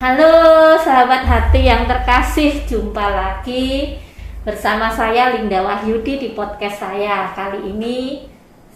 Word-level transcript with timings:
Halo 0.00 0.80
sahabat 0.80 1.28
hati 1.28 1.68
yang 1.68 1.84
terkasih, 1.84 2.64
jumpa 2.64 3.04
lagi 3.04 4.00
bersama 4.48 4.88
saya 4.88 5.36
Linda 5.36 5.60
Wahyudi 5.60 6.16
di 6.16 6.28
podcast 6.32 6.80
saya. 6.80 7.28
Kali 7.36 7.68
ini 7.68 8.24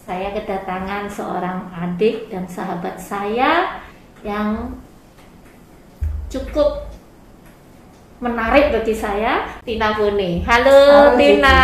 saya 0.05 0.29
kedatangan 0.37 1.09
seorang 1.09 1.65
adik 1.73 2.29
dan 2.29 2.45
sahabat 2.45 3.01
saya 3.01 3.81
yang 4.21 4.77
cukup 6.29 6.93
menarik 8.21 8.69
bagi 8.69 8.93
saya, 8.93 9.49
Tina 9.65 9.97
Bone. 9.97 10.45
Halo, 10.45 10.77
Halo, 10.77 11.17
Tina. 11.17 11.57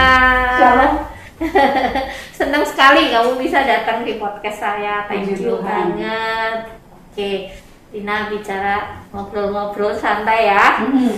Shalom. 0.57 0.93
Senang 2.41 2.65
sekali 2.65 3.13
kamu 3.13 3.37
bisa 3.37 3.61
datang 3.61 4.01
di 4.01 4.17
podcast 4.17 4.57
saya. 4.57 5.05
Thank 5.05 5.37
you 5.37 5.61
banget. 5.61 6.81
Oke, 7.13 7.53
Tina 7.91 8.31
bicara 8.31 9.03
ngobrol-ngobrol 9.11 9.91
santai 9.99 10.47
ya. 10.47 10.79
Hmm. 10.79 11.11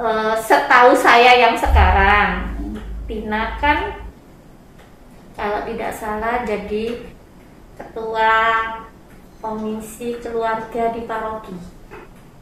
Eh, 0.00 0.34
setahu 0.42 0.98
saya 0.98 1.38
yang 1.38 1.54
sekarang, 1.54 2.50
Tina 3.06 3.54
kan 3.62 4.02
kalau 5.38 5.62
tidak 5.62 5.94
salah 5.94 6.42
jadi 6.42 7.06
ketua 7.78 8.32
komisi 9.38 10.18
keluarga 10.18 10.90
di 10.90 11.06
paroki. 11.06 11.54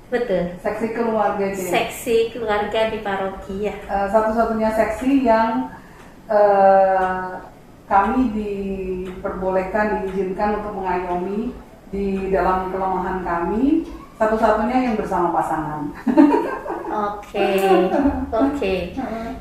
Betul. 0.08 0.56
Seksi 0.64 0.96
keluarga 0.96 1.46
sih. 1.52 1.68
Seksi 1.68 2.16
keluarga 2.32 2.88
di 2.88 3.04
paroki 3.04 3.68
ya. 3.68 3.76
Eh, 3.76 4.08
satu-satunya 4.08 4.72
seksi 4.72 5.28
yang 5.28 5.68
eh, 6.32 7.28
kami 7.84 8.32
diperbolehkan, 8.32 10.08
diizinkan 10.08 10.64
untuk 10.64 10.80
mengayomi 10.80 11.52
di 11.92 12.32
dalam 12.32 12.72
kelemahan 12.72 13.24
kami. 13.24 13.84
Satu-satunya 14.18 14.76
yang 14.82 14.94
bersama 14.98 15.30
pasangan. 15.30 15.94
Oke, 16.88 17.52
oke. 18.32 18.76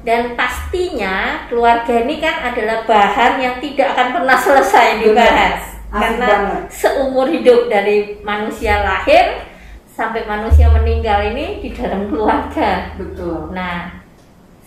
Dan 0.04 0.36
pastinya 0.36 1.48
keluarga 1.48 2.04
ini 2.04 2.20
kan 2.20 2.52
adalah 2.52 2.84
bahan 2.84 3.40
yang 3.40 3.56
tidak 3.64 3.96
akan 3.96 4.20
pernah 4.20 4.36
selesai 4.36 5.00
dibahas. 5.00 5.80
Asik 5.88 5.96
Karena 5.96 6.28
banget. 6.28 6.62
seumur 6.68 7.32
hidup 7.32 7.72
dari 7.72 8.20
manusia 8.20 8.84
lahir 8.84 9.48
sampai 9.88 10.28
manusia 10.28 10.68
meninggal 10.68 11.24
ini 11.32 11.64
di 11.64 11.72
dalam 11.72 12.12
keluarga. 12.12 12.92
Betul. 13.00 13.56
Nah, 13.56 14.04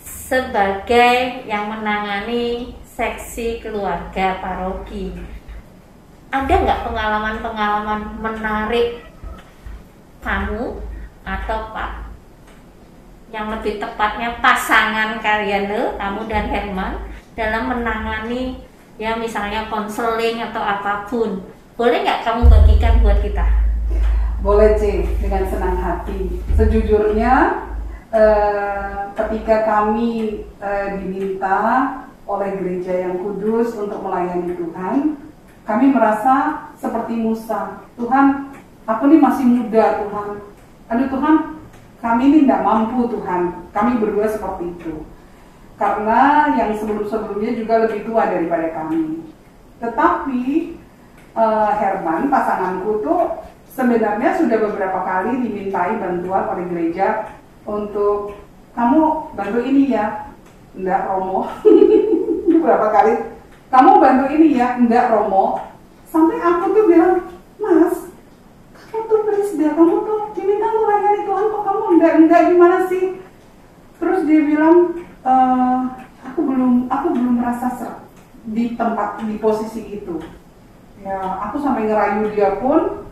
sebagai 0.01 1.45
yang 1.45 1.69
menangani 1.69 2.73
seksi 2.83 3.61
keluarga 3.61 4.41
paroki, 4.41 5.13
ada 6.31 6.53
nggak 6.63 6.83
pengalaman-pengalaman 6.87 8.01
menarik 8.23 9.03
kamu 10.23 10.79
atau 11.27 11.59
Pak 11.75 11.91
yang 13.31 13.51
lebih 13.51 13.79
tepatnya 13.79 14.39
pasangan 14.43 15.19
kalian 15.23 15.71
loh, 15.71 15.95
kamu 15.95 16.21
dan 16.27 16.45
Herman 16.51 16.93
dalam 17.35 17.63
menangani 17.67 18.63
ya 18.95 19.15
misalnya 19.19 19.67
konseling 19.67 20.39
atau 20.39 20.59
apa 20.59 21.07
pun 21.07 21.43
boleh 21.75 22.03
nggak 22.03 22.23
kamu 22.27 22.47
bagikan 22.47 22.99
buat 23.03 23.19
kita 23.19 23.47
Boleh 24.41 24.73
C, 24.73 25.05
dengan 25.21 25.45
senang 25.45 25.77
hati. 25.77 26.41
Sejujurnya, 26.57 27.61
eh, 28.09 29.13
ketika 29.13 29.69
kami 29.69 30.41
eh, 30.57 30.87
diminta 30.97 31.59
oleh 32.25 32.57
gereja 32.57 33.05
yang 33.05 33.21
kudus 33.21 33.77
untuk 33.77 34.01
melayani 34.01 34.57
Tuhan, 34.57 34.97
kami 35.71 35.95
merasa 35.95 36.67
seperti 36.75 37.15
Musa. 37.15 37.87
Tuhan, 37.95 38.51
aku 38.83 39.07
ini 39.07 39.23
masih 39.23 39.47
muda 39.47 40.03
Tuhan. 40.03 40.29
Aduh 40.91 41.07
Tuhan, 41.07 41.35
kami 42.03 42.21
ini 42.27 42.37
tidak 42.43 42.67
mampu 42.67 43.07
Tuhan. 43.07 43.71
Kami 43.71 44.03
berdua 44.03 44.27
seperti 44.27 44.75
itu. 44.75 45.07
Karena 45.79 46.51
yang 46.59 46.75
sebelum-sebelumnya 46.75 47.55
juga 47.55 47.87
lebih 47.87 48.03
tua 48.03 48.27
daripada 48.27 48.67
kami. 48.75 49.23
Tetapi 49.79 50.41
eh, 51.39 51.71
Herman, 51.79 52.27
pasanganku 52.27 52.99
tuh 52.99 53.47
sebenarnya 53.71 54.35
sudah 54.35 54.57
beberapa 54.59 55.07
kali 55.07 55.39
dimintai 55.39 55.95
bantuan 56.03 56.51
oleh 56.51 56.67
gereja 56.67 57.31
untuk 57.63 58.35
kamu 58.75 59.31
bantu 59.39 59.59
ini 59.63 59.95
ya, 59.95 60.35
enggak 60.75 61.07
Romo. 61.07 61.47
beberapa 62.51 62.93
kali 62.93 63.13
kamu 63.71 63.91
bantu 64.03 64.25
ini 64.35 64.59
ya, 64.59 64.75
enggak 64.75 65.15
Romo. 65.15 65.71
Sampai 66.11 66.43
aku 66.43 66.75
tuh 66.75 66.83
bilang, 66.91 67.23
Mas, 67.55 68.11
kamu 68.75 68.99
tuh 69.07 69.19
please 69.23 69.55
deh, 69.55 69.71
kamu 69.71 70.03
tuh 70.03 70.19
diminta 70.35 70.67
melayani 70.67 71.23
Tuhan 71.23 71.45
kok 71.47 71.63
kamu 71.63 71.83
enggak 71.95 72.13
enggak 72.19 72.41
gimana 72.51 72.77
sih? 72.91 73.23
Terus 73.95 74.19
dia 74.27 74.39
bilang, 74.43 74.75
"Eh, 75.23 75.77
aku 76.27 76.39
belum 76.43 76.91
aku 76.91 77.07
belum 77.15 77.33
merasa 77.39 77.71
ser 77.79 77.93
di 78.45 78.73
tempat 78.73 79.21
di 79.21 79.37
posisi 79.37 80.01
itu. 80.01 80.17
Ya, 81.01 81.17
aku 81.49 81.61
sampai 81.61 81.89
ngerayu 81.89 82.29
dia 82.33 82.57
pun 82.61 83.05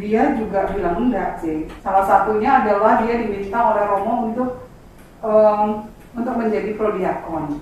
dia 0.00 0.32
juga 0.36 0.68
bilang 0.72 1.08
enggak 1.08 1.40
sih. 1.40 1.68
Salah 1.84 2.04
satunya 2.04 2.64
adalah 2.64 3.04
dia 3.04 3.20
diminta 3.20 3.60
oleh 3.60 3.84
Romo 3.84 4.32
untuk 4.32 4.50
em, 5.20 5.88
untuk 6.16 6.34
menjadi 6.36 6.74
prodiakon. 6.76 7.60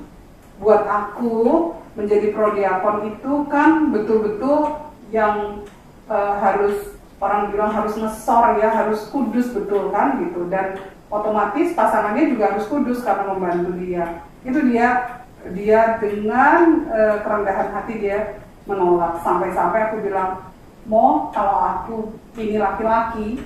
Buat 0.59 0.83
aku 0.87 1.75
menjadi 1.99 2.31
prodiakon 2.31 3.11
itu 3.11 3.33
kan 3.51 3.91
betul-betul 3.91 4.79
yang 5.11 5.67
eh, 6.07 6.35
harus 6.39 6.95
orang 7.19 7.51
bilang 7.51 7.75
harus 7.75 7.99
ngesor 7.99 8.63
ya, 8.63 8.71
harus 8.71 9.11
kudus 9.11 9.51
betul 9.51 9.91
kan 9.91 10.23
gitu. 10.23 10.47
Dan 10.47 10.79
otomatis 11.11 11.75
pasangannya 11.75 12.31
juga 12.31 12.55
harus 12.55 12.71
kudus 12.71 13.03
karena 13.03 13.35
membantu 13.35 13.75
dia. 13.83 14.23
Itu 14.47 14.63
dia 14.63 15.19
dia 15.51 15.99
dengan 15.99 16.87
eh, 16.87 17.17
kerendahan 17.27 17.75
hati 17.75 17.95
dia 17.99 18.39
menolak. 18.63 19.19
Sampai-sampai 19.27 19.91
aku 19.91 20.07
bilang 20.07 20.55
mau 20.87 21.35
kalau 21.35 21.59
aku 21.59 21.97
ini 22.39 22.63
laki-laki 22.63 23.43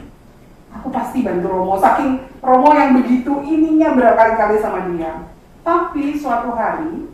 aku 0.76 0.92
pasti 0.92 1.24
bantu 1.24 1.48
Romo. 1.48 1.80
Saking 1.80 2.28
Romo 2.44 2.76
yang 2.76 3.00
begitu 3.00 3.40
ininya 3.48 3.96
berkali-kali 3.96 4.60
sama 4.60 4.92
dia. 4.92 5.24
Tapi 5.64 6.18
suatu 6.20 6.52
hari 6.52 7.11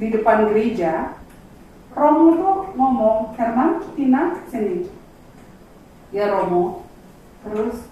di 0.00 0.08
depan 0.08 0.48
gereja 0.48 1.20
Romo 1.92 2.38
tuh 2.40 2.58
ngomong 2.78 3.34
Herman 3.36 3.82
Tina 3.92 4.40
sini. 4.48 4.88
Ya 6.14 6.32
Romo. 6.32 6.88
Terus 7.44 7.84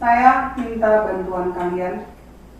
saya 0.00 0.56
minta 0.56 1.04
bantuan 1.04 1.52
kalian 1.52 2.08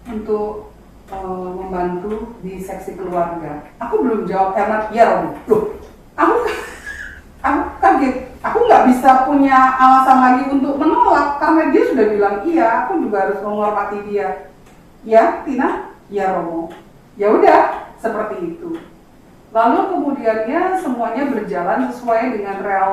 untuk 0.07 0.71
eh, 1.11 1.49
membantu 1.59 2.39
di 2.45 2.61
seksi 2.61 2.95
keluarga. 2.95 3.67
Aku 3.83 4.05
belum 4.05 4.29
jawab 4.31 4.55
Herman 4.55 4.93
ya 4.95 5.05
Romo. 5.17 5.33
Loh 5.51 5.63
aku 6.15 6.37
aku 7.43 7.61
kaget. 7.83 8.17
Aku 8.39 8.59
nggak 8.71 8.87
bisa 8.95 9.27
punya 9.27 9.59
alasan 9.81 10.19
lagi 10.23 10.45
untuk 10.47 10.79
menolak 10.79 11.43
karena 11.43 11.75
dia 11.75 11.83
sudah 11.91 12.07
bilang 12.07 12.37
iya 12.47 12.87
aku 12.87 13.03
juga 13.03 13.27
harus 13.27 13.41
menghormati 13.43 13.99
dia. 14.07 14.53
Ya 15.03 15.41
Tina? 15.43 15.97
Ya 16.13 16.37
Romo. 16.37 16.69
Ya 17.17 17.33
udah 17.33 17.88
seperti 17.99 18.57
itu. 18.57 18.79
Lalu 19.49 19.81
kemudiannya 19.97 20.77
semuanya 20.79 21.25
berjalan 21.33 21.89
sesuai 21.89 22.37
dengan 22.37 22.57
rel 22.61 22.93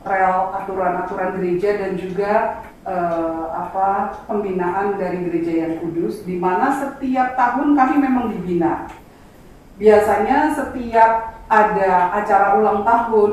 rel 0.00 0.38
aturan-aturan 0.56 1.36
gereja 1.36 1.76
dan 1.76 1.92
juga 2.00 2.64
eh, 2.88 3.44
apa 3.52 4.16
pembinaan 4.24 4.96
dari 4.96 5.28
gereja 5.28 5.68
yang 5.68 5.74
kudus 5.84 6.24
di 6.24 6.40
mana 6.40 6.72
setiap 6.72 7.36
tahun 7.36 7.76
kami 7.76 7.94
memang 8.00 8.32
dibina. 8.32 8.88
Biasanya 9.76 10.56
setiap 10.56 11.40
ada 11.48 12.16
acara 12.16 12.56
ulang 12.56 12.80
tahun 12.80 13.32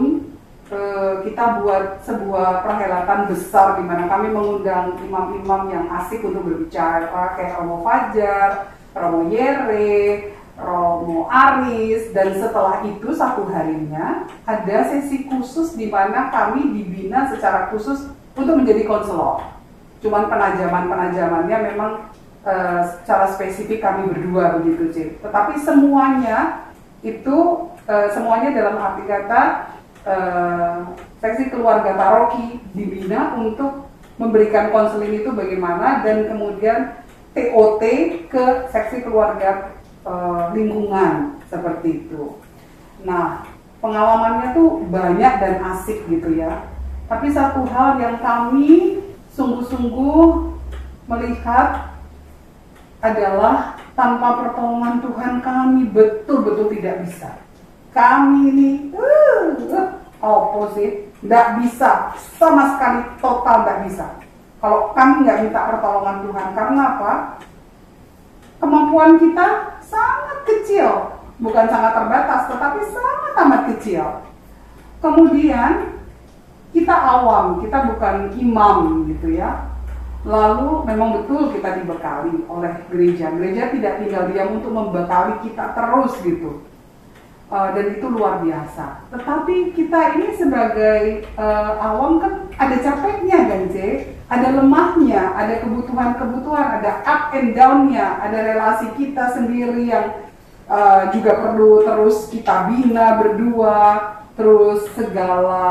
eh, 0.68 1.14
kita 1.24 1.64
buat 1.64 2.04
sebuah 2.04 2.68
perhelatan 2.68 3.32
besar 3.32 3.80
di 3.80 3.84
mana 3.88 4.12
kami 4.12 4.28
mengundang 4.36 5.00
imam-imam 5.08 5.72
yang 5.72 5.88
asik 6.04 6.20
untuk 6.20 6.44
berbicara 6.44 7.40
kayak 7.40 7.64
Romo 7.64 7.80
Fajar, 7.88 8.76
Romo 8.92 9.32
Yere, 9.32 10.36
Romo 10.58 11.30
Aris 11.30 12.10
dan 12.18 12.34
setelah 12.34 12.82
itu 12.82 13.14
satu 13.14 13.46
harinya 13.46 14.26
ada 14.42 14.78
sesi 14.90 15.30
khusus 15.30 15.78
di 15.78 15.86
mana 15.86 16.34
kami 16.34 16.74
dibina 16.74 17.30
secara 17.30 17.70
khusus 17.70 18.10
untuk 18.34 18.58
menjadi 18.58 18.90
konselor. 18.90 19.46
Cuman 20.02 20.26
penajaman-penajamannya 20.26 21.58
memang 21.74 21.92
eh, 22.42 22.82
secara 22.90 23.30
spesifik 23.30 23.86
kami 23.86 24.10
berdua 24.10 24.58
begitu 24.58 24.84
sih. 24.90 25.08
Tetapi 25.22 25.62
semuanya 25.62 26.66
itu 27.06 27.70
eh, 27.86 28.10
semuanya 28.10 28.50
dalam 28.58 28.82
arti 28.82 29.06
kata 29.06 29.42
eh, 30.10 30.78
seksi 31.22 31.54
keluarga 31.54 31.94
paroki 31.94 32.66
dibina 32.74 33.38
untuk 33.38 33.86
memberikan 34.18 34.74
konseling 34.74 35.22
itu 35.22 35.30
bagaimana 35.30 36.02
dan 36.02 36.26
kemudian 36.26 36.98
TOT 37.38 37.84
ke 38.34 38.46
seksi 38.74 39.06
keluarga 39.06 39.77
eh, 40.08 40.44
lingkungan 40.56 41.44
seperti 41.52 42.08
itu. 42.08 42.40
Nah, 43.04 43.44
pengalamannya 43.84 44.56
tuh 44.56 44.88
banyak 44.88 45.34
dan 45.44 45.56
asik 45.76 46.08
gitu 46.08 46.34
ya. 46.34 46.66
Tapi 47.08 47.32
satu 47.32 47.64
hal 47.72 48.00
yang 48.00 48.20
kami 48.20 49.00
sungguh-sungguh 49.32 50.26
melihat 51.08 51.96
adalah 53.00 53.78
tanpa 53.94 54.44
pertolongan 54.44 55.00
Tuhan 55.00 55.34
kami 55.40 55.82
betul-betul 55.94 56.74
tidak 56.78 57.06
bisa. 57.06 57.30
Kami 57.94 58.40
ini 58.54 58.70
uh, 58.94 59.58
uh, 59.74 59.90
opposite, 60.22 61.10
tidak 61.24 61.62
bisa 61.64 62.14
sama 62.38 62.78
sekali 62.78 63.00
total 63.18 63.66
tidak 63.66 63.80
bisa. 63.90 64.08
Kalau 64.58 64.92
kami 64.98 65.26
nggak 65.26 65.40
minta 65.48 65.62
pertolongan 65.70 66.18
Tuhan, 66.26 66.48
karena 66.58 66.82
apa? 66.98 67.14
Kemampuan 68.58 69.22
kita 69.22 69.78
sangat 69.86 70.40
kecil, 70.50 71.18
bukan 71.38 71.66
sangat 71.70 71.94
terbatas, 71.94 72.42
tetapi 72.50 72.80
sangat 72.90 73.34
amat 73.46 73.62
kecil. 73.76 74.06
Kemudian 74.98 76.02
kita 76.74 76.96
awam, 76.96 77.62
kita 77.62 77.94
bukan 77.94 78.34
imam 78.34 79.06
gitu 79.14 79.38
ya. 79.38 79.70
Lalu 80.26 80.84
memang 80.84 81.22
betul 81.22 81.54
kita 81.56 81.80
dibekali 81.80 82.44
oleh 82.50 82.74
gereja. 82.90 83.32
Gereja 83.32 83.72
tidak 83.72 83.94
tinggal 84.02 84.28
diam 84.28 84.60
untuk 84.60 84.74
membekali 84.74 85.40
kita 85.46 85.72
terus 85.78 86.18
gitu. 86.26 86.66
Uh, 87.48 87.72
dan 87.72 87.96
itu 87.96 88.04
luar 88.12 88.44
biasa. 88.44 89.08
Tetapi 89.08 89.72
kita 89.72 90.20
ini 90.20 90.36
sebagai 90.36 91.24
uh, 91.40 91.80
awam 91.80 92.20
kan 92.20 92.52
ada 92.60 92.76
capeknya 92.76 93.40
kan, 93.48 93.72
C? 93.72 94.04
Ada 94.28 94.60
lemahnya, 94.60 95.32
ada 95.32 95.64
kebutuhan-kebutuhan, 95.64 96.84
ada 96.84 97.08
up 97.08 97.32
and 97.32 97.56
down-nya, 97.56 98.20
ada 98.20 98.44
relasi 98.52 98.92
kita 99.00 99.32
sendiri 99.32 99.88
yang 99.88 100.28
uh, 100.68 101.08
juga 101.16 101.40
perlu 101.40 101.88
terus 101.88 102.28
kita 102.28 102.68
bina 102.68 103.16
berdua, 103.16 103.80
terus 104.36 104.84
segala 104.92 105.64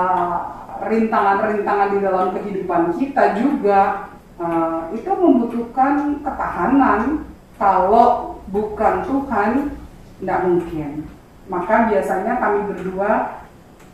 rintangan-rintangan 0.81 1.93
di 1.93 1.99
dalam 2.01 2.33
kehidupan 2.41 2.97
kita 2.97 3.37
juga 3.37 4.09
uh, 4.41 4.89
itu 4.97 5.13
membutuhkan 5.13 6.25
ketahanan. 6.25 7.29
Kalau 7.61 8.41
bukan 8.49 9.05
Tuhan, 9.05 9.77
tidak 10.25 10.41
mungkin 10.49 11.16
maka 11.47 11.91
biasanya 11.91 12.43
kami 12.43 12.67
berdua 12.75 13.43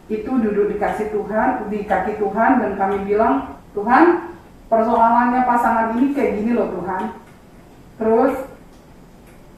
itu 0.08 0.28
duduk 0.28 0.72
di 0.72 0.76
kasih 0.80 1.12
Tuhan, 1.12 1.68
di 1.68 1.84
kaki 1.84 2.20
Tuhan 2.20 2.60
dan 2.60 2.72
kami 2.76 3.04
bilang, 3.08 3.60
Tuhan, 3.72 4.34
persoalannya 4.68 5.40
pasangan 5.44 5.96
ini 5.96 6.16
kayak 6.16 6.32
gini 6.40 6.52
loh 6.56 6.68
Tuhan. 6.72 7.02
Terus 8.00 8.34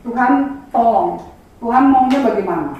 Tuhan 0.04 0.32
tolong, 0.74 1.32
Tuhan 1.62 1.84
maunya 1.90 2.20
bagaimana? 2.22 2.74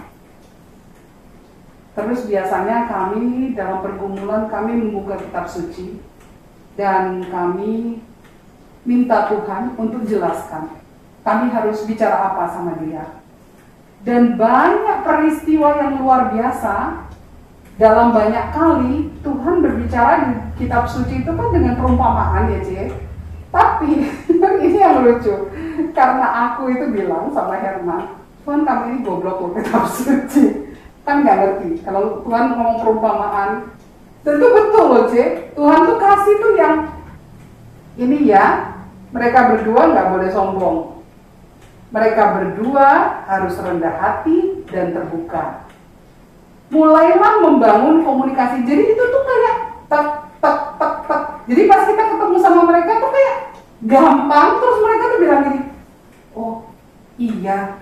Terus 1.94 2.26
biasanya 2.26 2.90
kami 2.90 3.54
dalam 3.54 3.86
pergumulan 3.86 4.50
kami 4.50 4.82
membuka 4.82 5.14
kitab 5.14 5.46
suci 5.46 6.02
dan 6.74 7.22
kami 7.30 8.02
minta 8.82 9.30
Tuhan 9.30 9.78
untuk 9.78 10.02
jelaskan. 10.02 10.74
Kami 11.22 11.54
harus 11.54 11.86
bicara 11.86 12.34
apa 12.34 12.50
sama 12.50 12.76
dia 12.82 13.23
dan 14.04 14.36
banyak 14.36 14.98
peristiwa 15.02 15.80
yang 15.80 15.92
luar 16.00 16.30
biasa. 16.30 17.04
Dalam 17.74 18.14
banyak 18.14 18.54
kali 18.54 19.10
Tuhan 19.26 19.58
berbicara 19.58 20.30
di 20.30 20.34
kitab 20.62 20.86
suci 20.86 21.26
itu 21.26 21.32
kan 21.34 21.50
dengan 21.50 21.74
perumpamaan 21.74 22.46
ya 22.46 22.62
Cie. 22.62 22.86
Tapi 23.50 23.90
ini 24.70 24.78
yang 24.78 25.02
lucu. 25.02 25.50
Karena 25.90 26.54
aku 26.54 26.70
itu 26.70 26.86
bilang 26.94 27.34
sama 27.34 27.58
Herman 27.58 28.22
Tuhan 28.46 28.62
kami 28.62 28.84
ini 28.94 28.98
goblok 29.02 29.42
loh 29.42 29.50
kitab 29.58 29.90
suci. 29.90 30.70
Kan 31.02 31.26
nggak 31.26 31.34
ngerti. 31.34 31.82
Kalau 31.82 32.22
Tuhan 32.22 32.54
ngomong 32.54 32.78
perumpamaan 32.78 33.74
tentu 34.22 34.46
betul 34.54 34.86
loh 34.94 35.04
Cie. 35.10 35.50
Tuhan 35.58 35.80
tuh 35.82 35.98
kasih 35.98 36.34
tuh 36.38 36.52
yang 36.54 36.76
ini 37.98 38.30
ya 38.30 38.70
mereka 39.10 39.50
berdua 39.50 39.90
nggak 39.90 40.10
boleh 40.14 40.30
sombong 40.30 40.93
mereka 41.94 42.22
berdua 42.34 43.22
harus 43.30 43.54
rendah 43.54 43.94
hati 44.02 44.66
dan 44.66 44.90
terbuka. 44.90 45.62
Mulailah 46.74 47.38
membangun 47.38 48.02
komunikasi. 48.02 48.66
Jadi 48.66 48.82
itu 48.98 48.98
tuh 48.98 49.22
kayak 49.22 49.56
tek 49.86 50.08
tek 50.42 50.58
tek 50.74 50.94
tek. 51.06 51.22
Jadi 51.46 51.62
pas 51.70 51.86
kita 51.86 52.02
ketemu 52.02 52.36
sama 52.42 52.66
mereka 52.66 52.98
tuh 52.98 53.10
kayak 53.14 53.36
gampang. 53.86 54.48
Terus 54.58 54.78
mereka 54.82 55.04
tuh 55.06 55.18
bilang 55.22 55.40
gini, 55.46 55.60
oh 56.34 56.54
iya, 57.14 57.78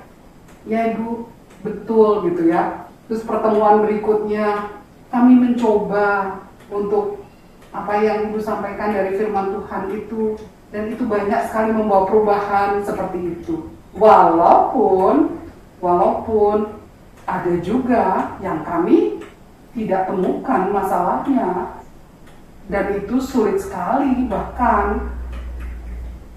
ya 0.69 0.81
ibu 0.93 1.33
betul 1.65 2.29
gitu 2.29 2.53
ya. 2.53 2.85
Terus 3.09 3.25
pertemuan 3.25 3.81
berikutnya 3.81 4.77
kami 5.09 5.41
mencoba 5.41 6.37
untuk 6.69 7.25
apa 7.73 7.97
yang 8.05 8.29
ibu 8.29 8.37
sampaikan 8.37 8.93
dari 8.93 9.17
firman 9.17 9.57
Tuhan 9.57 9.89
itu 9.97 10.37
dan 10.69 10.93
itu 10.93 11.09
banyak 11.09 11.49
sekali 11.49 11.73
membawa 11.73 12.05
perubahan 12.05 12.85
seperti 12.85 13.41
itu. 13.41 13.73
Walaupun 13.93 15.37
walaupun 15.83 16.81
ada 17.29 17.55
juga 17.61 18.39
yang 18.41 18.65
kami 18.65 19.21
tidak 19.77 20.09
temukan 20.09 20.73
masalahnya. 20.73 21.81
Dan 22.71 23.05
itu 23.05 23.19
sulit 23.21 23.59
sekali 23.61 24.25
bahkan. 24.31 25.13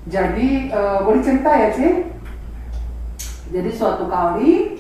Jadi 0.06 0.70
e, 0.70 0.82
boleh 1.02 1.22
cerita 1.26 1.50
ya 1.50 1.70
sih 1.74 2.06
jadi 3.50 3.74
suatu 3.74 4.06
kali 4.06 4.78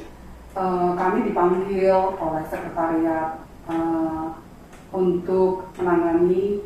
e, 0.53 0.63
kami 0.93 1.17
dipanggil 1.25 2.13
oleh 2.13 2.43
sekretariat 2.45 3.41
e, 3.65 3.75
untuk 4.93 5.73
menangani 5.81 6.61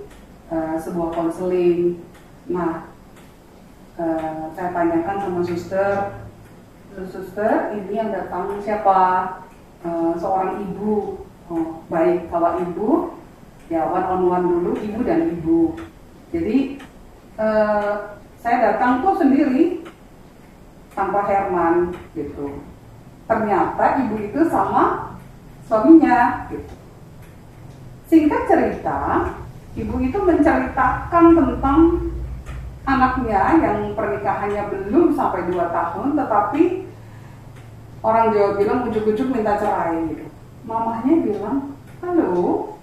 sebuah 0.82 1.14
konseling. 1.14 2.02
Nah 2.50 2.88
Eh, 4.00 4.42
saya 4.56 4.72
tanyakan 4.72 5.18
sama 5.19 5.42
suster 5.44 6.24
suster 7.12 7.75
ini 7.75 8.00
yang 8.00 8.16
datang 8.16 8.56
siapa? 8.63 9.00
Uh, 9.84 10.16
seorang 10.16 10.60
ibu. 10.72 11.24
Oh, 11.51 11.84
baik 11.88 12.28
kalau 12.31 12.60
ibu 12.60 13.16
ya 13.72 13.88
one 13.88 14.07
on 14.07 14.22
one 14.28 14.46
dulu 14.48 14.72
ibu 14.80 15.00
dan 15.04 15.28
ibu. 15.36 15.75
Jadi 16.31 16.80
uh, 17.36 18.19
saya 18.40 18.57
datang 18.72 19.04
tuh 19.04 19.19
sendiri 19.19 19.84
tanpa 20.96 21.28
Herman 21.28 21.92
gitu. 22.16 22.63
Ternyata 23.28 24.04
ibu 24.07 24.16
itu 24.16 24.40
sama 24.48 25.16
suaminya 25.68 26.48
gitu. 26.48 26.72
singkat 28.10 28.48
cerita 28.50 29.31
ibu 29.78 29.96
itu 30.01 30.18
menceritakan 30.18 31.25
tentang 31.36 31.79
anaknya 32.89 33.41
yang 33.62 33.79
pernikahannya 33.93 34.63
belum 34.74 35.13
sampai 35.13 35.46
2 35.46 35.53
tahun 35.53 36.08
tetapi 36.17 36.63
orang 38.01 38.25
Jawa 38.34 38.50
bilang 38.58 38.79
ujuk-ujuk 38.89 39.27
minta 39.29 39.60
cerai 39.60 40.08
gitu. 40.10 40.25
Mamahnya 40.65 41.15
bilang, 41.24 41.58
halo, 42.03 42.75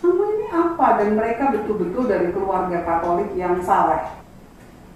kamu 0.00 0.22
ini 0.36 0.46
apa? 0.50 0.86
Dan 1.00 1.08
mereka 1.16 1.52
betul-betul 1.52 2.08
dari 2.08 2.32
keluarga 2.32 2.78
Katolik 2.84 3.30
yang 3.36 3.60
saleh. 3.60 4.08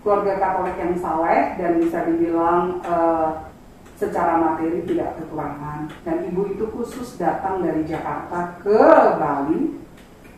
Keluarga 0.00 0.40
Katolik 0.40 0.76
yang 0.80 0.94
saleh 0.96 1.56
dan 1.60 1.80
bisa 1.80 1.98
dibilang 2.08 2.80
uh, 2.84 3.48
secara 3.96 4.40
materi 4.40 4.84
tidak 4.84 5.16
kekurangan. 5.20 5.88
Dan 6.02 6.16
ibu 6.32 6.48
itu 6.50 6.64
khusus 6.72 7.16
datang 7.20 7.62
dari 7.62 7.84
Jakarta 7.86 8.58
ke 8.60 8.80
Bali 9.20 9.84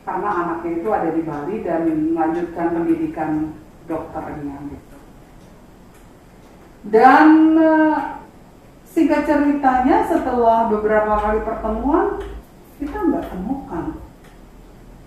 karena 0.06 0.30
anaknya 0.30 0.70
itu 0.78 0.88
ada 0.94 1.10
di 1.10 1.22
Bali 1.26 1.54
dan 1.66 1.82
melanjutkan 2.14 2.66
pendidikan 2.78 3.30
dokternya 3.86 4.56
gitu. 4.70 4.96
Dan 6.86 7.58
uh, 7.58 8.22
singkat 8.86 9.26
ceritanya 9.26 10.06
setelah 10.06 10.70
beberapa 10.70 11.18
kali 11.18 11.40
pertemuan 11.42 12.22
kita 12.78 12.98
nggak 13.00 13.26
temukan, 13.32 13.84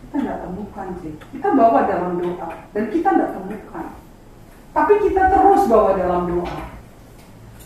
kita 0.03 0.15
nggak 0.19 0.41
temukan 0.43 0.88
sih. 1.00 1.13
Kita 1.36 1.48
bawa 1.55 1.86
dalam 1.88 2.19
doa 2.19 2.50
dan 2.75 2.83
kita 2.91 3.07
nggak 3.15 3.31
temukan. 3.36 3.88
Tapi 4.69 4.93
kita 5.07 5.21
terus 5.31 5.63
bawa 5.69 5.91
dalam 5.95 6.24
doa. 6.27 6.59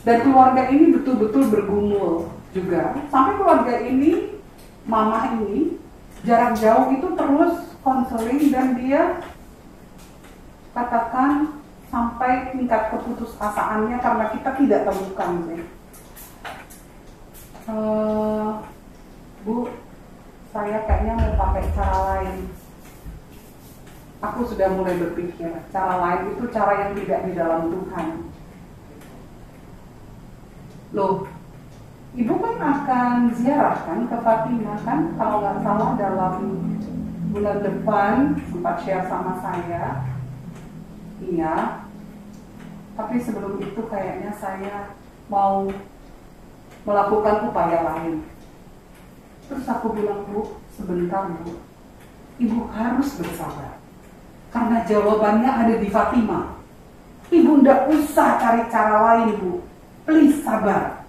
Dan 0.03 0.17
keluarga 0.19 0.67
ini 0.67 0.91
betul-betul 0.91 1.47
bergumul 1.47 2.27
juga. 2.51 2.91
Sampai 3.07 3.39
keluarga 3.39 3.75
ini, 3.79 4.35
mama 4.83 5.31
ini, 5.39 5.79
jarak 6.27 6.59
jauh 6.59 6.91
itu 6.91 7.07
terus 7.15 7.53
konseling 7.83 8.51
dan 8.51 8.75
dia 8.79 9.23
katakan 10.73 11.61
sampai 11.93 12.49
tingkat 12.49 12.89
keputusasaannya 12.89 13.97
karena 14.01 14.25
kita 14.33 14.49
tidak 14.57 14.81
temukan 14.89 15.31
sih. 15.45 15.61
Uh, 17.69 18.59
Bu, 19.45 19.69
saya 20.51 20.83
kayaknya 20.89 21.13
mau 21.15 21.33
pakai 21.37 21.63
cara 21.77 21.99
lain. 22.11 22.49
Aku 24.23 24.47
sudah 24.47 24.71
mulai 24.73 24.97
berpikir, 24.97 25.51
cara 25.69 25.99
lain 25.99 26.33
itu 26.33 26.47
cara 26.49 26.73
yang 26.79 26.91
tidak 26.95 27.19
di 27.27 27.31
dalam 27.35 27.69
Tuhan. 27.69 28.07
Loh, 30.95 31.27
Ibu 32.13 32.33
kan 32.37 32.55
akan 32.61 33.33
ziarah 33.33 33.83
kan 33.83 34.05
ke 34.05 34.17
Fatimah 34.21 34.79
kan, 34.85 35.17
kalau 35.17 35.41
nggak 35.41 35.59
salah 35.65 35.91
dalam 35.97 36.35
bulan 37.33 37.57
depan 37.65 38.37
sempat 38.47 38.75
share 38.85 39.09
sama 39.09 39.41
saya. 39.41 40.12
Iya. 41.21 41.85
Tapi 42.93 43.15
sebelum 43.17 43.57
itu 43.61 43.81
kayaknya 43.89 44.33
saya 44.33 44.93
mau 45.29 45.69
melakukan 46.85 47.49
upaya 47.49 47.79
lain. 47.81 48.21
Terus 49.49 49.65
aku 49.67 49.93
bilang, 49.93 50.25
Bu, 50.29 50.61
sebentar 50.73 51.29
Bu, 51.29 51.57
Ibu 52.41 52.65
harus 52.73 53.13
bersabar. 53.17 53.77
Karena 54.49 54.85
jawabannya 54.85 55.49
ada 55.49 55.75
di 55.77 55.89
Fatimah. 55.89 56.57
Ibu 57.33 57.65
ndak 57.65 57.89
usah 57.89 58.37
cari 58.37 58.69
cara 58.69 58.97
lain, 59.01 59.37
Bu. 59.41 59.53
Please 60.05 60.41
sabar. 60.45 61.05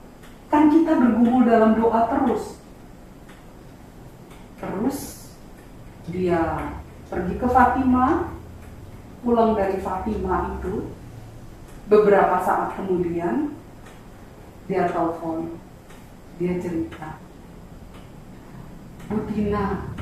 Kan 0.48 0.70
kita 0.70 0.96
bergumul 0.96 1.44
dalam 1.44 1.76
doa 1.76 2.06
terus. 2.08 2.60
Terus 4.60 5.28
dia 6.08 6.72
pergi 7.08 7.34
ke 7.36 7.48
Fatimah, 7.48 8.32
pulang 9.24 9.56
dari 9.56 9.80
Fatimah 9.80 10.60
itu, 10.60 10.92
beberapa 11.88 12.38
saat 12.44 12.76
kemudian 12.76 13.56
dia 14.68 14.84
telepon, 14.92 15.56
dia 16.36 16.60
cerita, 16.60 17.18
Butina, 19.08 19.92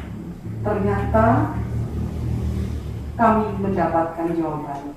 ternyata 0.62 1.54
kami 3.18 3.46
mendapatkan 3.62 4.28
jawaban. 4.34 4.94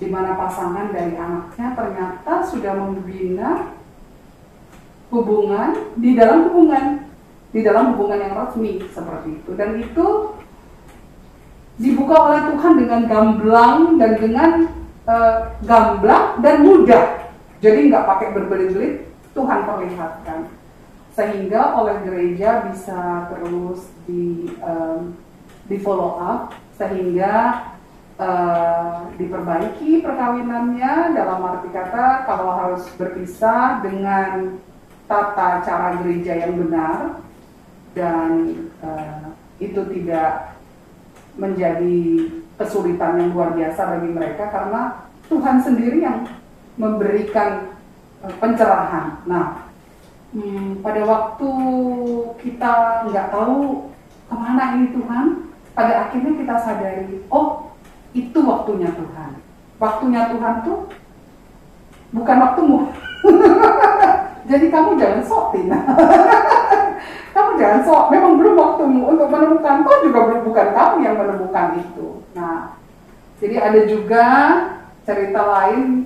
Di 0.00 0.08
mana 0.08 0.32
pasangan 0.32 0.96
dari 0.96 1.12
anaknya 1.12 1.76
ternyata 1.76 2.40
sudah 2.40 2.72
membina 2.72 3.76
hubungan 5.12 5.92
di 6.00 6.16
dalam 6.16 6.48
hubungan, 6.48 7.04
di 7.52 7.60
dalam 7.60 7.92
hubungan 7.92 8.20
yang 8.20 8.32
resmi 8.32 8.80
seperti 8.88 9.44
itu. 9.44 9.50
Dan 9.60 9.76
itu 9.76 10.39
dibuka 11.80 12.14
oleh 12.28 12.40
Tuhan 12.52 12.72
dengan 12.76 13.00
gamblang 13.08 13.96
dan 13.96 14.12
dengan 14.20 14.50
uh, 15.08 15.56
gamblang 15.64 16.44
dan 16.44 16.56
mudah. 16.60 17.32
Jadi 17.64 17.88
nggak 17.88 18.04
pakai 18.04 18.28
berbelit-belit, 18.36 19.08
Tuhan 19.32 19.64
perlihatkan 19.64 20.60
sehingga 21.20 21.74
oleh 21.76 22.00
gereja 22.06 22.70
bisa 22.70 23.28
terus 23.34 23.90
di 24.06 24.48
um, 24.62 25.12
di 25.66 25.76
follow 25.82 26.16
up 26.16 26.54
sehingga 26.78 27.66
uh, 28.16 29.10
diperbaiki 29.18 30.00
perkawinannya 30.00 31.12
dalam 31.12 31.44
arti 31.44 31.68
kata 31.68 32.24
kalau 32.24 32.56
harus 32.56 32.88
berpisah 32.94 33.82
dengan 33.82 34.56
tata 35.10 35.60
cara 35.66 35.98
gereja 36.00 36.46
yang 36.46 36.56
benar 36.56 37.20
dan 37.92 38.30
uh, 38.80 39.34
itu 39.58 39.82
tidak 39.92 40.56
menjadi 41.38 42.28
kesulitan 42.60 43.16
yang 43.16 43.30
luar 43.32 43.56
biasa 43.56 43.96
bagi 43.96 44.10
mereka 44.12 44.44
karena 44.52 44.82
Tuhan 45.30 45.56
sendiri 45.62 46.02
yang 46.02 46.26
memberikan 46.76 47.76
uh, 48.20 48.34
pencerahan. 48.36 49.22
Nah, 49.24 49.70
hmm, 50.34 50.84
pada 50.84 51.02
waktu 51.06 51.50
kita 52.42 52.72
nggak 53.08 53.30
tahu 53.32 53.88
ke 54.28 54.34
mana 54.34 54.76
ini 54.76 54.86
Tuhan, 54.94 55.26
pada 55.72 56.08
akhirnya 56.08 56.32
kita 56.36 56.54
sadari, 56.60 57.24
oh 57.30 57.72
itu 58.12 58.38
waktunya 58.42 58.90
Tuhan. 58.90 59.30
Waktunya 59.80 60.28
Tuhan 60.28 60.54
tuh 60.66 60.78
bukan 62.12 62.36
waktumu. 62.42 62.78
Jadi 64.50 64.66
kamu 64.66 64.98
jangan 64.98 65.22
sok. 65.24 65.54
kamu 67.40 67.56
jangan 67.56 67.80
sok. 67.88 68.04
Memang 68.12 68.32
belum 68.36 68.54
waktumu 68.60 69.00
untuk 69.16 69.28
menemukan. 69.32 69.80
Kau 69.80 70.04
juga 70.04 70.20
belum 70.28 70.42
bukan 70.44 70.68
kamu 70.76 70.96
yang 71.00 71.16
menemukan 71.16 71.66
itu. 71.80 72.08
Nah, 72.36 72.76
jadi 73.40 73.56
ada 73.56 73.80
juga 73.88 74.26
cerita 75.08 75.40
lain. 75.40 76.04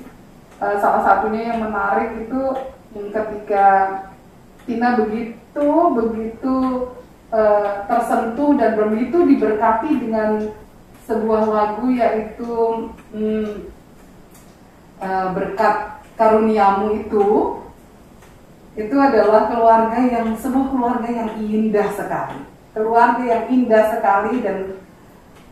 Uh, 0.62 0.78
salah 0.78 1.02
satunya 1.02 1.50
yang 1.50 1.66
menarik 1.66 2.14
itu 2.14 2.42
ketika 2.94 3.66
Tina 4.64 4.94
begitu 4.94 5.66
begitu 5.98 6.56
uh, 7.34 7.84
tersentuh 7.90 8.54
dan 8.54 8.78
begitu 8.78 9.26
diberkati 9.34 9.90
dengan 9.98 10.54
sebuah 11.10 11.42
lagu 11.50 11.90
yaitu 11.90 12.54
hmm, 13.10 13.66
uh, 15.02 15.26
berkat 15.34 16.06
karuniamu 16.14 17.02
itu 17.02 17.58
itu 18.74 18.96
adalah 18.98 19.46
keluarga 19.46 19.98
yang 20.02 20.34
sebuah 20.34 20.66
keluarga 20.74 21.06
yang 21.06 21.30
indah 21.38 21.88
sekali. 21.94 22.42
Keluarga 22.74 23.22
yang 23.22 23.44
indah 23.46 23.84
sekali 23.94 24.42
dan 24.42 24.82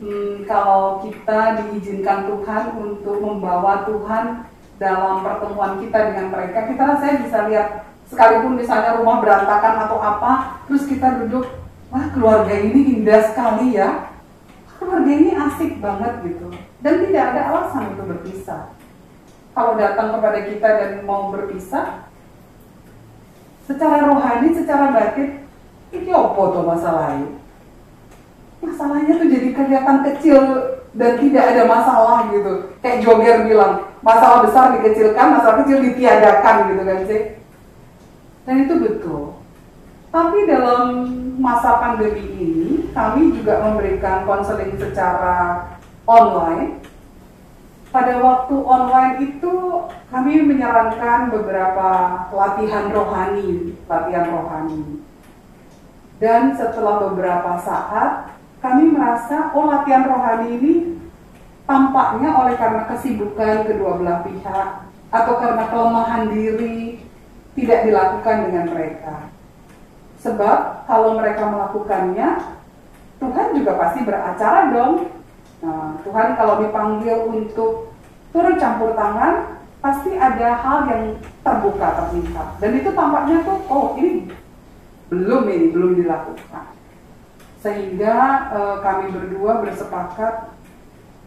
hmm, 0.03 0.43
kalau 0.43 0.99
kita 1.07 1.63
diizinkan 1.63 2.27
Tuhan 2.27 2.65
untuk 2.75 3.23
membawa 3.23 3.87
Tuhan 3.87 4.51
dalam 4.83 5.23
pertemuan 5.23 5.79
kita 5.79 6.11
dengan 6.11 6.35
mereka 6.35 6.67
kita 6.67 6.83
rasanya 6.83 7.17
bisa 7.23 7.39
lihat 7.47 7.69
sekalipun 8.11 8.59
misalnya 8.59 8.99
rumah 8.99 9.23
berantakan 9.23 9.87
atau 9.87 10.03
apa 10.03 10.59
terus 10.67 10.91
kita 10.91 11.23
duduk 11.23 11.47
wah 11.95 12.11
keluarga 12.11 12.59
ini 12.59 12.99
indah 12.99 13.23
sekali 13.31 13.79
ya. 13.79 14.11
Keluarga 14.83 15.13
ini 15.15 15.31
asik 15.31 15.79
banget 15.79 16.27
gitu. 16.27 16.51
Dan 16.83 17.07
tidak 17.07 17.23
ada 17.23 17.41
alasan 17.55 17.95
untuk 17.95 18.19
berpisah. 18.19 18.75
Kalau 19.55 19.79
datang 19.79 20.19
kepada 20.19 20.43
kita 20.43 20.69
dan 20.75 20.91
mau 21.07 21.31
berpisah 21.31 22.02
secara 23.67 24.09
rohani, 24.09 24.49
secara 24.55 24.91
batin 24.91 25.45
ini 25.93 26.11
apa 26.11 26.43
tuh 26.53 26.65
masalahnya? 26.65 27.31
Masalahnya 28.63 29.13
tuh 29.19 29.29
jadi 29.29 29.49
kelihatan 29.53 29.99
kecil 30.07 30.41
dan 30.93 31.19
tidak 31.19 31.45
ada 31.55 31.63
masalah 31.67 32.31
gitu. 32.31 32.53
Kayak 32.79 33.01
Joger 33.03 33.37
bilang 33.49 33.93
masalah 34.03 34.45
besar 34.45 34.75
dikecilkan 34.79 35.39
masalah 35.39 35.57
kecil 35.63 35.79
ditiadakan 35.79 36.57
gitu 36.75 36.83
kan 36.83 36.99
sih 37.07 37.23
dan 38.43 38.67
itu 38.67 38.75
betul. 38.83 39.39
Tapi 40.13 40.45
dalam 40.45 41.09
masa 41.41 41.81
pandemi 41.81 42.27
ini 42.37 42.93
kami 42.93 43.33
juga 43.33 43.65
memberikan 43.65 44.29
konseling 44.29 44.77
secara 44.77 45.71
online. 46.05 46.83
Pada 47.93 48.25
waktu 48.25 48.57
online 48.57 49.15
itu 49.21 49.53
kami 50.09 50.41
menyarankan 50.49 51.29
beberapa 51.29 51.89
latihan 52.33 52.89
rohani, 52.89 53.77
latihan 53.85 54.33
rohani. 54.33 55.05
Dan 56.17 56.57
setelah 56.57 57.05
beberapa 57.05 57.61
saat 57.61 58.33
kami 58.65 58.97
merasa 58.97 59.53
oh 59.53 59.69
latihan 59.69 60.09
rohani 60.09 60.49
ini 60.57 60.75
tampaknya 61.69 62.31
oleh 62.33 62.55
karena 62.57 62.89
kesibukan 62.89 63.69
kedua 63.69 64.01
belah 64.01 64.19
pihak 64.25 64.69
atau 65.13 65.35
karena 65.37 65.65
kelemahan 65.69 66.33
diri 66.33 67.05
tidak 67.53 67.85
dilakukan 67.85 68.37
dengan 68.49 68.67
mereka. 68.73 69.17
Sebab 70.23 70.89
kalau 70.89 71.19
mereka 71.19 71.45
melakukannya, 71.51 72.29
Tuhan 73.21 73.49
juga 73.59 73.73
pasti 73.77 74.01
beracara 74.07 74.73
dong. 74.73 75.11
Nah, 75.63 75.97
Tuhan 76.03 76.29
kalau 76.35 76.55
dipanggil 76.67 77.31
untuk 77.31 77.95
turun 78.35 78.59
campur 78.59 78.93
tangan, 78.99 79.63
pasti 79.79 80.19
ada 80.19 80.59
hal 80.59 80.79
yang 80.91 81.05
terbuka 81.47 81.89
terlihat. 82.03 82.49
Dan 82.59 82.71
itu 82.83 82.91
tampaknya 82.91 83.47
tuh, 83.47 83.59
oh 83.71 83.95
ini 83.95 84.27
belum 85.09 85.43
ini, 85.47 85.67
belum 85.71 85.93
dilakukan. 86.03 86.67
Sehingga 87.63 88.17
eh, 88.51 88.77
kami 88.83 89.15
berdua 89.15 89.63
bersepakat, 89.63 90.51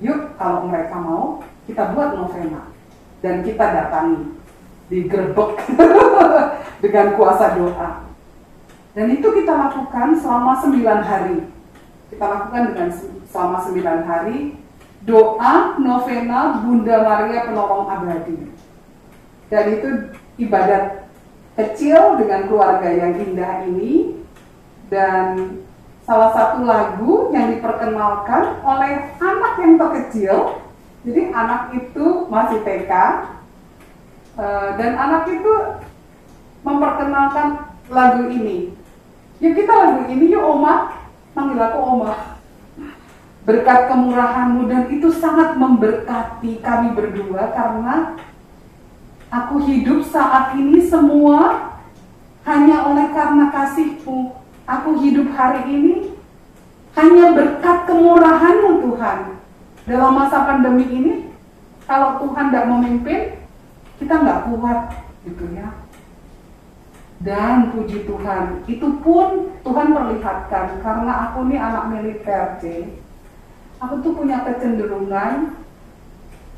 yuk 0.03 0.35
kalau 0.35 0.67
mereka 0.67 0.95
mau, 0.99 1.39
kita 1.63 1.95
buat 1.95 2.19
novena. 2.19 2.75
Dan 3.23 3.41
kita 3.41 3.71
datangi, 3.71 4.35
digerebek 4.91 5.63
dengan 6.83 7.07
kuasa 7.15 7.55
doa 7.55 8.05
dan 8.95 9.11
itu 9.11 9.27
kita 9.27 9.51
lakukan 9.51 10.15
selama 10.15 10.55
9 10.63 11.03
hari. 11.03 11.43
Kita 12.15 12.31
lakukan 12.31 12.63
dengan 12.71 12.89
selama 13.27 13.59
9 13.67 14.07
hari 14.07 14.55
doa 15.03 15.75
novena 15.83 16.63
Bunda 16.63 17.03
Maria 17.03 17.43
Penolong 17.43 17.91
Abadi. 17.91 18.55
Dan 19.51 19.63
itu 19.75 19.89
ibadat 20.39 21.11
kecil 21.59 22.15
dengan 22.15 22.47
keluarga 22.47 22.87
yang 22.87 23.19
indah 23.19 23.67
ini 23.67 24.15
dan 24.87 25.59
salah 26.07 26.31
satu 26.31 26.63
lagu 26.63 27.35
yang 27.35 27.51
diperkenalkan 27.51 28.63
oleh 28.63 29.11
anak 29.19 29.53
yang 29.59 29.75
terkecil. 29.75 30.63
Jadi 31.03 31.35
anak 31.35 31.75
itu 31.75 32.31
masih 32.31 32.63
TK 32.63 32.91
eh, 34.39 34.69
dan 34.79 34.91
anak 34.95 35.27
itu 35.35 35.53
memperkenalkan 36.63 37.75
lagu 37.91 38.31
ini 38.31 38.71
Ya 39.43 39.51
kita 39.51 39.67
lagu 39.67 40.07
ini 40.07 40.31
yuk 40.31 40.47
Oma, 40.47 40.95
panggil 41.35 41.59
aku 41.59 41.79
Oma. 41.83 42.13
Berkat 43.45 43.93
kemurahanmu 43.93 44.65
dan 44.65 44.89
itu 44.89 45.13
sangat 45.13 45.53
memberkati 45.53 46.65
kami 46.65 46.97
berdua 46.97 47.53
karena 47.53 48.17
aku 49.29 49.61
hidup 49.69 50.01
saat 50.09 50.57
ini 50.57 50.81
semua 50.81 51.69
hanya 52.47 52.89
oleh 52.89 53.13
karena 53.13 53.53
kasihmu. 53.53 54.33
Aku 54.65 54.97
hidup 54.97 55.29
hari 55.37 55.61
ini 55.69 56.17
hanya 56.97 57.37
berkat 57.37 57.85
kemurahanmu 57.85 58.81
Tuhan 58.81 59.37
dalam 59.85 60.11
masa 60.17 60.41
pandemi 60.49 60.89
ini 60.89 61.13
kalau 61.85 62.17
Tuhan 62.25 62.49
tidak 62.49 62.65
memimpin 62.65 63.19
kita 64.01 64.25
nggak 64.25 64.49
kuat 64.49 64.79
gitu 65.21 65.45
ya 65.53 65.69
dan 67.23 67.71
puji 67.71 68.03
Tuhan 68.03 68.65
itu 68.67 68.87
pun 68.99 69.55
Tuhan 69.63 69.87
perlihatkan 69.95 70.83
karena 70.83 71.13
aku 71.29 71.47
nih 71.47 71.59
anak 71.59 71.85
militer 71.93 72.59
C 72.59 72.63
aku 73.79 74.03
tuh 74.03 74.11
punya 74.15 74.43
kecenderungan 74.43 75.55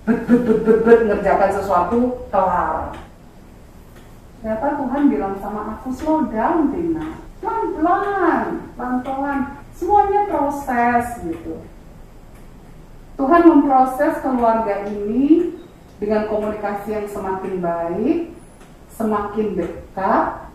bet 0.08 0.20
bet 0.26 0.42
bet 0.48 0.60
bet, 0.66 0.80
bet 0.82 1.00
ngerjakan 1.06 1.52
sesuatu 1.54 2.26
kelar 2.34 2.96
ternyata 4.42 4.68
Tuhan 4.82 5.04
bilang 5.14 5.36
sama 5.38 5.78
aku 5.78 5.94
slow 5.94 6.26
down 6.32 6.74
Tina 6.74 7.22
pelan-pelan 7.38 8.68
pelan-pelan. 8.78 9.40
Semuanya 9.74 10.30
proses 10.30 11.06
gitu. 11.26 11.66
Tuhan 13.18 13.42
memproses 13.50 14.22
keluarga 14.22 14.86
ini 14.86 15.58
dengan 15.98 16.30
komunikasi 16.30 16.94
yang 16.94 17.08
semakin 17.10 17.54
baik 17.58 18.18
semakin 18.94 19.48
dekat 19.58 20.47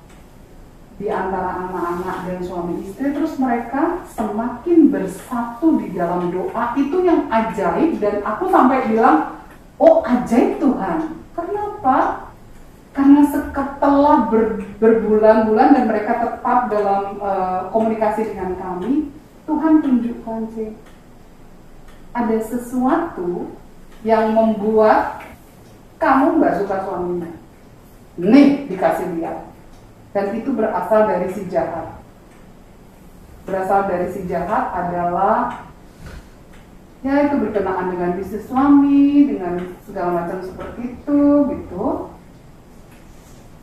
di 1.01 1.09
antara 1.09 1.69
anak-anak 1.69 2.17
dan 2.29 2.39
suami 2.45 2.85
istri 2.85 3.13
terus 3.13 3.37
mereka 3.41 4.05
semakin 4.13 4.93
bersatu 4.93 5.81
di 5.81 5.93
dalam 5.97 6.29
doa 6.29 6.77
itu 6.77 7.03
yang 7.03 7.27
ajaib 7.33 7.97
dan 7.99 8.21
aku 8.23 8.53
sampai 8.53 8.87
bilang 8.89 9.41
oh 9.81 10.05
ajaib 10.05 10.61
Tuhan 10.61 11.17
kenapa 11.33 12.29
karena 12.93 13.25
setelah 13.25 14.29
ber, 14.29 14.61
berbulan-bulan 14.77 15.69
dan 15.73 15.85
mereka 15.89 16.13
tetap 16.21 16.69
dalam 16.69 17.17
uh, 17.25 17.73
komunikasi 17.73 18.37
dengan 18.37 18.53
kami, 18.61 19.09
Tuhan 19.49 19.81
tunjukkan 19.81 20.41
sih 20.53 20.77
ada 22.13 22.37
sesuatu 22.37 23.57
yang 24.05 24.37
membuat 24.37 25.25
kamu 25.97 26.37
nggak 26.37 26.57
suka 26.61 26.77
suaminya. 26.85 27.33
Nih 28.21 28.69
dikasih 28.69 29.17
lihat. 29.17 29.52
Dan 30.13 30.37
itu 30.37 30.53
berasal 30.53 31.09
dari 31.09 31.29
si 31.33 31.49
jahat. 31.49 31.97
Berasal 33.49 33.89
dari 33.89 34.09
si 34.13 34.29
jahat 34.29 34.71
adalah 34.77 35.67
ya 37.03 37.27
itu 37.27 37.37
berkenaan 37.43 37.91
dengan 37.91 38.15
bisnis 38.15 38.47
suami, 38.47 39.27
dengan 39.27 39.75
segala 39.83 40.23
macam 40.23 40.39
seperti 40.45 41.01
itu 41.01 41.21
gitu 41.51 41.87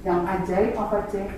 yang 0.04 0.26
ajaib 0.26 0.76
apa 0.76 1.08
cek? 1.12 1.30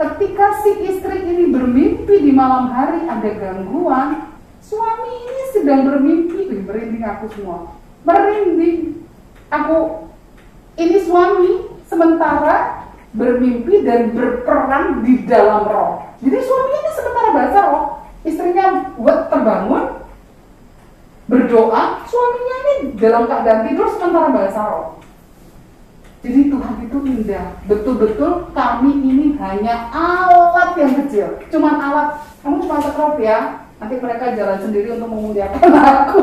Ketika 0.00 0.46
si 0.64 0.70
istri 0.88 1.18
ini 1.30 1.52
bermimpi 1.52 2.14
di 2.26 2.32
malam 2.32 2.72
hari 2.72 3.06
ada 3.06 3.30
gangguan, 3.38 4.34
suami 4.64 5.10
ini 5.14 5.42
sedang 5.52 5.86
bermimpi, 5.86 6.48
merinding 6.64 7.04
aku 7.04 7.24
semua, 7.36 7.76
merinding. 8.02 9.04
Aku 9.52 10.08
ini 10.80 10.96
suami 11.04 11.68
sementara 11.84 12.81
bermimpi 13.12 13.84
dan 13.84 14.16
berperan 14.16 15.04
di 15.04 15.28
dalam 15.28 15.68
roh. 15.68 15.92
Jadi 16.24 16.38
suami 16.40 16.72
ini 16.72 16.90
sementara 16.96 17.28
baca 17.32 17.60
roh, 17.68 17.84
istrinya 18.24 18.66
buat 18.96 19.28
terbangun, 19.28 19.84
berdoa, 21.28 21.82
suaminya 22.08 22.56
ini 22.60 22.76
dalam 22.96 23.28
keadaan 23.28 23.60
tidur 23.68 23.86
sementara 23.92 24.28
baca 24.32 24.62
roh. 24.68 24.86
Jadi 26.22 26.54
Tuhan 26.54 26.76
itu 26.86 26.98
indah. 27.02 27.46
Betul-betul 27.66 28.54
kami 28.54 28.94
ini 29.02 29.34
hanya 29.42 29.90
alat 29.90 30.78
yang 30.78 30.94
kecil. 31.02 31.34
Cuman 31.50 31.82
alat. 31.82 32.22
Kamu 32.46 32.62
cuma 32.62 32.78
sekrop 32.78 33.18
ya. 33.18 33.66
Nanti 33.82 33.98
mereka 33.98 34.30
jalan 34.38 34.62
sendiri 34.62 34.94
untuk 34.94 35.10
memuliakan 35.10 35.58
aku. 35.74 36.22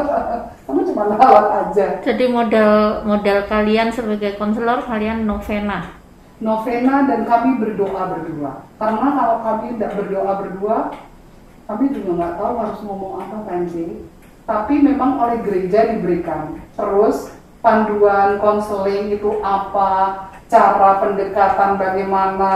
kamu 0.68 0.80
cuma 0.92 1.16
alat 1.16 1.46
aja. 1.64 2.04
Jadi 2.04 2.28
modal 2.28 3.00
modal 3.08 3.48
kalian 3.48 3.88
sebagai 3.88 4.36
konselor 4.36 4.84
kalian 4.84 5.24
novena. 5.24 6.01
Novena 6.42 7.06
dan 7.06 7.22
kami 7.22 7.62
berdoa 7.62 8.18
berdua. 8.18 8.66
Karena 8.82 9.08
kalau 9.14 9.36
kami 9.46 9.78
tidak 9.78 9.94
berdoa 9.94 10.32
berdua, 10.42 10.76
kami 11.70 11.94
juga 11.94 12.10
nggak 12.18 12.34
tahu 12.34 12.52
harus 12.58 12.80
ngomong 12.82 13.12
apa 13.22 13.36
kan 13.46 13.62
sih. 13.70 14.02
Tapi 14.42 14.74
memang 14.82 15.22
oleh 15.22 15.38
gereja 15.46 15.94
diberikan. 15.94 16.58
Terus 16.74 17.30
panduan 17.62 18.42
konseling 18.42 19.14
itu 19.14 19.38
apa, 19.38 20.26
cara 20.50 20.98
pendekatan 20.98 21.78
bagaimana, 21.78 22.52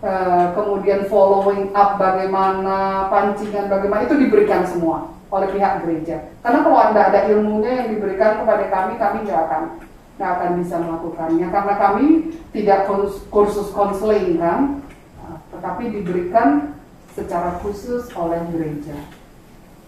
eh, 0.00 0.46
kemudian 0.56 1.04
following 1.12 1.68
up 1.76 2.00
bagaimana, 2.00 3.12
pancingan 3.12 3.68
bagaimana 3.68 4.08
itu 4.08 4.16
diberikan 4.16 4.64
semua 4.64 5.12
oleh 5.28 5.52
pihak 5.52 5.84
gereja. 5.84 6.32
Karena 6.40 6.64
kalau 6.64 6.78
anda 6.80 7.12
ada 7.12 7.28
ilmunya 7.28 7.84
yang 7.84 7.88
diberikan 7.92 8.40
kepada 8.40 8.64
kami, 8.72 8.92
kami 8.96 9.16
nggak 9.28 9.42
akan 9.52 9.62
nggak 10.18 10.30
akan 10.34 10.50
bisa 10.58 10.76
melakukannya. 10.82 11.46
Karena 11.46 11.74
kami 11.78 12.06
tidak 12.50 12.90
kursus 13.30 13.70
konseling 13.70 14.34
kan, 14.36 14.82
nah, 15.22 15.38
tetapi 15.54 15.94
diberikan 15.94 16.74
secara 17.14 17.54
khusus 17.62 18.10
oleh 18.18 18.42
gereja. 18.50 18.98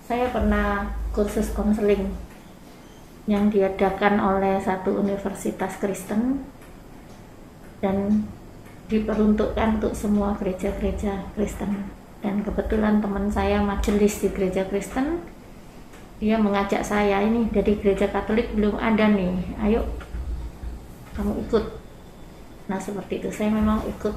Saya 0.06 0.30
pernah 0.30 0.94
kursus 1.10 1.50
konseling 1.50 2.14
yang 3.26 3.50
diadakan 3.50 4.22
oleh 4.22 4.62
satu 4.62 5.02
universitas 5.02 5.78
Kristen 5.82 6.46
dan 7.82 8.26
diperuntukkan 8.90 9.82
untuk 9.82 9.94
semua 9.94 10.38
gereja-gereja 10.38 11.26
Kristen. 11.34 11.90
Dan 12.22 12.46
kebetulan 12.46 13.02
teman 13.02 13.30
saya 13.30 13.62
majelis 13.62 14.22
di 14.22 14.28
gereja 14.30 14.66
Kristen 14.66 15.22
dia 16.20 16.36
mengajak 16.36 16.84
saya 16.84 17.24
ini 17.24 17.48
dari 17.48 17.80
gereja 17.80 18.04
Katolik 18.12 18.52
belum 18.52 18.76
ada 18.76 19.08
nih. 19.08 19.40
Ayo 19.64 19.88
kamu 21.20 21.44
ikut. 21.44 21.64
Nah 22.72 22.80
seperti 22.80 23.20
itu. 23.20 23.28
Saya 23.28 23.52
memang 23.52 23.84
ikut 23.84 24.16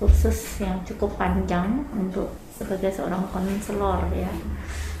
kursus 0.00 0.64
yang 0.64 0.80
cukup 0.88 1.20
panjang 1.20 1.84
untuk 1.92 2.32
sebagai 2.56 2.88
seorang 2.88 3.28
konselor 3.28 4.08
ya. 4.16 4.32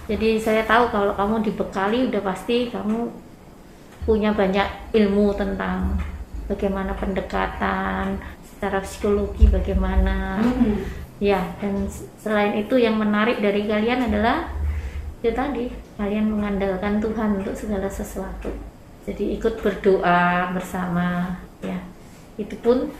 Jadi 0.04 0.36
saya 0.36 0.68
tahu 0.68 0.92
kalau 0.92 1.16
kamu 1.16 1.48
dibekali 1.48 2.12
udah 2.12 2.20
pasti 2.20 2.68
kamu 2.68 3.08
punya 4.04 4.32
banyak 4.36 4.92
ilmu 4.92 5.32
tentang 5.36 5.96
bagaimana 6.48 6.92
pendekatan 6.96 8.20
secara 8.44 8.84
psikologi 8.84 9.48
bagaimana. 9.48 10.44
Hmm. 10.44 10.84
ya 11.18 11.42
dan 11.58 11.90
selain 12.22 12.62
itu 12.62 12.78
yang 12.78 12.94
menarik 12.94 13.42
dari 13.42 13.66
kalian 13.66 14.06
adalah 14.06 14.54
itu 15.18 15.34
tadi 15.34 15.66
kalian 15.98 16.30
mengandalkan 16.30 17.02
Tuhan 17.02 17.42
untuk 17.42 17.58
segala 17.58 17.90
sesuatu 17.90 18.54
jadi 19.08 19.40
ikut 19.40 19.64
berdoa 19.64 20.52
bersama 20.52 21.32
ya. 21.64 21.80
Itu 22.36 22.60
pun 22.60 22.92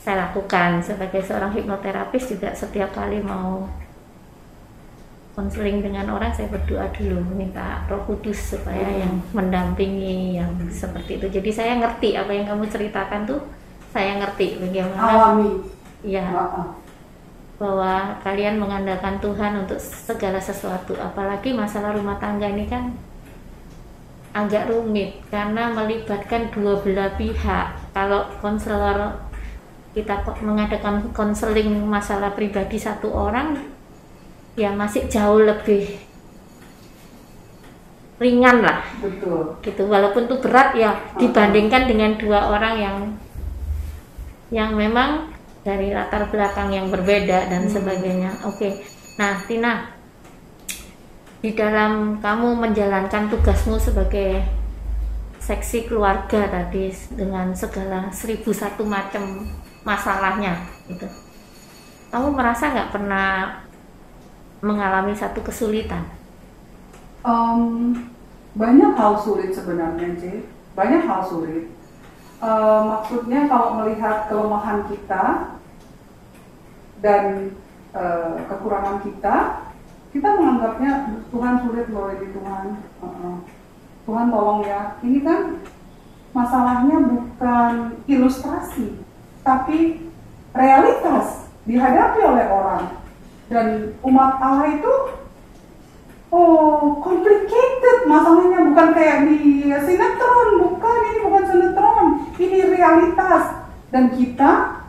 saya 0.00 0.32
lakukan. 0.32 0.80
Sebagai 0.80 1.20
seorang 1.20 1.52
hipnoterapis 1.52 2.32
juga 2.32 2.56
setiap 2.56 2.96
kali 2.96 3.20
mau 3.20 3.68
konseling 5.36 5.84
dengan 5.84 6.08
orang 6.16 6.32
saya 6.32 6.48
berdoa 6.48 6.88
dulu 6.96 7.20
minta 7.36 7.84
Roh 7.92 8.02
Kudus 8.08 8.56
supaya 8.56 8.88
hmm. 8.88 9.00
yang 9.04 9.14
mendampingi 9.36 10.40
yang 10.40 10.48
seperti 10.72 11.20
itu. 11.20 11.28
Jadi 11.28 11.50
saya 11.52 11.76
ngerti 11.76 12.16
apa 12.16 12.32
yang 12.32 12.48
kamu 12.48 12.64
ceritakan 12.64 13.28
tuh 13.28 13.44
saya 13.92 14.16
ngerti 14.16 14.64
bagaimana. 14.64 14.96
Alami. 14.96 15.52
Ya 16.00 16.24
bahwa 17.60 18.16
kalian 18.24 18.56
mengandalkan 18.56 19.20
Tuhan 19.20 19.52
untuk 19.68 19.76
segala 19.76 20.40
sesuatu 20.40 20.96
apalagi 20.96 21.52
masalah 21.52 21.92
rumah 21.92 22.16
tangga 22.16 22.48
ini 22.48 22.64
kan 22.64 22.96
agak 24.30 24.70
rumit 24.70 25.18
karena 25.28 25.74
melibatkan 25.74 26.50
dua 26.54 26.78
belah 26.82 27.10
pihak. 27.18 27.66
Kalau 27.90 28.30
konselor 28.38 29.18
kita 29.90 30.22
mengadakan 30.46 31.10
konseling 31.10 31.82
masalah 31.82 32.30
pribadi 32.38 32.78
satu 32.78 33.10
orang, 33.10 33.58
ya 34.54 34.70
masih 34.70 35.10
jauh 35.10 35.42
lebih 35.42 35.98
ringan 38.20 38.62
lah. 38.62 38.86
Betul. 39.02 39.58
Gitu. 39.64 39.82
Walaupun 39.88 40.30
itu 40.30 40.36
berat 40.38 40.76
ya 40.76 40.94
dibandingkan 41.18 41.88
dengan 41.90 42.14
dua 42.20 42.54
orang 42.54 42.74
yang 42.78 42.96
yang 44.50 44.70
memang 44.76 45.32
dari 45.62 45.90
latar 45.90 46.28
belakang 46.28 46.70
yang 46.70 46.86
berbeda 46.92 47.50
dan 47.50 47.66
hmm. 47.66 47.72
sebagainya. 47.72 48.30
Oke. 48.46 48.56
Okay. 48.56 48.72
Nah, 49.20 49.42
Tina, 49.44 49.99
di 51.40 51.56
dalam 51.56 52.20
kamu 52.20 52.56
menjalankan 52.60 53.32
tugasmu 53.32 53.80
sebagai 53.80 54.44
seksi 55.40 55.88
keluarga 55.88 56.46
tadi 56.52 56.92
dengan 57.16 57.56
segala 57.56 58.12
seribu 58.12 58.52
satu 58.52 58.84
macam 58.84 59.48
masalahnya 59.88 60.68
itu 60.84 61.08
kamu 62.10 62.28
merasa 62.36 62.74
nggak 62.74 62.92
pernah 62.92 63.62
mengalami 64.60 65.16
satu 65.16 65.40
kesulitan? 65.40 66.04
Um, 67.22 67.94
banyak 68.58 68.92
hal 68.96 69.14
sulit 69.16 69.54
sebenarnya 69.54 70.18
J. 70.18 70.22
Banyak 70.76 71.06
hal 71.06 71.22
sulit. 71.22 71.70
Uh, 72.40 72.82
maksudnya 72.88 73.46
kalau 73.46 73.78
melihat 73.78 74.26
kelemahan 74.26 74.88
kita 74.88 75.54
dan 77.04 77.52
uh, 77.92 78.42
kekurangan 78.48 79.04
kita 79.04 79.36
kita 80.10 80.28
menganggapnya 80.34 81.22
Tuhan 81.30 81.54
sulit 81.62 81.86
loh 81.94 82.10
ini 82.10 82.26
Tuhan. 82.34 82.64
Uh-uh. 82.98 83.36
Tuhan 84.06 84.26
tolong 84.34 84.60
ya. 84.66 84.98
Ini 85.06 85.18
kan 85.22 85.40
masalahnya 86.34 86.98
bukan 86.98 88.02
ilustrasi 88.10 88.98
tapi 89.46 90.10
realitas 90.50 91.46
dihadapi 91.62 92.20
oleh 92.26 92.46
orang. 92.50 92.84
Dan 93.50 93.98
umat 94.02 94.38
Allah 94.42 94.74
itu 94.74 94.94
oh 96.34 96.98
complicated 96.98 98.10
masalahnya. 98.10 98.66
Bukan 98.66 98.88
kayak 98.90 99.30
di 99.30 99.70
sinetron 99.70 100.48
bukan 100.58 100.98
ini 101.14 101.18
bukan 101.22 101.44
sinetron. 101.46 102.06
Ini 102.34 102.58
realitas. 102.66 103.62
Dan 103.94 104.10
kita 104.14 104.82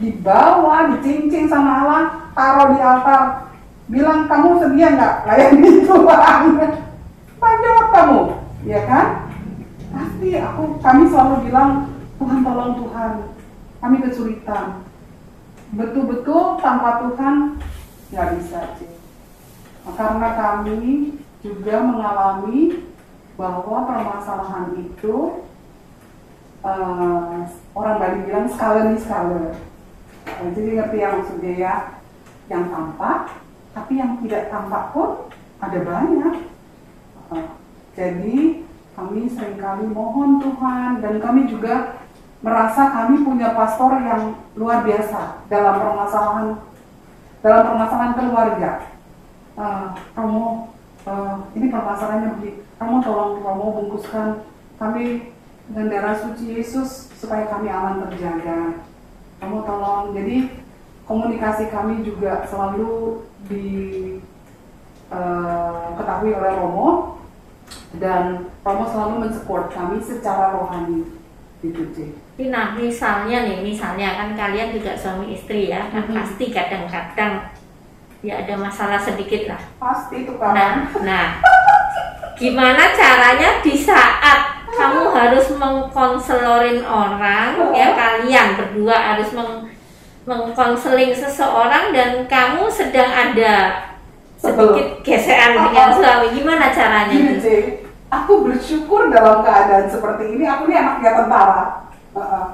dibawa 0.00 0.96
dicincin 0.96 1.48
sama 1.48 1.84
Allah 1.84 2.02
taruh 2.32 2.72
di 2.72 2.80
altar 2.80 3.49
bilang 3.90 4.30
kamu 4.30 4.48
sedia 4.62 4.88
nggak? 4.94 5.14
Layani 5.26 5.70
Tuhan 5.86 7.56
jawab 7.60 7.86
kamu. 7.90 8.20
Ya 8.64 8.80
kan? 8.86 9.06
Pasti 9.90 10.28
aku 10.38 10.62
kami 10.78 11.02
selalu 11.10 11.36
bilang 11.50 11.70
Tuhan 12.16 12.38
tolong 12.46 12.72
Tuhan 12.78 13.12
kami 13.82 13.96
kesulitan. 14.06 14.86
Betul-betul 15.74 16.58
tanpa 16.62 17.02
Tuhan 17.02 17.58
nggak 18.10 18.28
bisa 18.38 18.60
sih 18.78 18.90
karena 19.86 20.28
kami 20.36 21.14
juga 21.40 21.80
mengalami 21.80 22.84
bahwa 23.38 23.88
permasalahan 23.88 24.76
itu 24.76 25.46
uh, 26.60 27.40
orang 27.72 27.96
Bali 27.96 28.18
bilang 28.28 28.46
skala 28.52 28.92
nih 28.92 29.00
skala 29.00 29.56
jadi 30.40 30.70
ngerti 30.76 30.96
ya 31.00 31.08
maksudnya 31.16 31.52
ya? 31.56 31.74
Yang 32.50 32.64
tampak 32.74 33.18
tapi 33.70 33.92
yang 33.98 34.18
tidak 34.22 34.50
tampak 34.50 34.90
pun 34.94 35.30
ada 35.60 35.78
banyak 35.82 36.34
jadi 37.94 38.64
kami 38.94 39.20
sering 39.30 39.58
kali 39.58 39.86
mohon 39.86 40.40
Tuhan 40.42 41.00
dan 41.00 41.14
kami 41.22 41.46
juga 41.46 42.00
merasa 42.40 42.88
kami 42.88 43.20
punya 43.20 43.52
pastor 43.52 44.00
yang 44.00 44.40
luar 44.56 44.80
biasa 44.82 45.44
dalam 45.52 45.74
permasalahan 45.76 46.48
dalam 47.40 47.62
permasalahan 47.72 48.14
keluarga. 48.16 48.72
Uh, 49.56 49.92
uh, 50.16 51.34
ini 51.56 51.66
permasalahannya 51.68 52.36
begini. 52.36 52.52
Kamu 52.80 53.04
tolong 53.04 53.44
Romo 53.44 53.66
bungkuskan 53.76 54.44
kami 54.80 55.32
dengan 55.68 55.86
darah 55.92 56.16
suci 56.16 56.56
Yesus 56.56 57.12
supaya 57.16 57.48
kami 57.48 57.68
aman 57.68 58.08
terjaga. 58.08 58.80
Kamu 59.40 59.64
tolong. 59.64 60.16
Jadi 60.16 60.48
komunikasi 61.10 61.74
kami 61.74 62.06
juga 62.06 62.46
selalu 62.46 63.26
diketahui 63.50 64.22
uh, 66.30 66.38
oleh 66.38 66.52
Romo 66.54 67.18
dan 67.98 68.46
Romo 68.62 68.86
selalu 68.86 69.26
mensupport 69.26 69.66
kami 69.74 69.98
secara 69.98 70.54
rohani 70.54 71.18
gitu 71.66 71.82
sih. 71.90 72.14
Nah 72.46 72.78
misalnya 72.78 73.42
nih, 73.42 73.58
misalnya 73.58 74.22
kan 74.22 74.38
kalian 74.38 74.70
juga 74.70 74.94
suami 74.94 75.34
istri 75.34 75.74
ya, 75.74 75.90
kan 75.90 76.06
mm 76.06 76.14
-hmm. 76.14 76.18
pasti 76.22 76.54
kadang-kadang 76.54 77.50
ya 78.22 78.46
ada 78.46 78.54
masalah 78.54 79.02
sedikit 79.02 79.50
lah. 79.50 79.58
Pasti 79.82 80.22
itu 80.22 80.38
kan. 80.38 80.54
Nah, 80.54 80.88
nah, 81.02 81.26
gimana 82.38 82.94
caranya 82.94 83.58
di 83.60 83.74
saat 83.74 84.62
kamu 84.70 85.10
harus 85.10 85.50
mengkonselorin 85.58 86.86
orang, 86.86 87.58
oh. 87.58 87.74
ya 87.74 87.98
kalian 87.98 88.54
berdua 88.56 88.94
harus 88.94 89.34
meng 89.34 89.69
mengkonseling 90.28 91.16
seseorang 91.16 91.96
dan 91.96 92.28
kamu 92.28 92.68
sedang 92.68 93.08
ada 93.08 93.88
sedikit 94.40 95.04
gesekan 95.04 95.56
oh, 95.56 95.68
dengan 95.68 95.88
suami, 95.96 96.26
gimana 96.32 96.72
caranya? 96.72 97.12
Gini, 97.12 97.84
aku 98.08 98.32
bersyukur 98.44 99.12
dalam 99.12 99.44
keadaan 99.44 99.86
seperti 99.88 100.36
ini. 100.36 100.44
Aku 100.48 100.68
ini 100.68 100.76
anaknya 100.76 101.12
tentara. 101.24 101.64
Uh, 102.10 102.46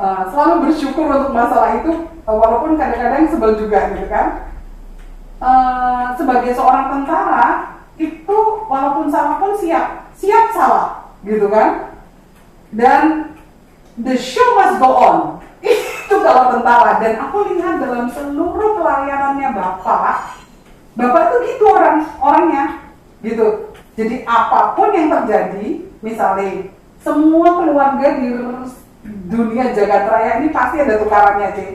uh, 0.00 0.22
selalu 0.32 0.68
bersyukur 0.68 1.06
untuk 1.06 1.32
masalah 1.36 1.78
itu 1.78 2.08
uh, 2.24 2.36
walaupun 2.36 2.74
kadang-kadang 2.80 3.28
sebel 3.28 3.52
juga 3.56 3.92
gitu 3.96 4.08
kan? 4.08 4.48
Uh, 5.40 6.12
sebagai 6.16 6.52
seorang 6.52 6.92
tentara 6.92 7.80
itu 7.96 8.38
walaupun 8.68 9.08
salah 9.12 9.36
pun 9.40 9.52
siap. 9.56 10.08
Siap 10.16 10.52
salah 10.52 11.12
gitu 11.24 11.48
kan? 11.52 12.00
Dan 12.72 13.34
the 14.00 14.16
show 14.16 14.56
must 14.56 14.80
go 14.80 14.90
on 14.96 15.16
itu 15.64 16.16
kalau 16.20 16.56
tentara 16.56 16.98
dan 16.98 17.14
aku 17.28 17.36
lihat 17.54 17.80
dalam 17.80 18.08
seluruh 18.10 18.80
pelayanannya 18.80 19.48
bapak 19.52 20.40
bapak 20.96 21.22
itu 21.30 21.36
gitu 21.54 21.64
orang 21.70 22.04
orangnya 22.18 22.64
gitu. 23.20 23.72
Jadi 23.94 24.24
apa 24.24 24.72
pun 24.74 24.96
yang 24.96 25.12
terjadi 25.12 25.84
misalnya 26.00 26.72
semua 27.04 27.60
keluarga 27.60 28.08
di 28.16 28.28
dunia 29.28 29.72
jagat 29.76 30.08
raya 30.08 30.32
ini 30.40 30.48
pasti 30.52 30.80
ada 30.80 31.00
tukarannya 31.00 31.48
sih 31.56 31.68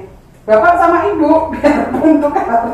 bapak 0.45 0.77
sama 0.77 1.09
ibu 1.09 1.29
biarpun 1.53 2.21
tukaran 2.21 2.73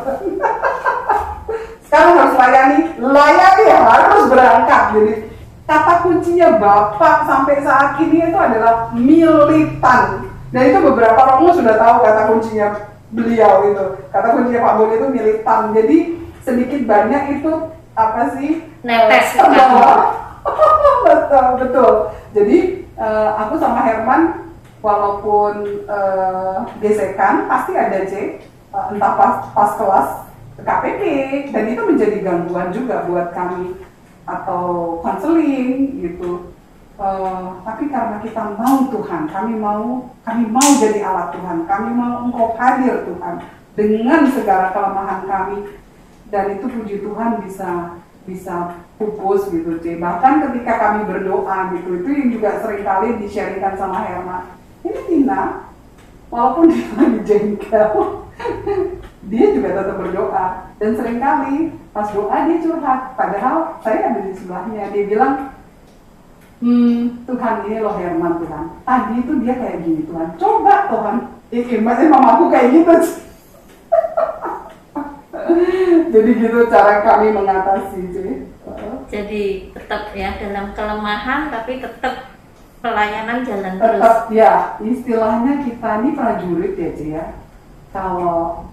sekarang 1.92 2.24
harus 2.24 2.36
layani. 2.40 2.78
Layani 3.04 3.64
harus 3.68 4.22
berangkat. 4.32 4.82
Jadi 4.96 5.14
kata 5.68 5.94
kuncinya 6.00 6.48
bapak 6.56 7.28
sampai 7.28 7.60
saat 7.60 8.00
ini 8.00 8.32
itu 8.32 8.38
adalah 8.40 8.88
militan 8.96 10.31
dan 10.52 10.62
itu 10.68 10.78
beberapa 10.84 11.20
romo 11.32 11.48
sudah 11.56 11.80
tahu 11.80 11.96
kata 12.04 12.22
kuncinya 12.28 12.68
beliau 13.08 13.72
itu. 13.72 13.84
Kata 14.12 14.36
kuncinya 14.36 14.60
Pak 14.60 14.74
Boni 14.76 14.94
itu 15.00 15.08
militan. 15.08 15.62
Jadi 15.72 15.98
sedikit 16.44 16.80
banyak 16.84 17.40
itu 17.40 17.52
apa 17.92 18.22
sih 18.36 18.64
netes 18.80 19.36
uh, 19.36 19.48
betul 21.08 21.44
betul. 21.60 21.92
Jadi 22.36 22.58
uh, 23.00 23.30
aku 23.40 23.56
sama 23.56 23.80
Herman 23.84 24.52
walaupun 24.84 25.84
uh, 25.88 26.68
gesekan 26.84 27.48
pasti 27.48 27.72
ada 27.72 28.04
C 28.04 28.42
uh, 28.76 28.92
entah 28.92 29.12
pas, 29.16 29.34
pas 29.56 29.70
kelas 29.80 30.08
KPP 30.62 31.02
dan 31.48 31.64
itu 31.72 31.80
menjadi 31.80 32.16
gangguan 32.20 32.68
juga 32.68 33.08
buat 33.08 33.32
kami. 33.32 33.72
Atau 34.22 35.00
konseling 35.02 35.98
gitu 35.98 36.52
uh, 37.02 37.58
tapi 37.66 37.90
karena 37.90 38.22
kita 38.22 38.54
mau 38.54 38.86
Tuhan 38.86 39.26
kami 39.26 39.58
mau 39.58 40.14
kami 40.22 40.46
mau 40.46 40.68
jadi 40.78 41.02
alat 41.02 41.34
Tuhan 41.34 41.66
kami 41.66 41.90
mau 41.90 42.30
Engkau 42.30 42.54
hadir 42.54 43.02
Tuhan 43.02 43.42
dengan 43.74 44.28
segala 44.30 44.70
kelemahan 44.70 45.20
kami. 45.26 45.58
Dan 46.32 46.56
itu 46.56 46.64
puji 46.64 47.04
Tuhan 47.04 47.44
bisa 47.44 48.00
bisa 48.22 48.78
pupus 48.96 49.50
gitu 49.50 49.82
C 49.82 49.98
bahkan 49.98 50.38
ketika 50.46 50.78
kami 50.78 51.10
berdoa 51.10 51.74
gitu 51.74 52.00
itu 52.00 52.08
yang 52.08 52.28
juga 52.30 52.62
sering 52.62 52.86
kali 52.86 53.18
di-sharingkan 53.20 53.74
sama 53.76 54.06
Herma. 54.06 54.56
Ini 54.86 55.00
Tina 55.10 55.68
walaupun 56.32 56.70
dia 56.72 56.86
lagi 56.96 57.20
jengkel 57.26 57.90
dia 59.28 59.44
juga 59.52 59.68
tetap 59.76 59.96
berdoa. 60.00 60.46
Dan 60.80 60.90
sering 60.96 61.18
kali 61.20 61.76
pas 61.92 62.08
doa 62.14 62.36
dia 62.48 62.62
curhat 62.64 63.00
padahal 63.12 63.76
saya 63.84 63.98
ada 64.08 64.20
di 64.24 64.32
sebelahnya 64.32 64.88
dia 64.88 65.04
bilang 65.04 65.52
hmm 66.62 67.26
Tuhan 67.26 67.56
ini 67.66 67.78
loh 67.82 67.98
Herman 67.98 68.38
Tuhan 68.38 68.64
tadi 68.86 69.12
itu 69.18 69.32
dia 69.42 69.54
kayak 69.58 69.82
gini 69.82 70.06
Tuhan 70.06 70.28
coba 70.38 70.74
Tuhan 70.86 71.16
eh, 71.50 71.66
eh 71.66 72.08
mamaku 72.08 72.44
kayak 72.48 72.70
gitu 72.70 72.94
jadi 76.14 76.30
gitu 76.38 76.58
cara 76.70 77.02
kami 77.02 77.34
mengatasi 77.34 78.00
sih 78.14 78.34
jadi 79.10 79.42
tetap 79.76 80.14
ya 80.16 80.38
dalam 80.40 80.72
kelemahan 80.72 81.50
tapi 81.50 81.82
tetap 81.82 82.32
pelayanan 82.82 83.46
jalan 83.46 83.78
Tetap, 83.78 83.94
terus. 83.94 84.34
Ya, 84.34 84.52
istilahnya 84.82 85.62
kita 85.62 85.90
ini 86.02 86.10
prajurit 86.18 86.74
ya, 86.74 86.90
Cia. 86.98 87.14
ya. 87.14 87.24
Kalau 87.94 88.66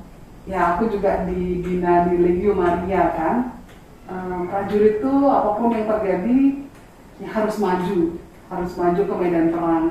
ya 0.50 0.76
aku 0.76 0.90
juga 0.90 1.30
dibina 1.30 2.10
di 2.10 2.18
Legio 2.18 2.58
Maria 2.58 3.14
kan. 3.14 3.36
Um, 4.10 4.50
prajurit 4.50 4.98
itu 4.98 5.14
apa 5.30 5.50
pun 5.62 5.70
yang 5.70 5.86
terjadi 5.86 6.38
ya 7.20 7.28
harus 7.30 7.56
maju, 7.60 8.18
harus 8.50 8.72
maju 8.76 9.02
ke 9.04 9.16
medan 9.20 9.48
perang. 9.52 9.86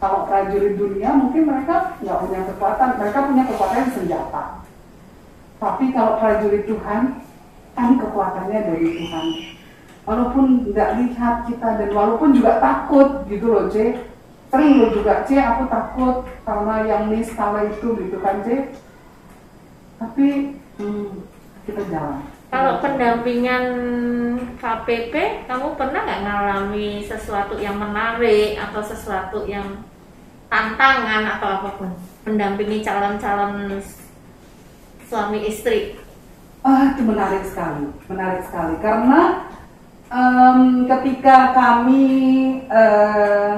Kalau 0.00 0.24
prajurit 0.24 0.80
dunia 0.80 1.12
mungkin 1.12 1.44
mereka 1.44 2.00
nggak 2.00 2.20
punya 2.24 2.40
kekuatan, 2.48 2.90
mereka 2.96 3.18
punya 3.28 3.44
kekuatan 3.44 3.92
senjata. 3.92 4.44
Tapi 5.60 5.84
kalau 5.92 6.16
prajurit 6.16 6.64
Tuhan, 6.64 7.02
kan 7.76 7.88
kekuatannya 8.00 8.60
dari 8.64 8.88
Tuhan. 8.96 9.26
Walaupun 10.08 10.72
nggak 10.72 10.90
lihat 11.04 11.36
kita 11.44 11.68
dan 11.76 11.90
walaupun 11.92 12.32
juga 12.32 12.56
takut 12.58 13.28
gitu 13.28 13.46
loh 13.52 13.68
C 13.68 14.00
sering 14.50 14.82
lo 14.82 14.90
juga 14.90 15.22
C 15.22 15.38
aku 15.38 15.70
takut 15.70 16.26
karena 16.42 16.74
yang 16.82 17.02
miss 17.06 17.30
kala 17.38 17.70
itu 17.70 17.94
gitu 17.94 18.18
kan 18.18 18.42
C 18.42 18.74
tapi 20.02 20.58
hmm, 20.82 21.22
kita 21.70 21.86
jalan 21.86 22.26
kalau 22.50 22.82
pendampingan 22.82 23.64
KPP 24.58 25.46
kamu 25.46 25.78
pernah 25.78 26.02
nggak 26.02 26.22
ngalami 26.26 27.06
sesuatu 27.06 27.54
yang 27.62 27.78
menarik 27.78 28.58
atau 28.58 28.82
sesuatu 28.82 29.46
yang 29.46 29.86
tantangan 30.50 31.38
atau 31.38 31.48
apa 31.48 31.70
pun? 31.78 31.90
Pendampingi 32.26 32.82
calon-calon 32.82 33.78
suami 35.06 35.46
istri? 35.46 35.94
Ah, 36.66 36.92
itu 36.92 37.06
menarik 37.06 37.46
sekali, 37.46 37.88
menarik 38.10 38.44
sekali. 38.44 38.74
Karena 38.82 39.48
em, 40.10 40.84
ketika 40.84 41.54
kami 41.56 42.04
eh, 42.66 43.54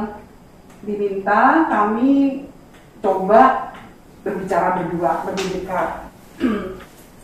diminta, 0.84 1.66
kami 1.66 2.44
coba 3.02 3.72
berbicara 4.22 4.78
berdua 4.78 5.26
lebih 5.26 5.46
dekat 5.58 5.90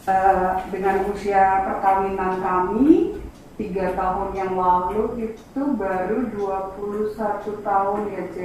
Eh, 0.09 0.53
dengan 0.73 1.05
usia 1.12 1.68
perkawinan 1.68 2.40
kami 2.40 3.21
tiga 3.61 3.92
tahun 3.92 4.33
yang 4.33 4.57
lalu 4.57 5.21
itu 5.21 5.62
baru 5.77 6.33
21 6.33 7.61
tahun 7.61 8.01
ya 8.16 8.25
C. 8.33 8.37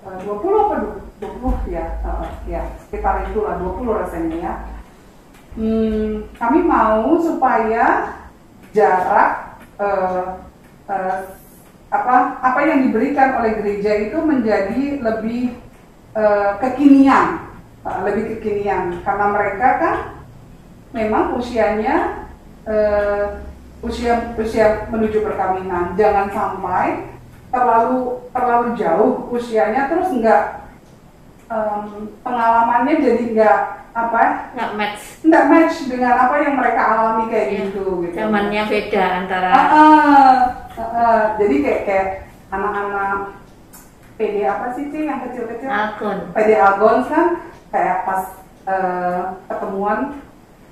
Eh, 0.00 0.18
20 0.24 0.64
apa 0.64 0.76
20 1.20 1.60
ya? 1.68 2.00
Eh, 2.00 2.56
ya, 2.56 2.62
sekitar 2.88 3.28
itulah 3.28 3.60
20 3.60 4.00
rasanya 4.00 4.36
ya. 4.40 4.54
Hmm, 5.60 6.32
kami 6.40 6.64
mau 6.64 7.20
supaya 7.20 8.16
jarak 8.72 9.60
eh, 9.76 10.24
eh, 10.88 11.18
apa 11.92 12.40
apa 12.40 12.60
yang 12.64 12.88
diberikan 12.88 13.44
oleh 13.44 13.60
gereja 13.60 13.92
itu 14.08 14.16
menjadi 14.24 15.04
lebih 15.04 15.60
eh, 16.16 16.50
kekinian, 16.64 17.41
lebih 17.82 18.38
kekinian. 18.38 19.02
Karena 19.02 19.26
mereka 19.28 19.68
kan 19.78 19.96
memang 20.92 21.34
usianya 21.34 22.28
eh, 22.62 23.24
usia 23.82 24.34
usia 24.34 24.86
menuju 24.88 25.20
perkawinan. 25.20 25.98
Jangan 25.98 26.30
sampai 26.30 27.10
terlalu 27.50 28.22
terlalu 28.30 28.68
jauh 28.78 29.28
usianya 29.28 29.90
terus 29.90 30.08
enggak 30.08 30.72
em, 31.52 32.08
pengalamannya 32.24 32.96
jadi 32.96 33.22
enggak 33.28 33.58
apa 33.92 34.56
nggak 34.56 34.70
match. 34.72 35.02
enggak 35.20 35.44
match 35.52 35.76
dengan 35.84 36.16
apa 36.16 36.34
yang 36.40 36.54
mereka 36.56 36.80
alami 36.80 37.28
kayak 37.28 37.46
Iya. 37.52 37.58
gitu 37.68 37.84
gitu. 38.00 38.14
Zamannya 38.16 38.62
beda 38.64 39.04
antara 39.20 39.48
Ah, 39.52 39.60
ah, 39.60 40.32
ah, 40.72 40.80
ah. 40.80 41.22
jadi 41.36 41.54
kayak 41.60 41.82
kayak 41.84 42.08
anak-anak 42.48 43.36
PD 44.16 44.36
apa 44.48 44.66
sih 44.72 44.88
sih 44.88 45.02
yang 45.04 45.20
kecil-kecil? 45.28 45.68
PD 46.32 46.50
Agons 46.56 47.04
kan 47.12 47.51
kayak 47.72 48.04
pas 48.04 48.22
eh, 48.64 49.20
ketemuan 49.48 50.20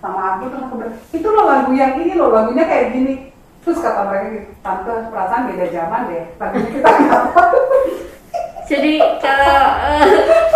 sama 0.01 0.21
aku 0.37 0.49
terus 0.49 0.65
aku 0.65 0.75
bilang 0.79 0.97
itu 1.11 1.29
loh 1.29 1.45
lagu 1.45 1.73
yang 1.73 1.93
ini 1.97 2.13
loh 2.15 2.31
lagunya 2.31 2.65
kayak 2.65 2.93
gini. 2.93 3.15
Terus 3.61 3.85
kata 3.85 4.09
mereka 4.09 4.27
gitu 4.33 4.49
tante 4.61 4.93
perasaan 5.13 5.49
beda 5.49 5.67
zaman 5.69 6.09
deh 6.09 6.25
lagunya 6.37 6.69
kita 6.71 6.89
nggak 6.89 7.23
tahu. 7.35 7.59
Jadi 8.71 8.93
kalau 9.19 9.61
eh, 9.83 10.07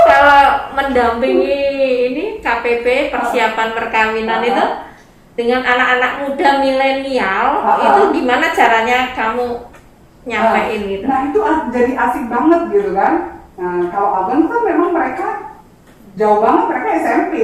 kalau 0.06 0.42
mendampingi 0.72 1.56
ini 2.08 2.24
KPP 2.38 3.10
persiapan 3.10 3.74
perkawinan 3.74 4.40
itu 4.40 4.66
dengan 5.34 5.66
anak-anak 5.66 6.12
muda 6.22 6.62
milenial 6.62 7.46
Ah. 7.58 7.76
itu 7.82 8.02
gimana 8.14 8.54
caranya 8.54 9.10
kamu 9.12 9.66
nyampein 10.24 10.80
gitu? 10.88 11.04
nah 11.04 11.26
itu 11.26 11.38
jadi 11.68 11.92
asik 11.98 12.30
banget 12.30 12.60
gitu 12.70 12.94
kan. 12.94 13.42
Nah 13.58 13.90
kalau 13.90 14.08
Agon 14.24 14.46
kan 14.46 14.60
memang 14.62 14.90
mereka 14.94 15.43
jauh 16.14 16.38
banget 16.42 16.64
mereka 16.70 16.88
SMP 17.02 17.34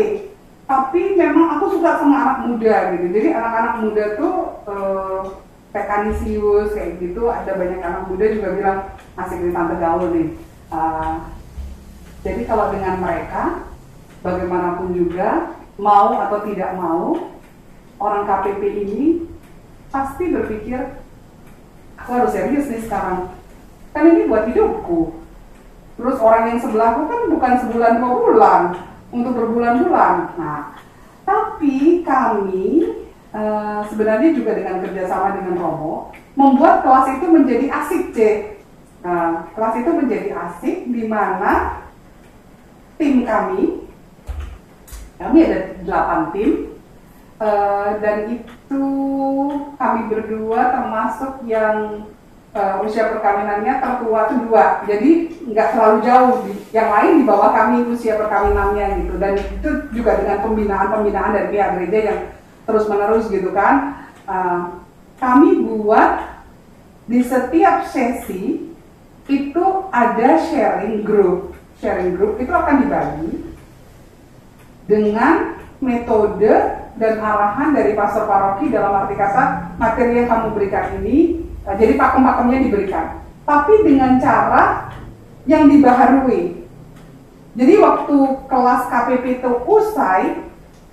tapi 0.70 1.18
memang 1.18 1.59
aku 1.59 1.74
suka 1.74 1.98
sama 1.98 2.16
anak 2.22 2.38
muda 2.46 2.94
gitu. 2.94 3.06
Jadi 3.11 3.28
anak-anak 3.35 3.74
muda 3.83 4.04
tuh 4.14 4.35
eh, 4.70 5.20
kayak 5.74 5.88
Kanisius 5.90 6.70
kayak 6.78 7.02
gitu. 7.02 7.26
Ada 7.26 7.59
banyak 7.59 7.83
anak 7.83 8.06
muda 8.06 8.24
juga 8.30 8.48
bilang 8.54 8.78
asik 9.18 9.42
di 9.42 9.50
tante 9.50 9.74
gaul 9.83 10.14
nih. 10.14 10.28
Ah, 10.70 11.35
jadi 12.22 12.46
kalau 12.46 12.70
dengan 12.70 13.02
mereka 13.02 13.66
bagaimanapun 14.22 14.94
juga 14.94 15.59
mau 15.74 16.14
atau 16.22 16.38
tidak 16.46 16.70
mau 16.78 17.18
orang 17.98 18.22
KPP 18.30 18.62
ini 18.87 19.02
pasti 19.90 20.30
berpikir 20.30 21.02
aku 21.98 22.11
harus 22.14 22.30
serius 22.30 22.70
nih 22.70 22.87
sekarang. 22.87 23.35
Kan 23.90 24.06
ini 24.06 24.30
buat 24.30 24.46
hidupku 24.46 25.19
terus 26.00 26.16
orang 26.16 26.56
yang 26.56 26.58
sebelahku 26.64 27.04
kan 27.04 27.20
bukan 27.28 27.52
sebulan 27.60 27.92
dua 28.00 28.14
bulan. 28.16 28.62
Untuk 29.10 29.34
berbulan-bulan. 29.34 30.38
Nah 30.38 30.78
tapi 31.26 32.06
kami 32.06 32.94
eh, 33.34 33.80
sebenarnya 33.90 34.30
juga 34.34 34.54
dengan 34.54 34.82
kerjasama 34.86 35.34
dengan 35.38 35.54
Romo 35.58 36.14
membuat 36.38 36.86
kelas 36.86 37.06
itu 37.18 37.26
menjadi 37.26 37.66
asik 37.70 38.02
C 38.14 38.18
nah, 39.02 39.46
kelas 39.54 39.82
itu 39.82 39.90
menjadi 39.94 40.30
asik 40.34 40.90
di 40.90 41.06
mana 41.06 41.82
tim 42.98 43.22
kami 43.22 43.86
kami 45.18 45.38
ada 45.46 45.58
8 45.86 46.34
tim 46.34 46.70
Eh, 47.40 47.90
dan 48.04 48.28
itu 48.28 48.84
kami 49.80 50.00
berdua 50.12 50.60
termasuk 50.76 51.40
yang 51.48 52.04
eh, 52.50 52.74
usia 52.82 53.14
perkawinannya 53.14 53.78
tertua 53.78 54.20
itu 54.26 54.34
dua 54.46 54.82
jadi 54.82 55.10
nggak 55.50 55.68
terlalu 55.74 55.98
jauh 56.02 56.34
yang 56.74 56.88
lain 56.90 57.12
di 57.22 57.24
bawah 57.26 57.50
kami 57.54 57.86
usia 57.90 58.18
perkawinannya 58.18 59.06
gitu. 59.06 59.14
Dan 59.18 59.32
itu 59.38 59.70
juga 59.94 60.18
dengan 60.18 60.42
pembinaan-pembinaan 60.42 61.30
dari 61.34 61.48
pihak 61.54 61.70
gereja 61.78 61.98
yang 62.14 62.20
terus 62.66 62.86
menerus 62.86 63.26
gitu 63.30 63.50
kan. 63.54 64.06
Eh, 64.26 64.60
kami 65.20 65.62
buat 65.68 66.42
di 67.10 67.20
setiap 67.26 67.90
sesi 67.90 68.72
itu 69.26 69.64
ada 69.90 70.30
sharing 70.38 71.02
group. 71.02 71.54
Sharing 71.78 72.14
group 72.18 72.38
itu 72.38 72.50
akan 72.50 72.86
dibagi 72.86 73.30
dengan 74.90 75.58
metode 75.80 76.54
dan 76.98 77.14
arahan 77.16 77.72
dari 77.72 77.96
pastor 77.96 78.28
paroki 78.28 78.68
dalam 78.68 78.92
arti 78.92 79.16
kata 79.16 79.74
materi 79.80 80.20
yang 80.20 80.28
kamu 80.28 80.48
berikan 80.52 81.00
ini 81.00 81.48
eh, 81.66 81.77
jadi 81.77 81.92
pakem-pakemnya 81.99 82.59
diberikan. 82.64 83.07
Tapi 83.44 83.75
dengan 83.83 84.20
cara 84.23 84.94
yang 85.49 85.66
dibaharui. 85.66 86.62
Jadi 87.59 87.75
waktu 87.83 88.16
kelas 88.46 88.83
KPP 88.87 89.42
itu 89.42 89.51
usai 89.66 90.38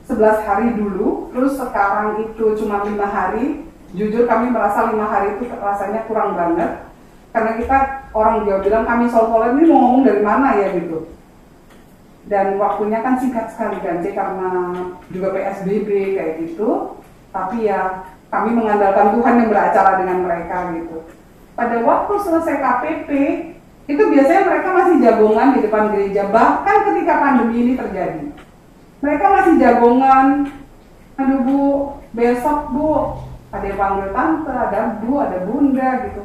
11 0.10 0.48
hari 0.48 0.68
dulu 0.74 1.30
terus 1.36 1.60
sekarang 1.60 2.26
itu 2.26 2.58
cuma 2.58 2.82
lima 2.88 3.06
hari 3.06 3.68
jujur 3.94 4.26
kami 4.26 4.52
merasa 4.52 4.90
lima 4.90 5.06
hari 5.08 5.38
itu 5.38 5.46
rasanya 5.54 6.08
kurang 6.10 6.34
banget. 6.34 6.88
Karena 7.32 7.52
kita 7.60 7.78
orang 8.16 8.48
Jawa 8.48 8.60
bilang 8.66 8.86
kami 8.88 9.06
sol-solan 9.12 9.60
ini 9.60 9.70
mau 9.70 9.78
ngomong 9.86 10.04
dari 10.08 10.22
mana 10.26 10.58
ya 10.58 10.74
gitu. 10.74 11.06
Dan 12.28 12.60
waktunya 12.60 13.00
kan 13.00 13.16
singkat 13.22 13.56
sekali 13.56 13.80
Cek, 13.80 14.12
karena 14.12 14.76
juga 15.14 15.32
PSBB 15.32 16.18
kayak 16.18 16.34
gitu. 16.44 17.00
Tapi 17.32 17.70
ya 17.70 18.04
kami 18.28 18.50
mengandalkan 18.56 19.16
Tuhan 19.16 19.34
yang 19.40 19.50
beracara 19.50 19.92
dengan 20.04 20.18
mereka 20.28 20.58
gitu 20.76 20.98
pada 21.58 21.76
waktu 21.82 22.14
selesai 22.22 22.56
KPP 22.60 23.10
itu 23.88 24.04
biasanya 24.04 24.42
mereka 24.46 24.70
masih 24.76 24.96
jagongan 25.00 25.48
di 25.56 25.60
depan 25.64 25.84
gereja 25.96 26.22
bahkan 26.30 26.78
ketika 26.92 27.14
pandemi 27.24 27.56
ini 27.64 27.74
terjadi 27.80 28.24
mereka 29.00 29.26
masih 29.32 29.54
jagongan 29.58 30.52
aduh 31.18 31.40
bu 31.42 31.62
besok 32.14 32.70
bu 32.76 32.92
ada 33.50 33.64
yang 33.64 33.80
panggil 33.80 34.08
tante 34.12 34.54
ada 34.54 34.80
bu 35.02 35.12
ada 35.18 35.38
bunda 35.48 35.90
gitu 36.10 36.24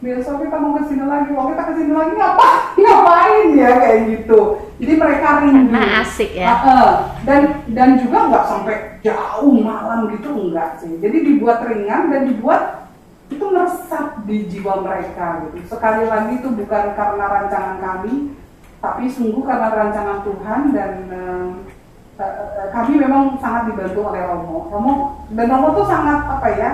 besok 0.00 0.40
kita 0.40 0.56
mau 0.56 0.72
ke 0.80 0.88
sini 0.88 1.04
lagi, 1.04 1.30
oh 1.36 1.52
kita 1.52 1.62
ke 1.68 1.72
sini 1.76 1.92
lagi 1.92 2.12
ngapa? 2.16 2.48
Ngapain 2.80 3.46
ya 3.52 3.70
kayak 3.76 3.98
gitu. 4.08 4.69
Jadi 4.80 4.92
mereka 4.96 5.44
rindu. 5.44 5.68
Karena 5.68 6.00
asik 6.00 6.30
ya. 6.32 6.48
Ah, 6.48 6.64
ah. 6.64 6.92
dan 7.28 7.68
dan 7.76 8.00
juga 8.00 8.32
nggak 8.32 8.44
sampai 8.48 8.76
jauh 9.04 9.52
malam 9.60 10.08
gitu 10.16 10.32
enggak 10.32 10.80
sih. 10.80 10.96
Jadi 10.96 11.16
dibuat 11.20 11.60
ringan 11.68 12.08
dan 12.08 12.24
dibuat 12.24 12.88
itu 13.28 13.44
meresap 13.44 14.24
di 14.24 14.48
jiwa 14.48 14.80
mereka 14.80 15.44
gitu. 15.44 15.76
Sekali 15.76 16.08
lagi 16.08 16.40
itu 16.40 16.48
bukan 16.48 16.84
karena 16.96 17.24
rancangan 17.28 17.76
kami, 17.78 18.32
tapi 18.80 19.04
sungguh 19.06 19.44
karena 19.44 19.68
rancangan 19.68 20.18
Tuhan 20.24 20.60
dan 20.72 20.92
eh, 21.12 21.48
eh, 22.24 22.68
kami 22.72 22.92
memang 22.96 23.36
sangat 23.36 23.68
dibantu 23.68 24.00
oleh 24.08 24.22
Romo. 24.24 24.72
Romo 24.72 24.92
dan 25.36 25.46
Romo 25.46 25.68
tuh 25.76 25.86
sangat 25.86 26.24
apa 26.24 26.48
ya? 26.56 26.72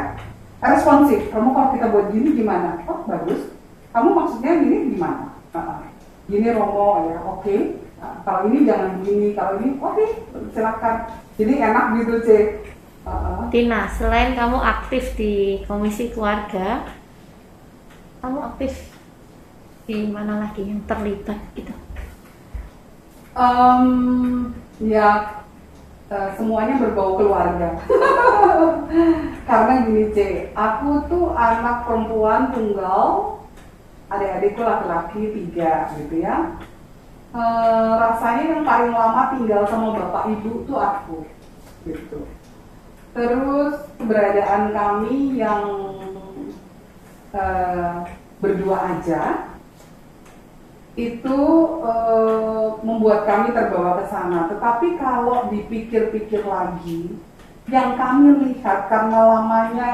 responsif. 0.63 1.29
Romo 1.35 1.53
kalau 1.53 1.75
kita 1.77 1.93
buat 1.93 2.09
gini 2.15 2.33
gimana? 2.33 2.81
Oh 2.89 3.05
bagus. 3.05 3.53
Kamu 3.93 4.09
maksudnya 4.15 4.53
gini 4.63 4.97
gimana? 4.97 5.37
Ah. 5.53 5.85
Gini 6.27 6.49
Romo 6.51 7.13
ya, 7.13 7.19
oke. 7.23 7.86
Ah, 7.97 8.21
kalau 8.25 8.53
ini 8.53 8.69
jangan 8.69 9.01
begini, 9.01 9.33
kalau 9.33 9.57
ini 9.61 9.81
oke, 9.81 10.05
silakan. 10.53 10.97
Jadi 11.41 11.53
enak 11.61 11.85
gitu. 12.01 12.15
Ah, 13.07 13.11
ah. 13.11 13.43
Tina 13.55 13.87
selain 13.87 14.35
kamu 14.35 14.59
aktif 14.59 15.15
di 15.15 15.63
komisi 15.71 16.11
keluarga 16.11 16.83
kamu 18.19 18.43
aktif 18.43 18.91
di 19.87 20.11
mana 20.11 20.43
lagi 20.43 20.67
yang 20.67 20.83
terlibat 20.83 21.39
gitu 21.55 21.71
Em, 23.37 23.87
ya 24.81 25.45
eh, 26.09 26.29
semuanya 26.41 26.81
berbau 26.81 27.21
keluarga. 27.21 27.77
Karena 29.49 29.85
gini 29.85 30.09
C, 30.17 30.49
aku 30.57 31.05
tuh 31.05 31.37
anak 31.37 31.85
perempuan 31.85 32.49
tunggal, 32.57 33.37
adik-adikku 34.09 34.65
laki-laki 34.65 35.37
tiga 35.37 35.93
gitu 36.01 36.25
ya. 36.25 36.57
Eh, 37.35 37.91
rasanya 37.99 38.45
yang 38.55 38.63
paling 38.63 38.93
lama 38.95 39.35
tinggal 39.35 39.63
sama 39.67 39.99
bapak 39.99 40.31
ibu 40.31 40.63
tuh 40.65 40.79
aku. 40.79 41.19
gitu. 41.87 42.27
Terus 43.15 43.75
keberadaan 43.97 44.75
kami 44.75 45.41
yang 45.41 45.65
uh, 47.31 48.05
berdua 48.43 48.77
aja 48.93 49.55
itu 50.99 51.39
uh, 51.81 52.77
membuat 52.83 53.25
kami 53.25 53.55
terbawa 53.55 54.03
ke 54.03 54.05
sana. 54.11 54.51
Tetapi 54.51 55.01
kalau 55.01 55.49
dipikir-pikir 55.49 56.45
lagi, 56.45 57.17
yang 57.71 57.95
kami 57.95 58.51
lihat 58.51 58.91
karena 58.91 59.21
lamanya 59.39 59.91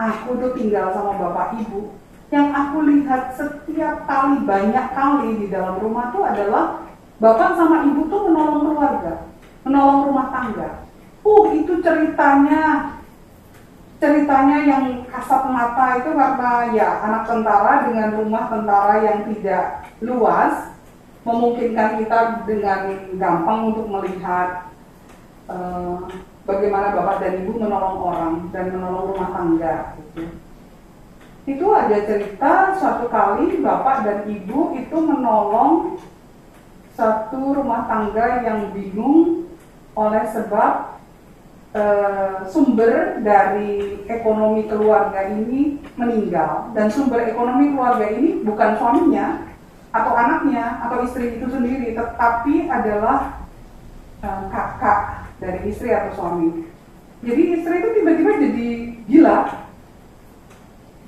aku 0.00 0.38
tuh 0.40 0.52
tinggal 0.56 0.90
sama 0.94 1.14
bapak 1.14 1.62
ibu, 1.62 1.92
yang 2.28 2.52
aku 2.52 2.84
lihat 2.84 3.32
setiap 3.32 4.04
kali 4.04 4.44
banyak 4.44 4.86
kali 4.92 5.28
di 5.40 5.46
dalam 5.48 5.80
rumah 5.80 6.12
tuh 6.12 6.28
adalah 6.28 6.84
bapak 7.16 7.56
sama 7.56 7.88
ibu 7.88 8.04
tuh 8.04 8.28
menolong 8.28 8.68
keluarga, 8.68 9.12
menolong 9.64 10.12
rumah 10.12 10.28
tangga. 10.28 10.84
Uh, 11.24 11.44
itu 11.56 11.80
ceritanya 11.80 12.94
ceritanya 13.98 14.62
yang 14.62 14.84
kasat 15.10 15.50
mata 15.50 15.98
itu 15.98 16.10
karena 16.14 16.52
ya 16.70 16.88
anak 17.02 17.26
tentara 17.26 17.90
dengan 17.90 18.08
rumah 18.14 18.46
tentara 18.46 18.94
yang 19.02 19.26
tidak 19.26 19.90
luas 19.98 20.70
memungkinkan 21.26 21.98
kita 21.98 22.46
dengan 22.46 22.80
gampang 23.18 23.74
untuk 23.74 23.90
melihat 23.90 24.70
uh, 25.50 26.06
bagaimana 26.46 26.94
bapak 26.94 27.16
dan 27.20 27.32
ibu 27.42 27.58
menolong 27.58 27.98
orang 27.98 28.32
dan 28.54 28.70
menolong 28.70 29.12
rumah 29.12 29.28
tangga 29.34 29.74
gitu. 29.98 30.47
Itu 31.48 31.66
ada 31.72 31.96
cerita 32.04 32.76
suatu 32.76 33.08
kali 33.08 33.64
bapak 33.64 34.04
dan 34.04 34.18
ibu 34.28 34.76
itu 34.76 34.96
menolong 35.00 35.96
satu 36.92 37.56
rumah 37.56 37.88
tangga 37.88 38.44
yang 38.44 38.76
bingung 38.76 39.48
oleh 39.96 40.24
sebab 40.28 41.00
Uh, 41.68 42.48
sumber 42.48 43.20
dari 43.20 44.00
ekonomi 44.08 44.64
keluarga 44.72 45.28
ini 45.28 45.76
meninggal. 46.00 46.72
Dan 46.72 46.88
sumber 46.88 47.28
ekonomi 47.28 47.76
keluarga 47.76 48.08
ini 48.08 48.40
bukan 48.40 48.80
suaminya 48.80 49.52
atau 49.92 50.16
anaknya 50.16 50.80
atau 50.88 51.04
istri 51.04 51.36
itu 51.36 51.44
sendiri 51.44 51.92
tetapi 51.92 52.72
adalah 52.72 53.44
uh, 54.24 54.48
kakak 54.48 55.28
dari 55.44 55.68
istri 55.68 55.92
atau 55.92 56.16
suami. 56.16 56.64
Jadi 57.20 57.42
istri 57.60 57.74
itu 57.84 57.88
tiba-tiba 58.00 58.32
jadi 58.48 58.68
gila 59.04 59.67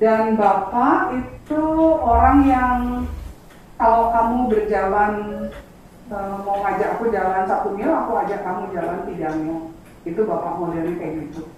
dan 0.00 0.32
bapak 0.32 1.12
itu 1.12 1.60
orang 2.00 2.38
yang 2.48 2.78
kalau 3.76 4.08
kamu 4.08 4.38
berjalan 4.48 5.12
uh, 6.08 6.40
mau 6.40 6.64
ngajak 6.64 6.96
aku 6.96 7.12
jalan 7.12 7.44
satu 7.44 7.76
mil 7.76 7.92
aku 7.92 8.16
ajak 8.24 8.40
kamu 8.40 8.72
jalan 8.72 9.04
tiga 9.12 9.28
mil. 9.36 9.76
Itu 10.08 10.24
bapak 10.24 10.56
modelnya 10.56 10.96
kayak 10.96 11.28
gitu. 11.28 11.52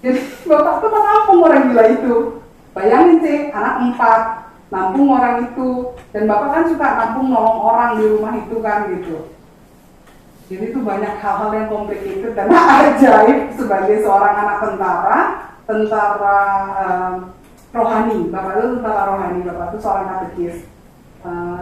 Jadi 0.00 0.20
bapak 0.50 0.80
tuh 0.80 0.90
menampung 0.96 1.40
orang 1.44 1.64
gila 1.68 1.84
itu? 1.92 2.14
Bayangin 2.72 3.18
sih 3.20 3.38
anak 3.52 3.74
empat 3.84 4.20
nampung 4.72 5.12
orang 5.12 5.52
itu. 5.52 5.92
Dan 6.16 6.24
bapak 6.24 6.48
kan 6.56 6.64
suka 6.72 6.88
nampung 6.88 7.28
nolong 7.28 7.60
orang 7.68 7.90
di 8.00 8.04
rumah 8.08 8.32
itu 8.32 8.56
kan 8.64 8.88
gitu. 8.96 9.28
Jadi 10.48 10.72
itu 10.72 10.80
banyak 10.80 11.20
hal-hal 11.20 11.50
yang 11.52 11.68
complicated 11.68 12.32
dan 12.32 12.48
ajaib 12.80 13.52
sebagai 13.52 14.00
seorang 14.00 14.34
anak 14.40 14.56
tentara. 14.64 15.18
Tentara 15.64 16.40
um, 16.76 17.12
rohani 17.74 18.30
bapak 18.30 18.52
itu 18.56 18.66
tentara 18.78 19.02
rohani. 19.10 19.38
Bapak 19.42 19.66
itu 19.74 19.78
seorang 19.82 20.06
katekis. 20.06 20.56
Uh, 21.24 21.58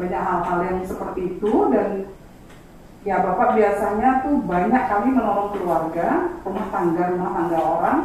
banyak 0.00 0.18
hal-hal 0.18 0.58
yang 0.66 0.78
seperti 0.82 1.36
itu 1.36 1.52
dan 1.70 2.10
ya 3.02 3.22
Bapak 3.22 3.54
biasanya 3.58 4.24
tuh 4.24 4.40
banyak 4.46 4.82
kami 4.88 5.08
menolong 5.14 5.54
keluarga, 5.54 6.38
rumah 6.42 6.66
tangga, 6.70 7.02
rumah 7.12 7.30
tangga 7.34 7.58
orang, 7.60 7.98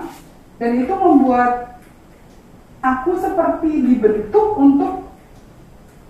dan 0.57 0.71
itu 0.77 0.93
membuat 0.93 1.81
aku 2.81 3.17
seperti 3.17 3.81
dibentuk 3.81 4.57
untuk 4.57 4.93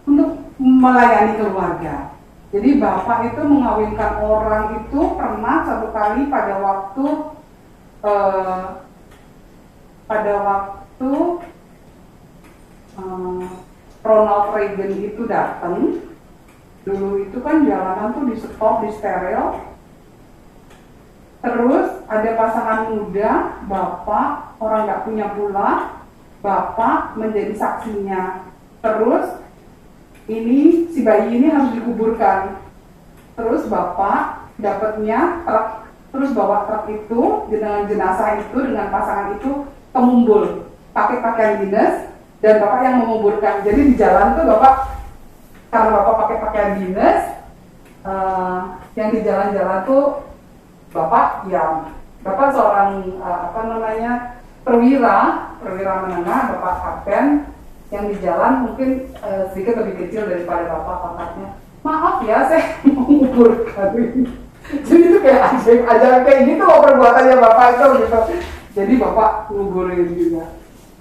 untuk 0.08 0.32
melayani 0.60 1.39
keluarga. 1.39 2.15
Jadi 2.52 2.80
Bapak 2.80 3.36
itu 3.36 3.41
mengawinkan 3.43 4.23
orang 4.23 4.65
itu 4.84 5.00
pernah 5.19 5.67
satu 5.67 5.91
kali 5.91 6.32
pada 6.32 6.63
waktu 6.63 7.06
eh, 8.08 8.63
pada 10.08 10.34
waktu 10.47 10.76
eh, 12.97 13.45
Ronald 14.01 14.45
Reagan 14.55 14.93
itu 14.97 15.21
datang 15.27 16.01
dulu 16.88 17.19
itu 17.19 17.38
kan 17.43 17.67
jalanan 17.67 18.15
tuh 18.15 18.23
di 18.31 18.36
stop 18.39 18.75
di 18.88 18.89
steril 18.95 19.60
terus 21.43 21.88
ada 22.07 22.29
pasangan 22.39 22.79
muda 22.95 23.60
bapak 23.67 24.55
orang 24.63 24.88
nggak 24.88 25.03
punya 25.03 25.27
pula 25.36 25.97
bapak 26.41 27.17
menjadi 27.17 27.53
saksinya. 27.57 28.53
Terus 28.81 29.41
ini 30.29 30.88
si 30.91 31.01
bayi 31.01 31.39
ini 31.39 31.47
harus 31.49 31.73
dikuburkan. 31.73 32.62
Terus 33.38 33.65
bapak 33.69 34.49
dapatnya 34.57 35.45
truk 35.45 35.67
terus 36.10 36.31
bawa 36.33 36.65
truk 36.65 36.86
itu 36.89 37.21
dengan 37.53 37.86
jenazah 37.86 38.41
itu 38.41 38.57
dengan 38.57 38.89
pasangan 38.89 39.38
itu 39.38 39.69
kemumbul 39.93 40.66
pakai 40.97 41.17
pakaian 41.21 41.62
dinas 41.62 42.10
dan 42.41 42.57
bapak 42.57 42.81
yang 42.81 42.97
menguburkan. 43.05 43.62
Jadi 43.62 43.93
di 43.93 43.93
jalan 43.93 44.33
tuh 44.33 44.49
bapak 44.49 44.73
karena 45.69 45.89
bapak 45.93 46.15
pakai 46.25 46.38
pakaian 46.41 46.73
dinas 46.81 47.21
uh, 48.01 48.81
yang 48.97 49.13
di 49.13 49.21
jalan-jalan 49.21 49.86
tuh 49.86 50.25
bapak 50.89 51.45
yang 51.53 51.93
bapak 52.25 52.49
seorang 52.49 53.21
uh, 53.21 53.53
apa 53.53 53.60
namanya 53.69 54.12
perwira 54.65 55.17
perwira 55.62 56.07
menengah 56.07 56.41
bapak 56.57 56.75
kapten 56.81 57.25
yang 57.93 58.10
di 58.10 58.15
jalan 58.19 58.67
mungkin 58.67 59.12
uh, 59.21 59.53
sedikit 59.53 59.79
lebih 59.86 60.07
kecil 60.07 60.25
daripada 60.25 60.71
bapak 60.71 60.97
pangkatnya 61.03 61.49
maaf 61.86 62.19
ya 62.25 62.47
saya 62.49 62.63
menguburkan 62.88 63.91
jadi 64.67 65.03
itu 65.07 65.19
kayak 65.23 65.41
ajaib 65.55 65.81
ajaib 65.88 66.21
kayak 66.27 66.41
gitu 66.43 66.65
perbuatannya 66.67 67.36
bapak 67.39 67.67
itu 67.75 67.88
gitu. 68.03 68.19
Jadi 68.75 68.93
bapak 68.99 69.31
nguburin 69.49 70.12
juga 70.12 70.43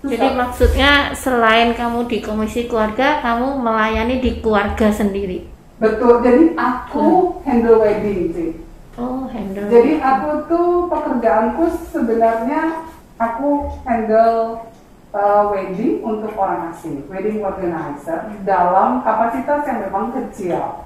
jadi 0.04 0.28
maksudnya 0.36 1.16
selain 1.16 1.72
kamu 1.72 2.04
di 2.04 2.20
komisi 2.20 2.68
keluarga, 2.68 3.24
kamu 3.24 3.58
melayani 3.64 4.20
di 4.20 4.44
keluarga 4.44 4.92
sendiri. 4.92 5.48
Betul. 5.80 6.20
Jadi 6.20 6.52
aku 6.56 7.06
hmm. 7.06 7.44
handle 7.44 7.78
wedding 7.80 8.20
sih. 8.32 8.50
Oh, 8.96 9.28
handle. 9.28 9.68
Jadi 9.68 10.00
aku 10.00 10.30
tuh 10.48 10.68
pekerjaanku 10.88 11.64
sebenarnya 11.92 12.88
aku 13.20 13.76
handle 13.84 14.64
uh, 15.12 15.52
wedding 15.52 16.00
untuk 16.00 16.32
orang 16.36 16.72
asing, 16.72 17.04
wedding 17.08 17.44
organizer 17.44 18.32
dalam 18.44 19.04
kapasitas 19.04 19.68
yang 19.68 19.84
memang 19.88 20.12
kecil. 20.12 20.85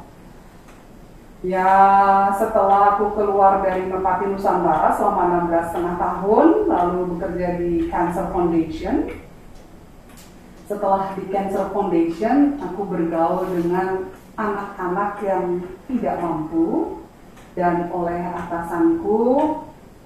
Ya 1.41 1.73
setelah 2.37 3.01
aku 3.01 3.17
keluar 3.17 3.65
dari 3.65 3.89
Merpati 3.89 4.29
Nusantara 4.29 4.93
selama 4.93 5.49
16 5.49 5.73
setengah 5.73 5.97
tahun, 5.97 6.47
lalu 6.69 6.99
bekerja 7.17 7.49
di 7.57 7.89
Cancer 7.89 8.29
Foundation. 8.29 9.09
Setelah 10.69 11.17
di 11.17 11.25
Cancer 11.33 11.73
Foundation, 11.73 12.61
aku 12.61 12.85
bergaul 12.85 13.49
dengan 13.57 14.13
anak-anak 14.37 15.25
yang 15.25 15.65
tidak 15.89 16.21
mampu 16.21 17.01
dan 17.57 17.89
oleh 17.89 18.21
atasanku 18.21 19.21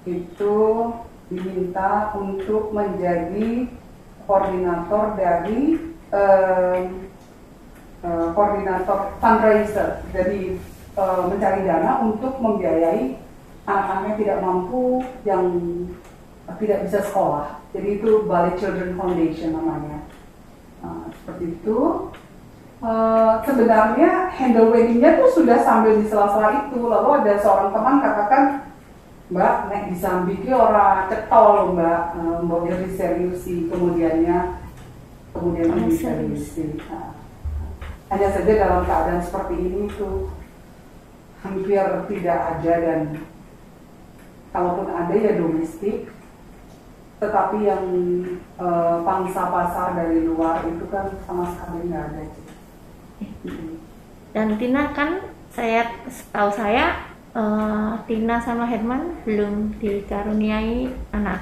itu 0.07 0.57
diminta 1.27 2.15
untuk 2.15 2.71
menjadi 2.71 3.67
koordinator 4.23 5.19
dari 5.19 5.83
eh, 6.15 6.79
eh, 8.07 8.27
koordinator 8.31 9.19
fundraiser. 9.19 9.99
Jadi 10.15 10.74
uh, 10.95 11.27
mencari 11.29 11.67
dana 11.67 12.01
untuk 12.03 12.39
membiayai 12.39 13.19
anak-anak 13.65 14.03
yang 14.07 14.17
tidak 14.19 14.37
mampu 14.41 14.83
yang 15.27 15.43
tidak 16.61 16.79
bisa 16.87 16.99
sekolah. 17.05 17.59
Jadi 17.73 17.99
itu 17.99 18.23
Bali 18.29 18.53
Children 18.55 18.95
Foundation 18.95 19.57
namanya. 19.57 20.05
Nah, 20.81 21.09
seperti 21.11 21.59
itu. 21.59 22.09
Uh, 22.85 23.41
sebenarnya 23.41 24.29
handle 24.29 24.69
weddingnya 24.69 25.17
tuh 25.17 25.41
sudah 25.41 25.57
sambil 25.63 25.97
di 25.97 26.05
sela-sela 26.05 26.69
itu. 26.69 26.77
Lalu 26.85 27.09
ada 27.23 27.33
seorang 27.41 27.73
teman 27.73 27.97
katakan, 28.03 28.43
Mbak, 29.33 29.55
nek 29.73 29.83
bisa 29.89 30.21
bikin 30.29 30.53
orang 30.53 31.09
cetol 31.09 31.73
Mbak, 31.73 32.01
uh, 32.13 32.39
mobil 32.45 32.77
diseriusi 32.85 33.65
kemudiannya 33.73 34.61
kemudian 35.33 35.73
oh, 35.73 35.81
diseriusi. 35.89 36.77
Nah, 36.85 37.17
hanya 38.13 38.27
saja 38.29 38.51
dalam 38.53 38.85
keadaan 38.85 39.23
seperti 39.23 39.55
ini 39.57 39.89
tuh 39.97 40.29
hampir 41.45 41.85
tidak 42.09 42.39
ada 42.57 42.73
dan 42.81 43.01
kalaupun 44.49 44.89
ada 44.89 45.13
ya 45.13 45.37
domestik 45.37 46.09
tetapi 47.21 47.63
yang 47.63 47.85
e, 48.59 48.67
pangsa 49.05 49.47
pasar 49.47 49.95
dari 49.95 50.25
luar 50.25 50.65
itu 50.67 50.83
kan 50.89 51.13
sama 51.23 51.47
sekali 51.53 51.87
nggak 51.87 52.05
ada 52.11 52.23
dan 54.35 54.59
Tina 54.59 54.91
kan 54.91 55.31
saya 55.55 55.87
tahu 56.35 56.51
saya 56.51 56.99
eh, 57.31 57.91
Tina 58.03 58.35
sama 58.43 58.67
Herman 58.67 59.23
belum 59.23 59.79
dikaruniai 59.79 60.91
anak. 61.15 61.39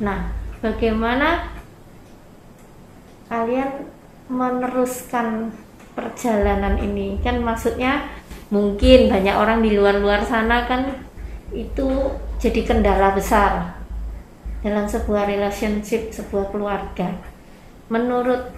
Nah, 0.00 0.32
bagaimana 0.64 1.52
kalian 3.28 3.84
meneruskan 4.32 5.52
perjalanan 5.92 6.80
ini? 6.80 7.20
Kan 7.20 7.44
maksudnya 7.44 8.08
mungkin 8.50 9.06
banyak 9.06 9.34
orang 9.34 9.62
di 9.62 9.78
luar-luar 9.78 10.26
sana 10.26 10.66
kan 10.66 11.06
itu 11.54 11.86
jadi 12.42 12.66
kendala 12.66 13.14
besar 13.14 13.78
dalam 14.60 14.84
sebuah 14.84 15.24
relationship, 15.24 16.12
sebuah 16.12 16.52
keluarga. 16.52 17.16
Menurut 17.88 18.52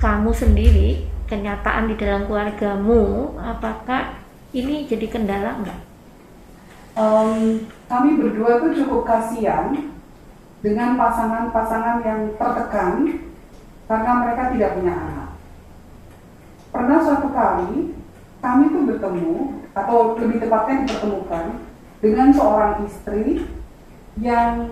kamu 0.00 0.30
sendiri, 0.34 1.06
kenyataan 1.30 1.88
di 1.92 1.94
dalam 1.96 2.26
keluargamu, 2.26 3.32
apakah 3.38 4.18
ini 4.52 4.84
jadi 4.84 5.06
kendala 5.08 5.62
enggak? 5.62 5.80
Em, 6.94 7.64
kami 7.90 8.10
berdua 8.18 8.62
tuh 8.62 8.72
cukup 8.74 9.02
kasihan 9.06 9.72
dengan 10.62 10.96
pasangan-pasangan 10.96 12.00
yang 12.06 12.20
tertekan 12.38 12.92
karena 13.84 14.10
mereka 14.24 14.42
tidak 14.54 14.70
punya 14.78 14.94
anak. 14.94 15.30
Pernah 16.70 16.98
suatu 17.02 17.28
kali 17.30 18.03
kami 18.44 18.68
tuh 18.68 18.84
bertemu 18.84 19.64
atau 19.72 20.20
lebih 20.20 20.44
tepatnya 20.44 20.84
dipertemukan 20.84 21.44
dengan 22.04 22.28
seorang 22.36 22.84
istri 22.84 23.48
yang 24.20 24.68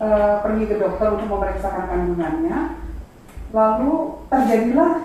eh, 0.00 0.34
pergi 0.40 0.64
ke 0.64 0.80
dokter 0.80 1.12
untuk 1.12 1.28
memeriksakan 1.28 1.84
kandungannya. 1.84 2.80
Lalu 3.52 4.24
terjadilah 4.32 5.04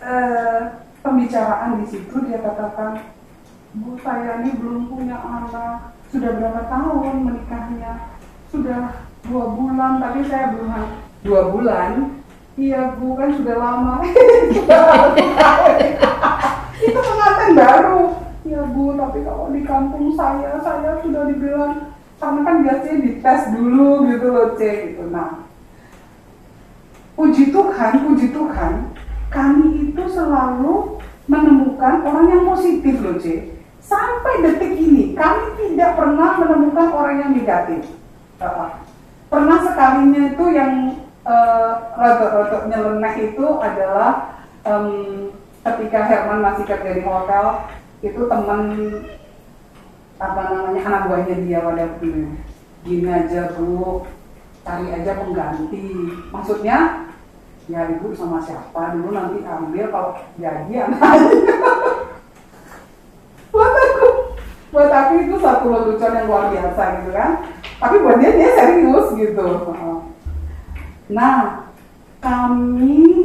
eh, 0.00 0.60
pembicaraan 1.04 1.84
di 1.84 1.86
situ. 1.92 2.16
Dia 2.24 2.40
katakan 2.40 3.04
Bu 3.76 4.00
saya 4.00 4.40
ini 4.40 4.56
belum 4.56 4.88
punya 4.88 5.20
anak. 5.20 5.92
Sudah 6.08 6.40
berapa 6.40 6.64
tahun 6.66 7.28
menikahnya? 7.28 8.16
Sudah 8.48 9.04
dua 9.28 9.44
bulan 9.52 10.00
tapi 10.00 10.24
saya 10.24 10.56
belum 10.56 10.72
dua 11.22 11.52
bulan? 11.52 12.16
Iya 12.58 12.98
bu 12.98 13.14
kan 13.14 13.30
sudah 13.30 13.56
lama 13.56 14.02
itu 16.80 17.00
pengantin 17.00 17.52
baru. 17.56 18.00
Ya 18.40 18.64
bu 18.64 18.96
tapi 18.96 19.20
kalau 19.20 19.52
di 19.52 19.60
kampung 19.68 20.16
saya 20.16 20.56
saya 20.64 20.96
sudah 21.04 21.28
dibilang 21.28 21.92
karena 22.16 22.40
kan 22.40 22.56
biasanya 22.64 22.96
dites 23.04 23.42
dulu 23.52 24.08
gitu 24.08 24.26
loh 24.32 24.48
C 24.56 24.60
gitu. 24.92 25.12
Nah 25.12 25.44
puji 27.14 27.52
Tuhan 27.52 27.92
puji 28.08 28.32
Tuhan 28.32 28.72
kami 29.28 29.92
itu 29.92 30.02
selalu 30.08 30.98
menemukan 31.28 32.00
orang 32.02 32.26
yang 32.32 32.42
positif 32.48 32.96
loh 33.04 33.20
C. 33.20 33.54
Sampai 33.80 34.40
detik 34.40 34.76
ini 34.80 35.12
kami 35.12 35.56
tidak 35.60 36.00
pernah 36.00 36.40
menemukan 36.40 36.88
orang 36.96 37.16
yang 37.20 37.30
negatif. 37.36 37.84
Pernah 39.30 39.58
sekalinya 39.62 40.32
itu 40.32 40.44
yang 40.50 40.72
uh, 41.28 41.92
rada-rada 41.92 42.66
nyeleneh 42.66 43.14
itu 43.30 43.46
adalah 43.60 44.40
em, 44.64 44.86
ketika 45.60 46.00
Herman 46.08 46.40
masih 46.40 46.64
kerja 46.64 46.90
di 46.96 47.04
hotel 47.04 47.68
itu 48.00 48.24
teman 48.24 48.60
apa 50.20 50.40
namanya 50.52 50.80
anak 50.84 51.02
buahnya 51.08 51.36
dia 51.44 51.64
pada 51.64 51.82
waktu 51.88 52.28
gini 52.84 53.08
aja 53.08 53.56
bu. 53.56 54.04
Cari 54.60 54.92
aja 54.92 55.16
pengganti. 55.16 55.84
Maksudnya 56.28 57.08
ya 57.68 57.80
ibu 57.88 58.12
sama 58.12 58.44
siapa? 58.44 58.96
Dulu 58.96 59.12
nanti 59.12 59.40
ambil 59.44 59.88
kalau 59.88 60.10
jadi 60.36 60.84
anaknya 60.84 60.92
buat 63.52 63.72
aku. 63.72 64.08
Buat 64.70 64.92
aku 64.92 65.12
itu 65.26 65.36
satu 65.40 65.66
lelucon 65.72 66.16
yang 66.16 66.28
luar 66.28 66.52
biasa 66.52 66.82
gitu 67.00 67.10
kan. 67.16 67.30
Tapi 67.80 67.96
buat 68.04 68.20
dia 68.20 68.36
dia 68.36 68.50
serius 68.52 69.06
gitu. 69.16 69.48
Nah 71.08 71.64
kami 72.20 73.19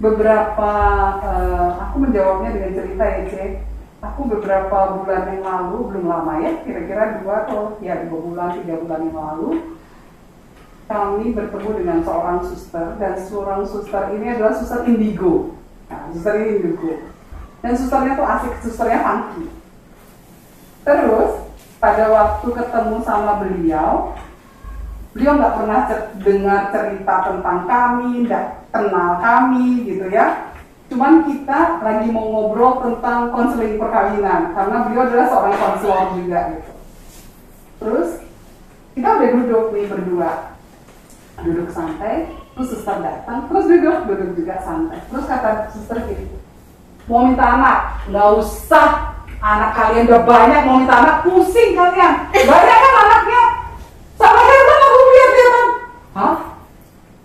beberapa 0.00 0.72
eh, 1.20 1.70
aku 1.76 1.96
menjawabnya 2.00 2.50
dengan 2.56 2.72
cerita 2.72 3.04
ya 3.04 3.20
cek 3.28 3.52
aku 4.00 4.20
beberapa 4.32 4.96
bulan 4.96 5.28
yang 5.28 5.44
lalu 5.44 5.76
belum 5.92 6.04
lama 6.08 6.32
ya 6.40 6.52
kira-kira 6.64 7.20
dua 7.20 7.44
atau 7.44 7.76
ya 7.84 8.08
dua 8.08 8.20
bulan 8.24 8.48
tiga 8.56 8.80
bulan 8.80 9.00
yang 9.04 9.18
lalu 9.20 9.48
kami 10.90 11.30
bertemu 11.30 11.70
dengan 11.78 11.98
seorang 12.02 12.42
suster 12.42 12.98
dan 12.98 13.14
seorang 13.14 13.62
suster 13.62 14.10
ini 14.10 14.34
adalah 14.34 14.50
suster 14.58 14.82
indigo. 14.90 15.54
Nah, 15.86 16.10
suster 16.10 16.34
ini 16.42 16.50
indigo. 16.58 16.98
Dan 17.62 17.78
susternya 17.78 18.18
tuh 18.18 18.26
asik 18.26 18.52
susternya 18.58 18.98
funky. 18.98 19.46
Terus 20.82 21.46
pada 21.78 22.10
waktu 22.10 22.46
ketemu 22.50 22.96
sama 23.06 23.38
beliau 23.38 24.18
beliau 25.10 25.34
nggak 25.34 25.54
pernah 25.56 25.80
cer- 25.84 26.10
dengar 26.22 26.60
cerita 26.70 27.14
tentang 27.26 27.58
kami 27.64 28.24
nggak 28.24 28.44
kenal 28.70 29.10
kami 29.18 29.66
gitu 29.84 30.06
ya. 30.06 30.54
Cuman 30.86 31.22
kita 31.22 31.78
lagi 31.80 32.10
mau 32.10 32.26
ngobrol 32.26 32.82
tentang 32.82 33.30
konseling 33.30 33.74
perkawinan 33.74 34.50
karena 34.52 34.76
beliau 34.84 35.02
adalah 35.04 35.26
seorang 35.26 35.54
konselor 35.56 36.04
juga 36.14 36.38
gitu. 36.50 36.72
Terus 37.78 38.08
kita 38.92 39.08
udah 39.08 39.28
duduk 39.32 39.64
nih 39.70 39.86
berdua. 39.86 40.30
Duduk 41.40 41.70
santai 41.70 42.28
terus 42.52 42.68
suster 42.68 43.00
datang 43.00 43.48
terus 43.48 43.64
duduk 43.64 43.96
duduk 44.04 44.30
juga 44.36 44.58
santai. 44.60 44.98
Terus 45.04 45.24
kata 45.24 45.50
suster 45.70 45.98
gini 46.04 46.26
mau 47.06 47.24
minta 47.24 47.58
anak? 47.58 47.78
Nggak 48.06 48.28
usah. 48.38 48.88
Anak 49.40 49.72
kalian 49.72 50.04
udah 50.04 50.22
banyak 50.22 50.60
mau 50.62 50.76
minta 50.76 50.94
anak 50.96 51.16
pusing 51.24 51.72
kalian. 51.72 52.28
Banyak 52.28 52.76
kan 52.76 52.94
anaknya 53.00 53.42
sama 54.12 54.36
Herman 54.36 54.80
aku 54.84 54.98
lihat 55.08 55.30
dia 55.32 55.48
kan 55.48 55.66
hah 56.12 56.36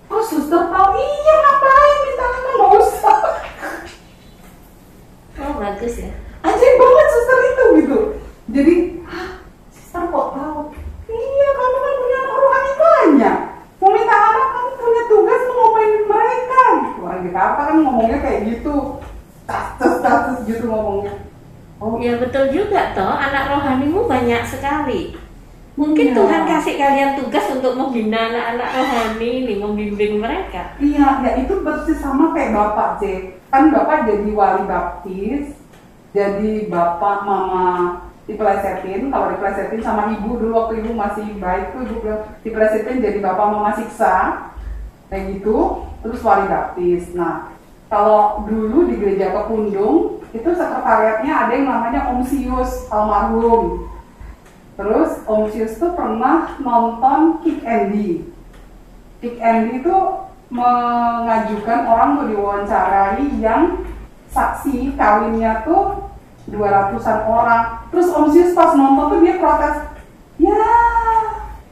oh 0.08 0.24
suster 0.24 0.64
tahu 0.64 0.90
iya 0.96 1.34
ngapain 1.36 1.96
minta 2.08 2.24
anak 2.24 2.42
nggak 2.48 2.72
usah 2.80 3.18
Oh 5.36 5.52
bagus 5.60 5.96
ya. 6.00 6.12
anjing 6.40 6.76
banget 6.78 7.08
suster 7.10 7.38
itu 7.44 7.64
gitu 7.76 7.98
jadi 8.48 8.76
hah 9.04 9.30
suster 9.68 10.04
kok 10.06 10.28
tahu 10.32 10.60
iya 11.06 11.48
kamu 11.52 11.78
kan 11.78 11.94
punya 12.00 12.18
anak 12.18 12.38
rohani 12.40 12.72
banyak 12.78 13.38
mau 13.76 13.90
minta 13.92 14.16
anak 14.16 14.48
kamu 14.48 14.70
punya 14.78 15.04
tugas 15.06 15.42
mau 15.44 15.56
ngomainin 15.60 16.04
mereka 16.08 16.62
gitu 16.80 17.00
orang 17.04 17.22
Jakarta 17.28 17.60
kan 17.62 17.78
ngomongnya 17.84 18.18
kayak 18.20 18.42
gitu 18.48 18.76
kasus 19.44 19.96
kasus 20.00 20.38
gitu 20.48 20.64
ngomongnya 20.66 21.14
oh 21.76 22.00
Ya 22.00 22.16
betul 22.16 22.48
juga 22.50 22.96
toh, 22.96 23.12
anak 23.12 23.52
rohanimu 23.52 24.08
banyak 24.08 24.48
sekali. 24.48 25.12
Mungkin 25.76 26.08
Iya. 26.08 26.16
Tuhan 26.16 26.42
kasih 26.48 26.76
kalian 26.80 27.12
tugas 27.20 27.52
untuk 27.76 27.92
membina 27.92 28.32
anak-anak 28.32 28.70
rohani 28.72 29.30
ini, 29.44 29.54
membimbing 29.60 30.24
mereka. 30.24 30.80
Iya, 30.80 31.20
ya 31.28 31.32
itu 31.44 31.60
persis 31.60 32.00
sama 32.00 32.32
kayak 32.32 32.56
Bapak 32.56 33.04
C. 33.04 33.36
Kan 33.52 33.68
Bapak 33.76 34.08
jadi 34.08 34.32
wali 34.32 34.64
baptis, 34.64 35.60
jadi 36.16 36.72
Bapak 36.72 37.28
Mama 37.28 38.00
dipelesetin, 38.26 39.12
kalau 39.12 39.36
dipelesetin 39.36 39.84
sama 39.84 40.16
Ibu 40.16 40.40
dulu 40.40 40.56
waktu 40.56 40.82
Ibu 40.82 40.92
masih 40.96 41.28
baik 41.36 41.76
tuh 41.76 41.84
Ibu 41.84 42.00
dipelesetin 42.48 43.04
jadi 43.04 43.20
Bapak 43.20 43.48
Mama 43.52 43.76
siksa, 43.76 44.48
kayak 45.12 45.36
gitu, 45.36 45.84
terus 46.00 46.24
wali 46.24 46.48
baptis. 46.48 47.12
Nah, 47.12 47.52
kalau 47.92 48.48
dulu 48.48 48.88
di 48.88 48.96
gereja 49.04 49.36
Kepundung, 49.36 50.24
itu 50.32 50.48
sekretariatnya 50.48 51.32
ada 51.32 51.52
yang 51.52 51.68
namanya 51.68 52.08
Om 52.08 52.24
Sius 52.24 52.88
almarhum. 52.88 53.92
Terus 54.76 55.24
Om 55.24 55.48
Sius 55.48 55.80
tuh 55.80 55.96
pernah 55.96 56.60
nonton 56.60 57.40
Kick 57.40 57.64
Andy. 57.64 58.28
Kick 59.24 59.40
Andy 59.40 59.80
itu 59.80 59.98
mengajukan 60.52 61.80
orang 61.88 62.10
untuk 62.20 62.28
diwawancarai 62.36 63.24
yang 63.40 63.88
saksi 64.28 65.00
kawinnya 65.00 65.64
tuh 65.64 66.12
200-an 66.52 67.20
orang. 67.24 67.64
Terus 67.88 68.12
Om 68.12 68.28
Sius 68.36 68.52
pas 68.52 68.76
nonton 68.76 69.16
tuh 69.16 69.20
dia 69.24 69.40
protes, 69.40 69.96
ya 70.44 70.68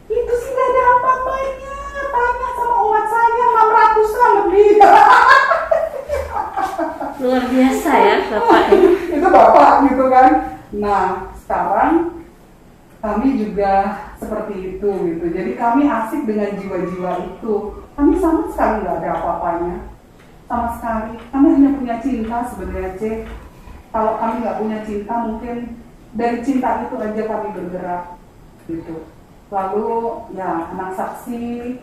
itu 0.08 0.34
sih 0.40 0.52
gak 0.56 0.68
ada 0.72 0.84
apa-apanya, 0.96 1.78
tanya 2.08 2.50
sama 2.56 2.76
umat 2.88 3.06
saya 3.12 3.46
600-an 3.52 4.32
lebih. 4.48 4.70
Luar 7.24 7.44
biasa 7.48 7.92
ya 8.04 8.16
Bapak 8.32 8.62
ini. 8.72 8.90
itu 9.20 9.28
bapak 9.28 9.72
gitu 9.92 10.06
kan. 10.08 10.32
Nah 10.76 11.32
sekarang 11.44 12.23
kami 13.04 13.36
juga 13.36 14.00
seperti 14.16 14.80
itu 14.80 14.88
gitu. 14.88 15.26
Jadi 15.28 15.52
kami 15.60 15.92
asik 15.92 16.24
dengan 16.24 16.56
jiwa-jiwa 16.56 17.12
itu. 17.36 17.84
Kami 18.00 18.16
sama 18.16 18.48
sekali 18.48 18.88
nggak 18.88 18.98
ada 19.04 19.10
apa-apanya. 19.20 19.76
Sama 20.48 20.68
sekali. 20.80 21.20
Kami 21.28 21.48
hanya 21.52 21.70
punya 21.76 21.96
cinta 22.00 22.48
sebenarnya 22.48 22.96
C. 22.96 23.02
Kalau 23.92 24.16
kami 24.16 24.36
nggak 24.40 24.60
punya 24.64 24.78
cinta 24.88 25.14
mungkin 25.20 25.84
dari 26.16 26.40
cinta 26.40 26.88
itu 26.88 26.96
aja 26.96 27.24
kami 27.28 27.48
bergerak 27.52 28.04
gitu. 28.72 28.96
Lalu 29.52 29.92
ya 30.40 30.72
anak 30.72 30.96
saksi, 30.96 31.76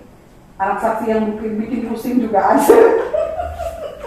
anak 0.56 0.78
saksi 0.80 1.04
yang 1.04 1.36
bikin 1.36 1.52
bikin 1.60 1.80
pusing 1.92 2.16
juga 2.16 2.56
ada. 2.56 2.80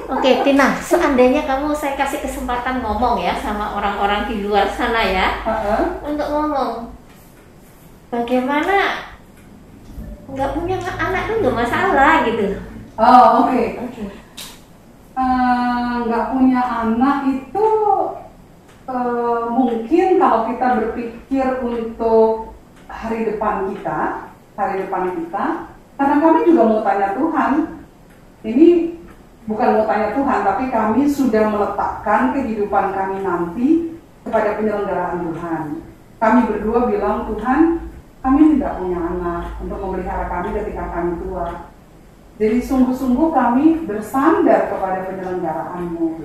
Oke, 0.04 0.44
Tina, 0.44 0.76
seandainya 0.82 1.48
kamu 1.48 1.72
saya 1.72 1.96
kasih 1.96 2.20
kesempatan 2.26 2.84
ngomong 2.84 3.24
ya 3.24 3.40
sama 3.40 3.80
orang-orang 3.80 4.28
di 4.28 4.44
luar 4.44 4.68
sana 4.68 5.00
ya, 5.00 5.42
Heeh. 5.48 6.04
untuk 6.04 6.28
ngomong 6.28 6.93
bagaimana 8.14 9.10
nggak 10.30 10.54
punya 10.54 10.78
anak 11.02 11.22
itu 11.26 11.34
nggak 11.42 11.58
masalah 11.66 12.14
gitu. 12.30 12.46
Oh, 12.94 13.26
oke. 13.42 13.62
Oke. 13.90 14.04
Eh, 15.14 15.94
nggak 16.06 16.26
punya 16.30 16.62
anak 16.62 17.18
itu 17.26 17.68
eh, 18.86 19.44
mungkin 19.50 20.08
kalau 20.22 20.40
kita 20.54 20.68
berpikir 20.78 21.46
untuk 21.66 22.54
hari 22.86 23.26
depan 23.34 23.74
kita, 23.74 24.30
hari 24.54 24.86
depan 24.86 25.18
kita, 25.18 25.46
karena 25.98 26.16
kami 26.22 26.40
juga 26.46 26.62
mau 26.70 26.82
tanya 26.86 27.18
Tuhan, 27.18 27.52
ini 28.46 28.68
bukan 29.50 29.70
mau 29.82 29.86
tanya 29.90 30.14
Tuhan, 30.14 30.40
tapi 30.46 30.64
kami 30.70 31.02
sudah 31.10 31.50
meletakkan 31.50 32.34
kehidupan 32.38 32.94
kami 32.94 33.18
nanti 33.26 33.70
kepada 34.22 34.62
penyelenggaraan 34.62 35.26
Tuhan. 35.30 35.64
Kami 36.22 36.40
berdua 36.48 36.80
bilang 36.88 37.28
Tuhan, 37.28 37.83
kami 38.24 38.56
tidak 38.56 38.80
punya 38.80 39.00
anak 39.04 39.60
untuk 39.60 39.78
memelihara 39.84 40.32
kami 40.32 40.56
ketika 40.56 40.84
kami 40.96 41.12
tua. 41.20 41.68
Jadi 42.40 42.58
sungguh-sungguh 42.64 43.30
kami 43.36 43.84
bersandar 43.84 44.72
kepada 44.72 45.06
penyelenggaraanmu. 45.12 46.24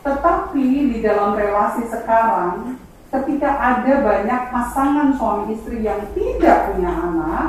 Tetapi 0.00 0.66
di 0.90 0.98
dalam 1.04 1.36
relasi 1.36 1.86
sekarang, 1.86 2.80
ketika 3.12 3.50
ada 3.52 3.92
banyak 4.00 4.42
pasangan 4.50 5.08
suami 5.14 5.54
istri 5.54 5.84
yang 5.84 6.02
tidak 6.16 6.72
punya 6.72 6.90
anak, 6.90 7.46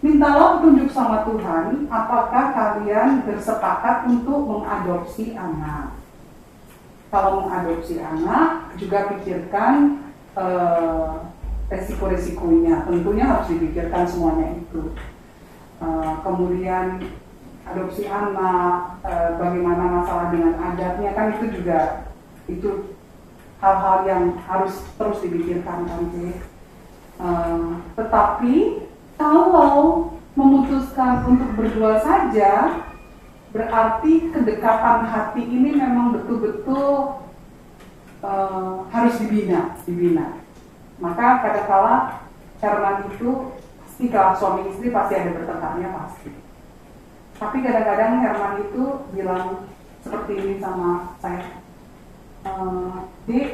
mintalah 0.00 0.58
petunjuk 0.58 0.88
sama 0.90 1.22
Tuhan, 1.28 1.84
apakah 1.92 2.44
kalian 2.56 3.28
bersepakat 3.28 4.08
untuk 4.08 4.40
mengadopsi 4.48 5.36
anak. 5.36 6.00
Kalau 7.12 7.44
mengadopsi 7.44 8.00
anak, 8.00 8.74
juga 8.80 9.14
pikirkan 9.14 10.09
eh, 10.40 11.10
resiko-resikonya. 11.70 12.88
Tentunya 12.88 13.24
harus 13.28 13.46
dipikirkan 13.52 14.08
semuanya 14.08 14.56
itu. 14.56 14.96
Eh, 15.80 16.12
kemudian 16.24 17.00
adopsi 17.68 18.08
anak, 18.08 19.00
eh, 19.04 19.30
bagaimana 19.38 20.02
masalah 20.02 20.32
dengan 20.32 20.58
adatnya 20.58 21.10
kan 21.14 21.36
itu 21.38 21.60
juga 21.60 22.10
itu 22.50 22.96
hal-hal 23.60 23.98
yang 24.08 24.24
harus 24.48 24.82
terus 24.96 25.22
dipikirkan 25.22 25.86
kan. 25.86 26.02
Eh, 26.10 27.68
tetapi 27.96 28.54
kalau 29.20 30.08
memutuskan 30.34 31.28
untuk 31.28 31.52
berdua 31.54 32.00
saja, 32.00 32.82
berarti 33.50 34.30
kedekatan 34.32 35.10
hati 35.10 35.42
ini 35.42 35.76
memang 35.76 36.16
betul-betul 36.16 37.20
eh, 38.20 38.74
harus 38.92 39.14
dibina, 39.20 39.76
dibina. 39.84 40.26
Maka 41.00 41.40
kadangkala 41.40 41.94
Herman 42.60 43.08
itu 43.08 43.56
pasti 43.80 44.04
kalau 44.12 44.36
suami 44.36 44.68
istri 44.68 44.92
pasti 44.92 45.16
ada 45.16 45.32
bertengkarnya 45.32 45.88
pasti. 45.96 46.30
Tapi 47.40 47.56
kadang-kadang 47.64 48.20
Herman 48.20 48.54
itu 48.68 48.84
bilang 49.16 49.64
seperti 50.04 50.32
ini 50.36 50.54
sama 50.60 51.16
saya, 51.24 51.64
"Eh, 52.44 52.92
Dek, 53.24 53.48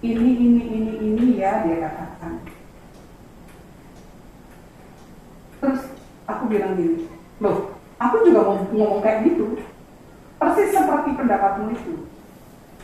ini 0.00 0.30
ini 0.32 0.62
ini 0.64 0.92
ini 1.12 1.26
ya 1.36 1.66
dia 1.66 1.90
katakan. 1.90 2.40
Terus 5.60 5.80
aku 6.24 6.42
bilang 6.48 6.72
gini, 6.78 7.04
loh, 7.36 7.76
aku 8.00 8.24
juga 8.24 8.40
mau 8.48 8.64
ngomong 8.72 9.04
kayak 9.04 9.28
gitu, 9.28 9.60
persis 10.40 10.72
seperti 10.72 11.12
pendapatmu 11.20 11.76
itu. 11.76 12.08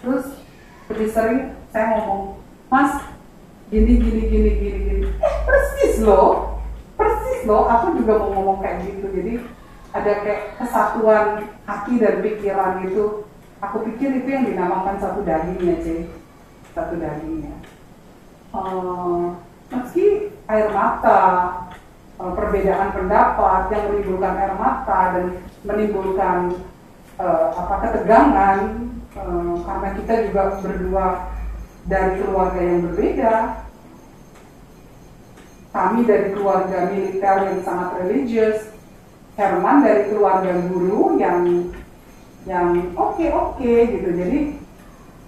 Terus 0.04 0.45
lebih 0.86 1.08
sering 1.10 1.40
saya 1.74 1.98
ngomong, 1.98 2.38
Mas, 2.70 3.02
gini 3.70 3.98
gini 3.98 4.22
gini 4.30 4.50
gini 4.58 4.78
gini, 4.86 5.06
eh 5.10 5.34
persis 5.42 5.98
loh, 6.02 6.62
persis 6.94 7.42
loh, 7.42 7.66
aku 7.66 7.98
juga 7.98 8.22
mau 8.22 8.30
ngomong 8.38 8.58
kayak 8.62 8.86
gitu. 8.86 9.06
Jadi 9.10 9.32
ada 9.90 10.12
kayak 10.22 10.42
kesatuan 10.62 11.26
hati 11.66 11.92
dan 11.98 12.22
pikiran 12.22 12.86
itu. 12.86 13.26
Aku 13.64 13.82
pikir 13.82 14.20
itu 14.20 14.28
yang 14.28 14.44
dinamakan 14.46 15.00
satu 15.00 15.24
dagingnya, 15.24 15.80
C. 15.80 15.86
Satu 16.76 17.00
dagingnya. 17.00 17.56
Eh, 18.54 19.24
meski 19.72 20.30
air 20.46 20.68
mata, 20.70 21.20
eh, 22.20 22.32
perbedaan 22.36 22.94
pendapat 22.94 23.62
yang 23.74 23.82
menimbulkan 23.90 24.34
air 24.38 24.54
mata 24.54 25.00
dan 25.18 25.26
menimbulkan 25.66 26.54
eh, 27.16 27.48
apa 27.56 27.74
ketegangan 27.80 28.58
eh, 29.16 29.54
karena 29.64 29.88
kita 29.96 30.14
juga 30.28 30.42
berdua 30.60 31.06
dari 31.88 32.12
keluarga 32.20 32.60
yang 32.60 32.80
berbeda. 32.90 33.34
Kami 35.72 36.08
dari 36.08 36.32
keluarga 36.32 36.88
militer 36.88 37.36
yang 37.52 37.60
sangat 37.60 37.88
religius, 38.00 38.58
Herman 39.36 39.84
dari 39.84 40.08
keluarga 40.08 40.56
guru 40.64 41.20
yang 41.20 41.68
yang 42.48 42.96
oke 42.96 43.26
oke 43.28 43.72
gitu. 43.92 44.08
Jadi 44.08 44.56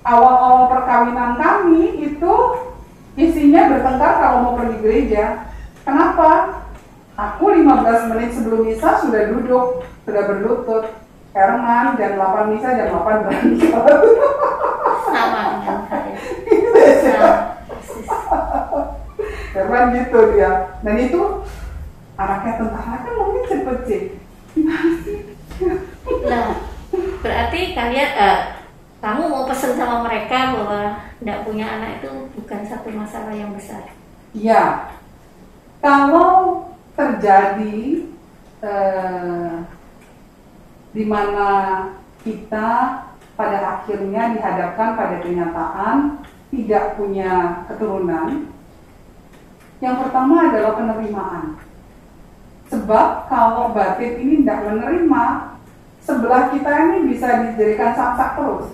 awal-awal 0.09 0.72
perkawinan 0.72 1.36
kami 1.36 2.01
itu 2.01 2.34
isinya 3.18 3.68
bertengkar 3.68 4.12
kalau 4.16 4.39
mau 4.41 4.55
pergi 4.57 4.76
gereja. 4.80 5.24
Kenapa? 5.84 6.62
Aku 7.18 7.51
15 7.51 8.14
menit 8.14 8.30
sebelum 8.30 8.62
misa 8.62 9.03
sudah 9.03 9.22
duduk, 9.34 9.82
sudah 10.07 10.22
berlutut. 10.24 10.84
Herman 11.39 11.95
jam 11.95 12.18
8 12.18 12.51
misa, 12.51 12.74
jam 12.74 12.91
8 12.91 13.22
berangkat. 13.30 13.95
Sama 15.07 15.43
dengan 15.55 15.78
saya. 15.86 16.14
Ya. 16.99 17.30
Herman 19.55 19.95
gitu 19.95 20.18
dia. 20.34 20.82
Dan 20.82 20.97
itu 20.99 21.22
anaknya 22.18 22.53
tentara 22.59 22.95
kan 23.07 23.12
mungkin 23.14 23.43
cepet 23.47 23.78
sih. 23.86 24.03
Nah, 26.26 26.47
berarti 27.22 27.61
kalian 27.78 28.11
eh, 28.18 28.41
kamu 28.99 29.22
mau 29.30 29.47
pesen 29.47 29.78
sama 29.78 30.03
mereka 30.11 30.59
bahwa 30.59 31.07
tidak 31.22 31.47
punya 31.47 31.66
anak 31.78 32.03
itu 32.03 32.34
bukan 32.34 32.66
satu 32.66 32.91
masalah 32.91 33.30
yang 33.30 33.55
besar. 33.55 33.95
Ya, 34.34 34.91
kalau 35.78 36.66
terjadi 36.99 38.11
eh, 38.66 39.78
di 40.99 41.07
mana 41.07 41.49
kita 42.26 42.70
pada 43.38 43.59
akhirnya 43.78 44.34
dihadapkan 44.34 44.99
pada 44.99 45.22
kenyataan 45.22 46.26
tidak 46.51 46.99
punya 46.99 47.62
keturunan, 47.70 48.51
yang 49.78 50.03
pertama 50.03 50.51
adalah 50.51 50.74
penerimaan. 50.74 51.55
Sebab 52.66 53.30
kalau 53.30 53.70
batin 53.70 54.18
ini 54.18 54.42
tidak 54.42 54.66
menerima, 54.66 55.24
sebelah 56.03 56.51
kita 56.51 56.70
ini 56.90 57.14
bisa 57.14 57.46
dijadikan 57.46 57.94
samsak 57.94 58.34
terus. 58.34 58.66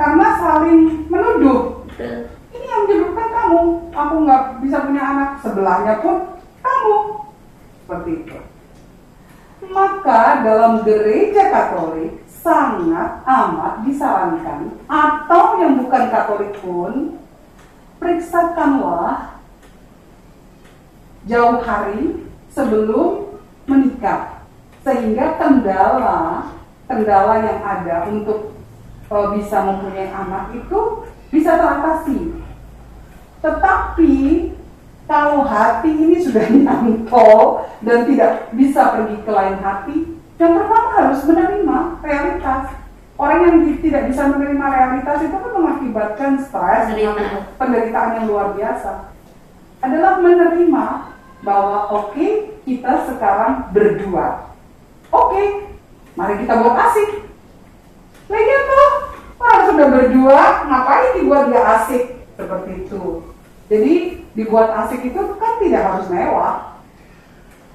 Karena 0.00 0.26
saling 0.40 1.04
menuduh, 1.12 1.84
ini 2.56 2.64
yang 2.64 2.88
menyebabkan 2.88 3.28
kamu 3.36 3.60
aku 3.92 4.14
nggak 4.24 4.42
bisa 4.64 4.76
punya 4.88 5.02
anak 5.12 5.30
sebelahnya 5.44 6.00
pun 6.00 6.40
kamu. 6.64 6.96
Seperti 7.84 8.10
itu 8.24 8.55
maka 9.70 10.44
dalam 10.44 10.82
gereja 10.86 11.50
Katolik 11.50 12.22
sangat 12.28 13.26
amat 13.26 13.82
disarankan 13.82 14.74
atau 14.86 15.58
yang 15.58 15.82
bukan 15.82 16.04
Katolik 16.10 16.54
pun 16.62 17.18
periksakanlah 17.98 19.42
jauh 21.26 21.58
hari 21.66 22.22
sebelum 22.54 23.34
menikah 23.66 24.46
sehingga 24.86 25.34
kendala 25.42 26.54
kendala 26.86 27.42
yang 27.42 27.60
ada 27.66 28.06
untuk 28.06 28.54
eh, 29.10 29.26
bisa 29.34 29.58
mempunyai 29.66 30.10
anak 30.14 30.54
itu 30.54 30.80
bisa 31.34 31.58
teratasi. 31.58 32.38
Tetapi 33.42 34.14
kalau 35.06 35.46
hati 35.46 35.90
ini 35.90 36.18
sudah 36.18 36.50
nyantol 36.54 37.62
dan 37.86 38.06
tidak 38.10 38.50
bisa 38.58 38.82
pergi 38.98 39.16
ke 39.22 39.30
lain 39.30 39.56
hati, 39.62 39.96
yang 40.36 40.52
pertama 40.58 40.88
harus 40.98 41.20
menerima 41.24 41.78
realitas. 42.02 42.62
Orang 43.16 43.48
yang 43.48 43.56
tidak 43.80 44.12
bisa 44.12 44.28
menerima 44.28 44.66
realitas 44.68 45.24
itu 45.24 45.32
kan 45.32 45.52
mengakibatkan 45.56 46.32
stres, 46.36 46.92
Penderitaan. 46.92 47.56
penderitaan 47.56 48.10
yang 48.20 48.26
luar 48.28 48.52
biasa. 48.52 49.08
Adalah 49.80 50.20
menerima 50.20 50.84
bahwa 51.40 51.78
oke 51.96 52.28
kita 52.68 52.92
sekarang 53.08 53.72
berdua. 53.72 54.52
Oke, 55.08 55.72
mari 56.12 56.44
kita 56.44 56.60
buat 56.60 56.76
asik. 56.76 57.24
Lagian 58.28 58.62
tuh 58.68 58.88
orang 59.40 59.62
sudah 59.70 59.86
berdua, 59.86 60.44
ngapain 60.68 61.08
dibuat 61.16 61.48
dia 61.48 61.62
asik 61.62 62.04
seperti 62.36 62.84
itu. 62.84 63.35
Jadi 63.66 63.94
dibuat 64.38 64.70
asik 64.86 65.10
itu 65.10 65.20
kan 65.38 65.52
tidak 65.58 65.82
harus 65.82 66.06
mewah. 66.10 66.56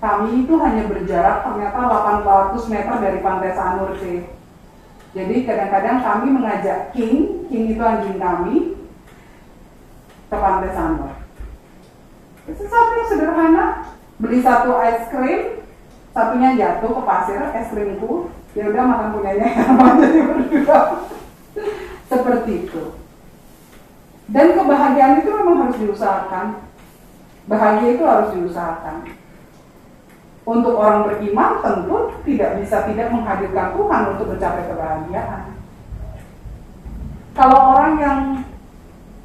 kami 0.01 0.49
itu 0.49 0.57
hanya 0.57 0.89
berjarak 0.89 1.45
ternyata 1.45 1.77
800 2.25 2.73
meter 2.73 2.95
dari 3.05 3.21
pantai 3.21 3.53
Sanur 3.53 3.93
sih. 4.01 4.25
Jadi 5.13 5.45
kadang-kadang 5.45 6.01
kami 6.01 6.27
mengajak 6.33 6.89
King, 6.89 7.45
King 7.45 7.77
itu 7.77 7.83
anjing 7.85 8.17
kami, 8.17 8.81
ke 10.25 10.37
pantai 10.41 10.73
Sanur. 10.73 11.21
Sesuatu 12.49 12.91
yang 12.97 13.07
sederhana, 13.13 13.65
beli 14.17 14.41
satu 14.41 14.73
es 14.81 15.05
krim, 15.13 15.61
satunya 16.09 16.57
jatuh 16.57 16.97
ke 16.97 17.01
pasir, 17.05 17.41
es 17.53 17.69
krimku, 17.69 18.33
ya 18.57 18.73
udah 18.73 18.83
makan 18.87 19.09
punyanya 19.13 19.47
jadi 20.01 20.19
berdua. 20.25 20.79
Seperti 22.09 22.51
itu. 22.65 23.00
Dan 24.31 24.55
kebahagiaan 24.55 25.19
itu 25.19 25.29
memang 25.29 25.67
harus 25.67 25.77
diusahakan. 25.79 26.63
Bahagia 27.51 27.99
itu 27.99 28.03
harus 28.07 28.29
diusahakan 28.31 29.21
untuk 30.41 30.73
orang 30.73 31.05
beriman 31.05 31.61
tentu 31.61 31.97
tidak 32.25 32.57
bisa 32.61 32.89
tidak 32.89 33.07
menghadirkan 33.13 33.77
Tuhan 33.77 34.01
untuk 34.17 34.27
mencapai 34.33 34.65
kebahagiaan. 34.65 35.41
Kalau 37.31 37.59
orang 37.77 37.93
yang 38.01 38.19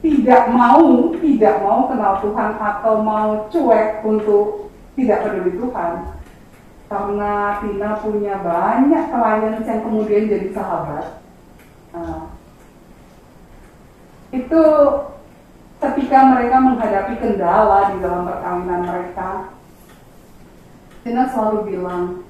tidak 0.05 0.43
mau, 0.53 1.11
tidak 1.19 1.55
mau 1.65 1.91
kenal 1.91 2.23
Tuhan 2.23 2.51
atau 2.61 2.95
mau 3.03 3.51
cuek 3.51 4.07
untuk 4.07 4.71
tidak 4.95 5.27
peduli 5.27 5.59
Tuhan, 5.59 5.93
karena 6.87 7.33
Tina 7.59 7.91
punya 7.99 8.35
banyak 8.39 9.05
klien 9.11 9.55
yang 9.67 9.81
kemudian 9.83 10.31
jadi 10.31 10.49
sahabat. 10.55 11.19
Nah, 11.91 12.26
itu 14.35 14.63
ketika 15.79 16.19
mereka 16.35 16.57
menghadapi 16.59 17.15
kendala 17.21 17.95
di 17.95 17.97
dalam 18.03 18.27
perkawinan 18.27 18.83
mereka, 18.89 19.31
Tina 21.07 21.31
selalu 21.31 21.59
bilang, 21.71 22.27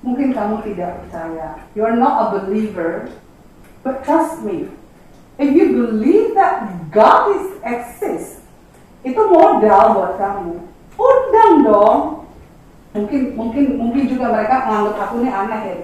mungkin 0.00 0.32
kamu 0.32 0.64
tidak 0.64 1.04
percaya. 1.04 1.60
You 1.76 1.84
are 1.84 1.96
not 1.96 2.14
a 2.16 2.26
believer, 2.40 3.12
but 3.84 4.00
trust 4.04 4.40
me. 4.40 4.72
If 5.36 5.50
you 5.52 5.74
believe 5.74 6.38
that 6.38 6.88
God 6.94 7.34
is 7.36 7.46
exists, 7.66 8.40
itu 9.04 9.18
modal 9.18 9.98
buat 9.98 10.14
kamu. 10.16 10.62
Undang 10.94 11.52
dong. 11.66 12.00
Mungkin 12.94 13.34
mungkin 13.34 13.64
mungkin 13.74 14.04
juga 14.06 14.30
mereka 14.30 14.70
menganggap 14.70 14.96
aku 15.10 15.14
ini 15.20 15.30
aneh 15.34 15.60
ya. 15.66 15.74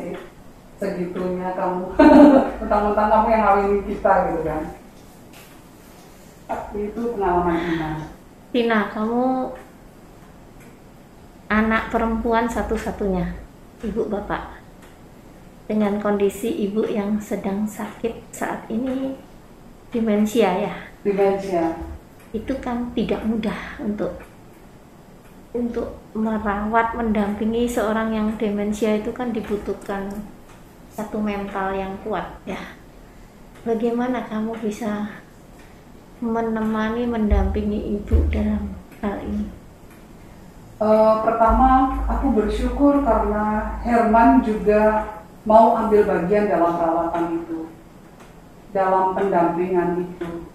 Segitunya 0.81 1.53
kamu. 1.53 1.93
Tentang-tentang 2.65 3.09
kamu 3.13 3.27
yang 3.29 3.43
ngawin 3.45 3.75
kita 3.85 4.13
gitu 4.33 4.41
kan. 4.49 4.63
Tapi 6.49 6.79
itu 6.89 7.01
pengalaman 7.15 7.61
iman. 7.77 7.97
Tina, 8.51 8.91
kamu 8.91 9.55
anak 11.53 11.93
perempuan 11.93 12.49
satu-satunya, 12.49 13.37
ibu 13.85 14.09
bapak. 14.09 14.59
Dengan 15.69 16.03
kondisi 16.03 16.51
ibu 16.67 16.83
yang 16.89 17.23
sedang 17.23 17.69
sakit 17.69 18.35
saat 18.35 18.67
ini, 18.67 19.15
demensia 19.95 20.51
ya. 20.67 20.75
Demensia. 21.07 21.79
Itu 22.35 22.59
kan 22.59 22.91
tidak 22.97 23.23
mudah 23.23 23.79
untuk 23.79 24.19
untuk 25.51 25.99
merawat, 26.15 26.95
mendampingi 26.95 27.67
seorang 27.67 28.15
yang 28.15 28.29
demensia 28.39 28.99
itu 28.99 29.11
kan 29.11 29.35
dibutuhkan 29.35 30.11
satu 31.01 31.17
mental 31.17 31.73
yang 31.73 31.97
kuat 32.05 32.29
ya. 32.45 32.61
Bagaimana 33.65 34.29
kamu 34.29 34.53
bisa 34.61 35.09
menemani, 36.21 37.09
mendampingi 37.09 37.97
ibu 37.97 38.29
dalam 38.29 38.77
hal 39.01 39.17
ini? 39.25 39.49
Uh, 40.77 41.25
pertama, 41.25 42.05
aku 42.05 42.37
bersyukur 42.37 43.01
karena 43.01 43.77
Herman 43.81 44.45
juga 44.45 45.09
mau 45.49 45.77
ambil 45.77 46.05
bagian 46.05 46.53
dalam 46.53 46.77
perawatan 46.77 47.25
itu, 47.41 47.59
dalam 48.77 49.17
pendampingan 49.17 50.05
itu. 50.05 50.49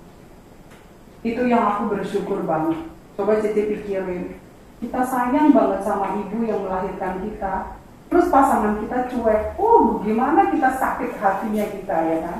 Itu 1.25 1.41
yang 1.49 1.61
aku 1.73 1.97
bersyukur 1.97 2.45
banget. 2.45 2.85
Coba 3.17 3.41
Cici 3.41 3.69
pikirin, 3.69 4.37
kita 4.81 5.01
sayang 5.01 5.53
banget 5.53 5.81
sama 5.81 6.21
ibu 6.21 6.41
yang 6.45 6.61
melahirkan 6.65 7.21
kita, 7.25 7.81
terus 8.11 8.27
pasangan 8.29 8.79
kita 8.83 9.09
cuek. 9.11 9.59
Oh, 9.59 10.01
gimana 10.01 10.51
kita 10.53 10.75
sakit 10.75 11.17
hatinya 11.17 11.65
kita 11.69 11.95
ya 11.95 12.17
kan? 12.25 12.39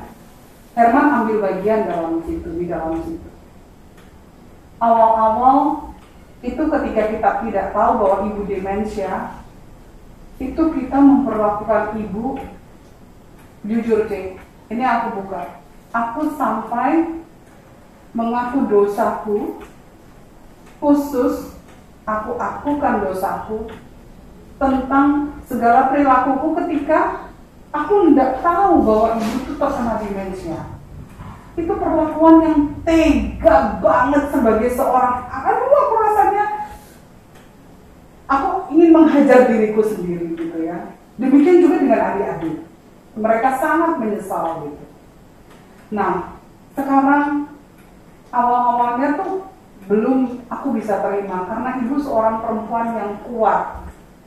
Herman 0.75 1.07
ambil 1.23 1.37
bagian 1.39 1.87
dalam 1.87 2.19
situ, 2.27 2.49
di 2.59 2.67
dalam 2.67 2.99
situ. 2.99 3.29
Awal-awal 4.83 5.91
itu 6.43 6.59
ketika 6.59 7.03
kita 7.15 7.29
tidak 7.47 7.67
tahu 7.71 7.91
bahwa 8.03 8.17
ibu 8.27 8.41
demensia, 8.43 9.39
itu 10.35 10.63
kita 10.75 10.97
memperlakukan 10.99 11.95
ibu 11.95 12.35
jujur 13.63 14.03
cek 14.11 14.35
ini 14.67 14.83
aku 14.83 15.23
buka 15.23 15.63
aku 15.95 16.35
sampai 16.35 17.23
mengaku 18.11 18.67
dosaku 18.67 19.63
khusus 20.83 21.55
aku 22.03 22.35
akukan 22.35 22.95
dosaku 23.07 23.71
tentang 24.55 25.35
segala 25.43 25.91
perilakuku 25.91 26.47
ketika 26.63 27.31
aku 27.75 28.11
tidak 28.11 28.39
tahu 28.39 28.73
bahwa 28.87 29.07
ibu 29.19 29.35
itu 29.43 29.53
terkena 29.59 29.93
demensia 29.99 30.61
itu 31.55 31.71
perlakuan 31.71 32.35
yang 32.43 32.59
tega 32.83 33.79
banget 33.79 34.23
sebagai 34.31 34.69
seorang 34.75 35.27
aduh 35.27 35.71
aku 35.71 35.95
rasanya 36.03 36.45
aku 38.25 38.49
ingin 38.73 38.89
menghajar 38.91 39.47
diriku 39.49 39.81
sendiri 39.85 40.33
gitu 40.33 40.57
ya. 40.65 40.97
Demikian 41.15 41.63
juga 41.63 41.79
dengan 41.79 42.01
adik-adik. 42.11 42.67
Mereka 43.15 43.49
sangat 43.55 43.91
menyesal 44.03 44.67
gitu. 44.67 44.85
Nah 45.95 46.35
sekarang 46.75 47.55
awal-awalnya 48.33 49.15
tuh 49.23 49.47
belum 49.87 50.43
aku 50.51 50.75
bisa 50.75 50.99
terima 50.99 51.47
karena 51.47 51.79
ibu 51.85 51.95
seorang 52.01 52.41
perempuan 52.43 52.87
yang 52.97 53.13
kuat 53.23 53.84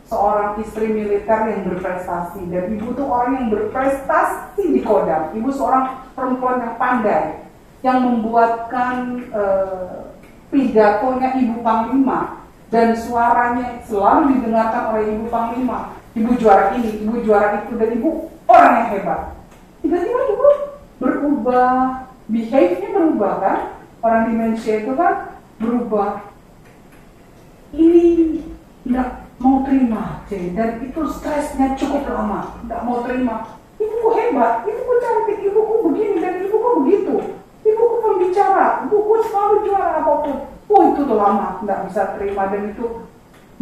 seorang 0.09 0.57
istri 0.65 0.89
militer 0.89 1.41
yang 1.53 1.69
berprestasi. 1.69 2.49
Dan 2.49 2.81
ibu 2.81 2.97
tuh 2.97 3.07
orang 3.07 3.45
yang 3.45 3.49
berprestasi 3.53 4.65
di 4.73 4.81
Kodam. 4.81 5.37
Ibu 5.37 5.49
seorang 5.53 6.09
perempuan 6.17 6.65
yang 6.65 6.75
pandai 6.81 7.45
yang 7.85 8.03
membuatkan 8.03 9.23
uh, 9.31 10.11
pidatonya 10.51 11.39
ibu 11.39 11.61
panglima. 11.61 12.43
Dan 12.69 12.93
suaranya 12.97 13.81
selalu 13.85 14.37
didengarkan 14.41 14.83
oleh 14.93 15.03
ibu 15.15 15.25
panglima. 15.29 15.97
Ibu 16.17 16.35
juara 16.41 16.75
ini 16.75 17.05
ibu 17.05 17.21
juara 17.23 17.63
itu 17.65 17.77
dan 17.77 17.91
ibu 17.95 18.33
orang 18.49 18.73
yang 18.75 18.89
hebat. 18.97 19.21
Tiba-tiba 19.85 20.21
ibu 20.35 20.49
berubah 20.99 21.73
behave-nya 22.27 22.89
berubah 22.91 23.33
kan? 23.41 23.59
Orang 24.03 24.23
demensia 24.33 24.85
itu 24.85 24.93
kan 24.97 25.39
berubah. 25.63 26.27
Ini 27.77 28.41
tidak 28.85 29.28
mau 29.39 29.63
terima 29.63 30.27
C 30.27 30.51
dan 30.53 30.83
itu 30.83 31.01
stresnya 31.15 31.79
cukup 31.79 32.11
lama. 32.11 32.59
Nggak 32.67 32.83
mau 32.83 33.07
terima. 33.07 33.55
Ibuku 33.79 34.09
hebat. 34.19 34.67
Ibuku 34.67 34.93
cantik. 34.99 35.39
Ibuku 35.47 35.75
begini 35.89 36.17
dan 36.19 36.35
ibuku 36.43 36.69
begitu. 36.83 37.15
Ibuku 37.63 37.95
pembicara 38.03 38.87
ibuku 38.87 39.13
selalu 39.31 39.57
juara 39.67 40.03
apa 40.03 40.13
pun. 40.27 40.37
Oh 40.69 40.83
itu 40.91 41.01
tuh 41.07 41.19
lama. 41.19 41.63
Nggak 41.63 41.81
bisa 41.87 42.03
terima. 42.19 42.51
Dan 42.51 42.75
itu 42.75 43.07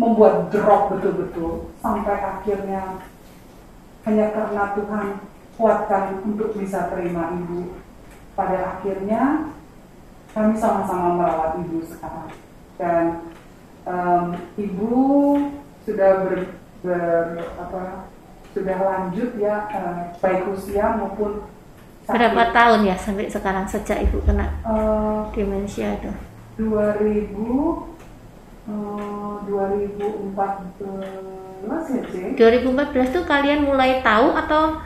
membuat 0.01 0.49
drop 0.49 0.97
betul-betul. 0.97 1.69
Sampai 1.85 2.17
akhirnya 2.25 3.05
hanya 4.09 4.27
karena 4.33 4.63
Tuhan 4.73 5.07
kuatkan 5.61 6.25
untuk 6.25 6.57
bisa 6.57 6.89
terima 6.89 7.37
ibu. 7.37 7.77
Pada 8.33 8.81
akhirnya 8.81 9.53
kami 10.33 10.57
sama-sama 10.57 11.21
merawat 11.21 11.61
ibu 11.61 11.85
sekarang. 11.85 12.33
Dan 12.77 13.05
um, 13.89 14.37
ibu 14.57 14.97
sudah 15.87 16.27
ber, 16.27 16.51
ber 16.83 17.39
apa 17.55 18.11
sudah 18.51 18.77
lanjut 18.83 19.39
ya 19.39 19.71
uh, 19.71 20.11
baik 20.19 20.51
usia 20.51 20.99
maupun 20.99 21.47
sakit. 22.03 22.19
berapa 22.19 22.43
tahun 22.51 22.81
ya 22.91 22.97
sampai 22.99 23.31
sekarang 23.31 23.71
sejak 23.71 24.03
ibu 24.11 24.19
kena 24.27 24.51
uh, 24.67 25.31
demensia 25.31 25.95
itu? 25.95 26.11
2000 26.59 27.31
uh, 28.67 29.47
2014 29.47 30.67
ya 31.71 32.03
sih 32.11 32.35
2014 32.35 33.15
tuh 33.15 33.25
kalian 33.29 33.63
mulai 33.63 34.03
tahu 34.03 34.35
atau 34.35 34.83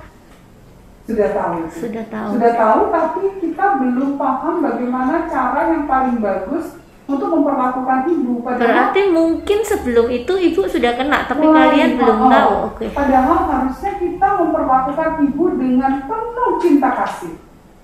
sudah 1.10 1.30
tahu. 1.34 1.66
Sudah 1.74 2.04
tahu? 2.06 2.38
Sudah 2.38 2.52
tahu 2.54 2.80
tapi 2.94 3.22
kita 3.42 3.66
belum 3.82 4.14
paham 4.14 4.62
bagaimana 4.62 5.26
cara 5.26 5.74
yang 5.74 5.90
paling 5.90 6.22
bagus 6.22 6.78
untuk 7.10 7.28
memperlakukan 7.34 7.98
ibu. 8.06 8.32
Padahal, 8.46 8.62
Berarti 8.62 9.02
mungkin 9.10 9.58
sebelum 9.66 10.06
itu 10.08 10.32
ibu 10.38 10.60
sudah 10.70 10.92
kena, 10.94 11.26
tapi 11.26 11.42
kalian 11.42 11.98
belum 11.98 12.18
oh, 12.22 12.30
tahu. 12.30 12.52
Oke. 12.54 12.74
Okay. 12.78 12.88
Padahal 12.94 13.38
harusnya 13.50 13.92
kita 13.98 14.28
memperlakukan 14.38 15.10
ibu 15.26 15.44
dengan 15.58 15.92
penuh 16.06 16.50
cinta 16.62 16.90
kasih. 16.94 17.34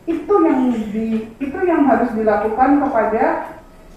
Itu 0.06 0.34
yang 0.46 0.70
di, 0.70 1.34
itu 1.42 1.58
yang 1.66 1.82
harus 1.90 2.14
dilakukan 2.14 2.78
kepada 2.78 3.24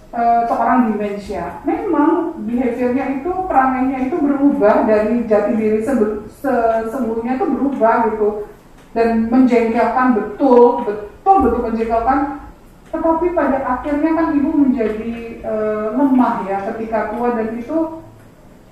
eh, 0.09 0.41
seorang 0.49 0.89
demensia, 0.89 1.61
memang 1.61 2.33
behaviornya 2.49 3.21
itu 3.21 3.31
perangainya 3.45 4.09
itu 4.09 4.17
berubah 4.17 4.89
dari 4.89 5.29
jati 5.29 5.53
diri 5.53 5.85
sesungguhnya 5.85 7.37
itu 7.37 7.45
berubah 7.45 8.09
gitu 8.09 8.49
dan 8.97 9.29
menjengkelkan 9.29 10.17
betul 10.17 10.81
betul 10.81 11.35
betul 11.45 11.61
menjengkelkan 11.69 12.48
tetapi 12.89 13.37
pada 13.37 13.57
akhirnya 13.61 14.11
kan 14.17 14.27
ibu 14.33 14.49
menjadi 14.49 15.13
eh, 15.45 15.87
lemah 15.93 16.35
ya 16.49 16.57
ketika 16.73 17.13
tua 17.13 17.37
dan 17.37 17.53
itu 17.53 17.77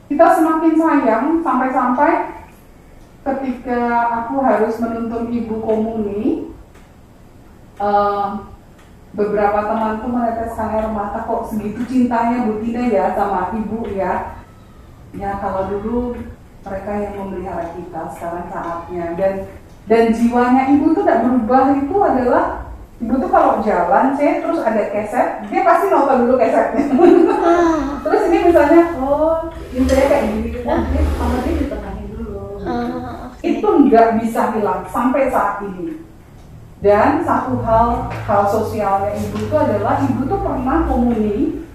kita 0.07 0.26
semakin 0.39 0.74
sayang 0.74 1.26
sampai-sampai 1.43 2.11
ketika 3.28 3.82
aku 4.24 4.39
harus 4.41 4.74
menuntun 4.82 5.30
ibu 5.30 5.55
komuni 5.61 6.49
eh, 7.78 8.30
beberapa 9.18 9.59
temanku 9.65 10.05
meneteskan 10.13 10.78
air 10.78 10.88
mata 10.93 11.26
kok 11.26 11.49
segitu 11.49 11.82
cintanya 11.89 12.45
Bu 12.45 12.61
Tina 12.61 12.86
ya 12.86 13.18
sama 13.18 13.49
ibu 13.57 13.89
ya? 13.97 14.38
Ya 15.18 15.41
kalau 15.41 15.74
dulu 15.74 16.13
mereka 16.61 16.91
yang 16.93 17.13
memelihara 17.18 17.74
kita 17.74 18.13
sekarang 18.13 18.45
saatnya. 18.53 19.18
Dan 19.18 19.34
dan 19.89 20.03
jiwanya 20.13 20.70
ibu 20.70 20.93
tuh 20.93 21.01
tidak 21.01 21.26
berubah 21.26 21.63
itu 21.80 21.95
adalah 21.97 22.45
ibu 22.98 23.14
tuh 23.22 23.30
kalau 23.30 23.62
jalan 23.62 24.18
sih 24.18 24.41
terus 24.41 24.60
ada 24.66 24.84
keset 24.89 25.45
dia 25.54 25.62
pasti 25.62 25.86
nonton 25.93 26.26
dulu 26.26 26.36
kesetnya 26.41 26.84
Ah, 27.48 28.02
terus 28.04 28.28
ini 28.28 28.50
misalnya 28.50 28.82
oh 28.98 29.48
intinya 29.72 30.06
kayak 30.10 30.26
gini 30.34 30.50
oh 30.66 30.80
dia 30.89 31.02
sama 31.16 31.38
dia 31.45 31.54
ditenangin 31.62 32.08
dulu. 32.12 32.60
Ah, 32.66 33.32
oke. 33.32 33.39
itu 33.45 33.68
nggak 33.88 34.08
bisa 34.20 34.41
hilang 34.58 34.82
sampai 34.89 35.30
saat 35.30 35.64
ini. 35.64 36.04
Dan 36.78 37.26
satu 37.26 37.58
hal 37.66 38.12
hal 38.12 38.43
sosialnya 38.45 39.18
ibu 39.18 39.50
itu 39.50 39.56
adalah 39.56 40.02
ibu 40.06 40.22
tuh 40.28 40.39
pernah 40.41 40.86
komuni. 40.86 41.66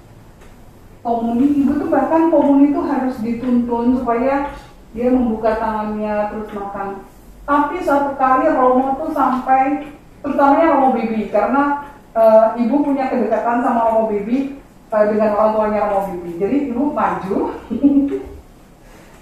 Komuni 1.03 1.47
ibu 1.63 1.73
tuh 1.81 1.89
bahkan 1.91 2.31
komuni 2.31 2.71
itu 2.71 2.81
harus 2.87 3.17
dituntun 3.19 3.99
supaya 3.99 4.55
dia 4.93 5.09
membuka 5.11 5.59
tangannya 5.59 6.31
terus 6.31 6.51
makan. 6.55 7.03
Tapi 7.43 7.83
suatu 7.83 8.15
kali 8.15 8.47
Romo 8.55 8.95
tuh 9.03 9.11
sampai 9.11 9.91
terutamanya 10.23 10.79
Romo 10.79 10.89
Bibi 10.95 11.29
karena 11.35 11.83
eh, 12.15 12.47
ibu 12.63 12.87
punya 12.87 13.11
kedekatan 13.11 13.67
sama 13.67 13.91
Romo 13.91 14.07
Bibi 14.09 14.63
eh, 14.95 15.05
dengan 15.11 15.35
orang 15.35 15.53
tuanya 15.59 15.91
Romo 15.91 16.01
Bibi. 16.15 16.31
Jadi 16.39 16.57
ibu 16.71 16.83
maju. 16.95 17.37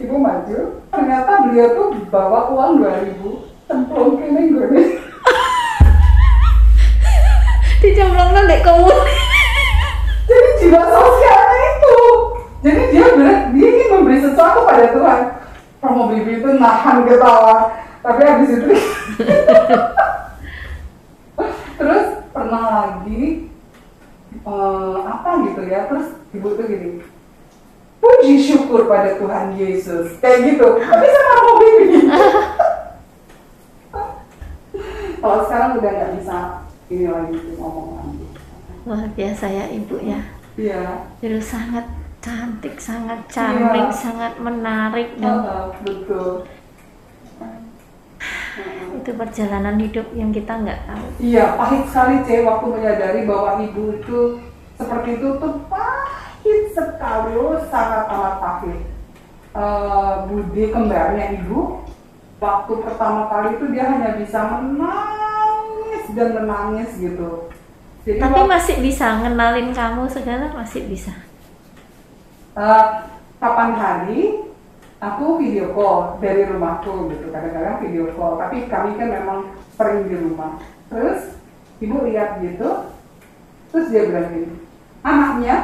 Ibu 0.00 0.16
maju. 0.16 0.80
Ternyata 0.88 1.44
beliau 1.44 1.68
tuh 1.76 1.88
bawa 2.08 2.48
uang 2.56 2.80
2000 2.80 3.68
cemplung 3.68 4.16
kene 4.16 4.48
gue 4.48 4.80
Dicemplung 7.84 8.32
dek 8.32 8.60
kamu. 8.64 8.88
jadi 10.24 10.48
jiwa 10.56 10.82
sosialnya 10.88 11.60
itu. 11.68 11.98
Jadi 12.64 12.82
dia 12.92 13.06
benar 13.12 13.36
dia 13.52 13.68
ingin 13.68 13.88
memberi 13.92 14.18
sesuatu 14.24 14.64
pada 14.64 14.88
Tuhan. 14.88 15.20
Romo 15.84 16.12
Bibi 16.12 16.40
itu 16.40 16.48
nahan 16.56 17.04
ketawa. 17.04 17.76
Tapi 18.00 18.20
habis 18.24 18.56
itu 18.56 18.72
terus 21.80 22.06
pernah 22.28 22.62
lagi 22.68 23.48
eh, 24.36 24.96
apa 25.02 25.30
gitu 25.42 25.60
ya 25.64 25.88
terus 25.88 26.06
ibu 26.30 26.48
tuh 26.52 26.64
gini 26.64 27.00
puji 28.00 28.34
syukur 28.38 28.84
pada 28.84 29.16
Tuhan 29.16 29.52
Yesus. 29.54 30.16
Kayak 30.20 30.38
gitu. 30.48 30.66
Tapi 30.78 31.04
sama 31.06 31.32
Romo 31.34 31.52
Bibi 31.58 31.84
kalau 35.20 35.40
sekarang 35.44 35.70
udah 35.76 35.90
nggak 35.90 36.12
bisa 36.16 36.38
ini 36.88 37.06
lagi 37.06 37.36
tuh 37.36 37.54
ngomong 37.56 37.88
lagi 37.98 38.24
Luar 38.80 39.06
biasa 39.12 39.44
ya 39.46 39.64
ibu 39.68 39.96
ya. 40.00 40.20
iya. 40.56 41.04
Jadi 41.20 41.36
sangat 41.38 41.84
cantik, 42.20 42.80
sangat 42.80 43.20
charming, 43.28 43.88
Iya. 43.88 43.96
sangat 43.96 44.32
menarik 44.40 45.08
dan 45.20 45.44
Heeh, 45.44 45.64
betul 45.84 46.48
itu 48.90 49.10
perjalanan 49.16 49.80
hidup 49.80 50.06
yang 50.12 50.30
kita 50.30 50.52
nggak 50.60 50.80
tahu. 50.84 51.06
Iya, 51.18 51.56
pahit 51.56 51.82
sekali 51.88 52.20
C 52.24 52.44
waktu 52.44 52.66
menyadari 52.68 53.20
bahwa 53.24 53.60
ibu 53.60 53.96
itu 53.96 54.18
seperti 54.76 55.08
itu 55.16 55.28
tuh 55.36 55.54
pahit 55.66 56.62
sekali, 56.72 57.32
oh, 57.36 57.56
sangat 57.68 58.04
amat 58.08 58.34
pahit. 58.38 58.80
Eh, 59.50 60.12
Budi 60.26 60.70
kembarnya 60.70 61.36
ibu, 61.36 61.82
waktu 62.38 62.72
pertama 62.80 63.26
kali 63.26 63.56
itu 63.56 63.64
dia 63.72 63.84
hanya 63.88 64.14
bisa 64.14 64.38
menangis 64.48 66.04
dan 66.14 66.28
menangis 66.36 66.90
gitu. 66.96 67.50
Jadi 68.04 68.16
Tapi 68.16 68.32
waktu- 68.32 68.52
masih 68.52 68.76
bisa 68.80 69.06
ngenalin 69.20 69.70
kamu 69.70 70.02
segala 70.08 70.48
masih 70.52 70.88
bisa. 70.88 71.12
Eh, 72.54 72.84
kapan 73.36 73.70
hari 73.72 74.49
aku 75.00 75.40
video 75.40 75.72
call 75.72 76.20
dari 76.20 76.44
rumahku 76.44 77.08
gitu 77.08 77.32
kadang-kadang 77.32 77.80
video 77.80 78.12
call. 78.14 78.36
Tapi 78.36 78.68
kami 78.68 79.00
kan 79.00 79.08
memang 79.08 79.38
sering 79.74 80.04
di 80.06 80.14
rumah. 80.20 80.60
Terus 80.92 81.40
ibu 81.80 81.96
lihat 82.04 82.44
gitu 82.44 82.92
terus 83.72 83.86
dia 83.88 84.04
bilang 84.10 84.28
gini 84.34 84.52
anaknya? 85.00 85.56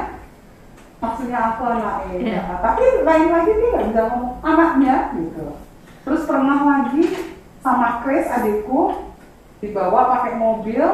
Maksudnya 0.97 1.39
aku 1.53 1.62
anaknya? 1.68 2.16
Iya. 2.16 2.41
ya. 2.41 2.55
tapi 2.64 2.82
lain 3.05 3.28
lagi 3.28 3.51
dia 3.53 3.68
nggak 3.68 3.87
bisa 3.93 4.03
ngomong 4.09 4.34
anaknya? 4.41 4.97
gitu. 5.20 5.47
Terus 6.07 6.22
pernah 6.24 6.59
lagi 6.64 7.03
sama 7.61 8.01
Chris 8.01 8.30
adikku 8.30 9.12
dibawa 9.61 10.16
pakai 10.16 10.39
mobil 10.41 10.87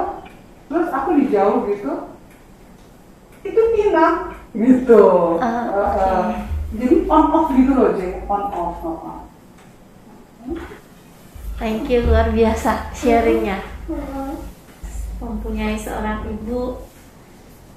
terus 0.67 0.89
aku 0.91 1.09
dijauh 1.21 1.69
gitu. 1.71 1.93
Itu 3.47 3.61
Tina 3.77 4.35
gitu. 4.57 5.05
Ah, 5.39 5.47
Uh, 5.47 5.79
oke. 5.79 6.01
uh, 6.01 6.52
jadi 6.73 6.97
on 7.09 7.25
off 7.33 7.49
gitu 7.53 7.73
loh 7.73 7.91
Jay 7.97 8.25
on 8.25 8.45
off 8.53 8.81
on 8.81 8.97
off. 9.01 9.25
Thank 11.61 11.87
you 11.93 12.03
luar 12.09 12.33
biasa 12.33 12.91
sharingnya. 12.97 13.63
Mempunyai 15.23 15.79
seorang 15.79 16.27
ibu 16.27 16.83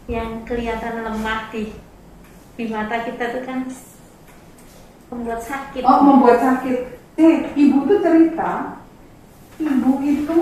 yang 0.10 0.46
kelihatan 0.46 1.06
lemah 1.06 1.50
di 1.54 1.74
di 2.56 2.66
mata 2.72 3.04
kita 3.04 3.36
tuh 3.36 3.44
kan 3.44 3.68
membuat 5.12 5.42
sakit. 5.44 5.84
oh 5.84 6.00
membuat 6.02 6.40
sakit 6.40 6.78
eh 7.16 7.36
ibu 7.54 7.88
tuh 7.88 8.00
cerita 8.00 8.82
ibu 9.60 9.92
itu 10.04 10.40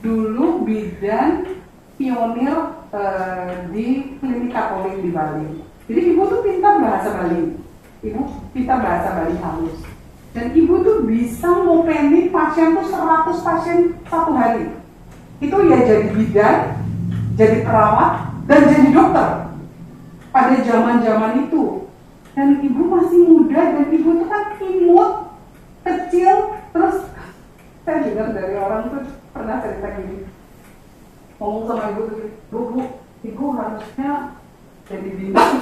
dulu 0.00 0.46
bidan 0.66 1.60
pionir 1.96 2.56
eh, 2.92 3.52
di 3.72 3.86
klinik 4.20 4.50
Katolik 4.52 5.00
di 5.00 5.10
Bali 5.10 5.50
jadi 5.86 6.00
ibu 6.12 6.22
tuh 6.28 6.40
pintar 6.44 6.78
bahasa 6.82 7.08
Bali 7.14 7.58
ibu 8.04 8.22
pintar 8.52 8.82
bahasa 8.82 9.08
Bali 9.16 9.36
halus. 9.40 9.76
Dan 10.36 10.52
ibu 10.52 10.84
tuh 10.84 11.08
bisa 11.08 11.48
ngopeni 11.48 12.28
pasien 12.28 12.76
tuh 12.76 12.84
100 12.84 13.40
pasien 13.40 13.78
satu 14.04 14.36
hari. 14.36 14.68
Itu 15.40 15.56
ya 15.64 15.80
jadi 15.80 16.12
bidan 16.12 16.56
jadi 17.40 17.64
perawat 17.64 18.44
dan 18.44 18.60
jadi 18.68 18.88
dokter. 18.92 19.28
Pada 20.28 20.56
zaman-zaman 20.60 21.48
itu. 21.48 21.88
Dan 22.36 22.60
ibu 22.60 22.84
masih 22.84 23.20
muda 23.24 23.60
dan 23.80 23.88
ibu 23.88 24.08
tuh 24.20 24.28
kan 24.28 24.44
imut 24.60 25.12
kecil 25.80 26.60
terus 26.76 27.08
saya 27.88 28.04
dengar 28.04 28.36
dari 28.36 28.54
orang 28.60 28.92
tuh 28.92 29.08
pernah 29.32 29.56
cerita 29.64 29.88
gini. 29.96 30.28
Ngomong 31.40 31.64
sama 31.64 31.96
ibu 31.96 32.02
tuh 32.12 32.18
bu 32.52 32.58
bu 32.76 32.80
ibu 33.24 33.44
harusnya 33.56 34.35
jadi 34.86 35.10
bintang 35.18 35.52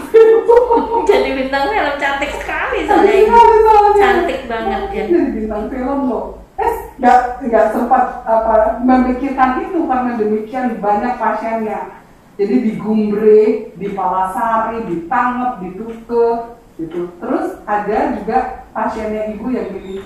Jadi 1.10 1.30
bintang 1.36 1.64
film 1.68 1.94
cantik 2.00 2.32
sekali 2.40 2.78
soalnya 2.88 3.28
soalnya. 3.28 3.92
Cantik 3.96 4.40
banget 4.48 4.82
ya. 4.92 5.04
jadi 5.08 5.30
bintang 5.32 5.64
film 5.72 6.00
loh 6.08 6.26
eh 6.54 6.72
nggak 7.02 7.20
nggak 7.50 7.66
sempat 7.74 8.22
apa 8.22 8.78
memikirkan 8.78 9.66
itu 9.66 9.90
karena 9.90 10.10
demikian 10.14 10.78
banyak 10.78 11.18
pasiennya 11.18 12.04
jadi 12.34 12.66
di 12.66 12.72
Gumbre, 12.82 13.70
di 13.78 13.88
Palasari, 13.94 14.90
di 14.90 15.06
Tangep, 15.06 15.62
di 15.62 15.68
Tuke, 15.78 16.58
gitu. 16.74 17.14
Terus 17.22 17.62
ada 17.62 18.18
juga 18.18 18.66
pasiennya 18.74 19.38
ibu 19.38 19.54
yang 19.54 19.70
gini, 19.70 20.02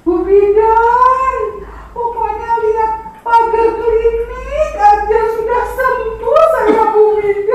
Bu 0.00 0.24
Bidan, 0.24 1.40
pokoknya 1.92 2.50
lihat 2.64 2.92
pagar 3.20 3.68
klinik 3.76 4.72
aja 4.80 5.20
sudah 5.36 5.64
sembuh 5.76 6.40
saya 6.56 6.84
Bu 6.88 7.04
Bidan. 7.20 7.49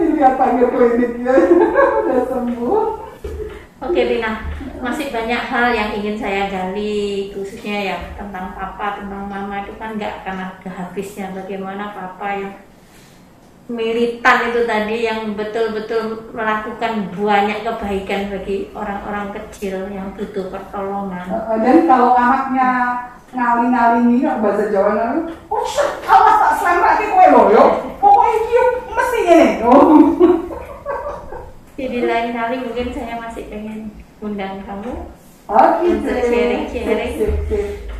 Lihat 0.00 0.34
pagar 0.36 0.68
kliniknya. 0.68 1.34
Sudah 2.04 2.24
sembuh. 2.28 2.82
Oke 3.80 4.00
Tina, 4.04 4.44
masih 4.84 5.08
banyak 5.08 5.42
hal 5.48 5.72
yang 5.72 5.90
ingin 5.96 6.20
saya 6.20 6.52
gali 6.52 7.32
khususnya 7.32 7.76
ya 7.80 7.96
tentang 8.12 8.52
papa, 8.52 9.00
tentang 9.00 9.24
mama. 9.24 9.64
Itu 9.64 9.80
kan 9.80 9.96
nggak 9.96 10.20
akan 10.20 10.36
ada 10.36 10.70
habisnya. 10.70 11.32
Bagaimana 11.32 11.96
papa 11.96 12.28
yang 12.36 12.52
militan 13.70 14.50
itu 14.50 14.66
tadi 14.66 15.06
yang 15.06 15.38
betul-betul 15.38 16.34
melakukan 16.34 17.14
banyak 17.14 17.62
kebaikan 17.62 18.34
bagi 18.34 18.66
orang-orang 18.74 19.30
kecil 19.38 19.86
yang 19.94 20.10
butuh 20.18 20.50
pertolongan. 20.50 21.22
Eh, 21.30 21.38
eh, 21.54 21.58
dan 21.62 21.76
kalau 21.86 22.18
anaknya 22.18 22.70
ngali-ngali 23.30 24.00
ini 24.10 24.26
bahasa 24.42 24.74
Jawa 24.74 24.90
ngali, 24.98 25.20
oh 25.46 25.64
awas 26.02 26.36
tak 26.42 26.52
selamatin 26.58 27.14
kue 27.14 27.26
lho 27.30 27.42
yo. 27.54 27.64
Pokoknya 28.02 28.38
kyu 28.50 28.64
mesti 28.90 29.18
ngene. 29.22 29.48
Oh. 29.62 29.86
Jadi 31.78 31.98
lain 32.04 32.30
kali 32.34 32.56
mungkin 32.66 32.88
saya 32.90 33.14
masih 33.22 33.46
pengen 33.46 33.94
undang 34.18 34.66
kamu. 34.66 35.14
Oke. 35.46 35.86
Untuk 35.86 36.18
sharing-sharing 36.26 37.14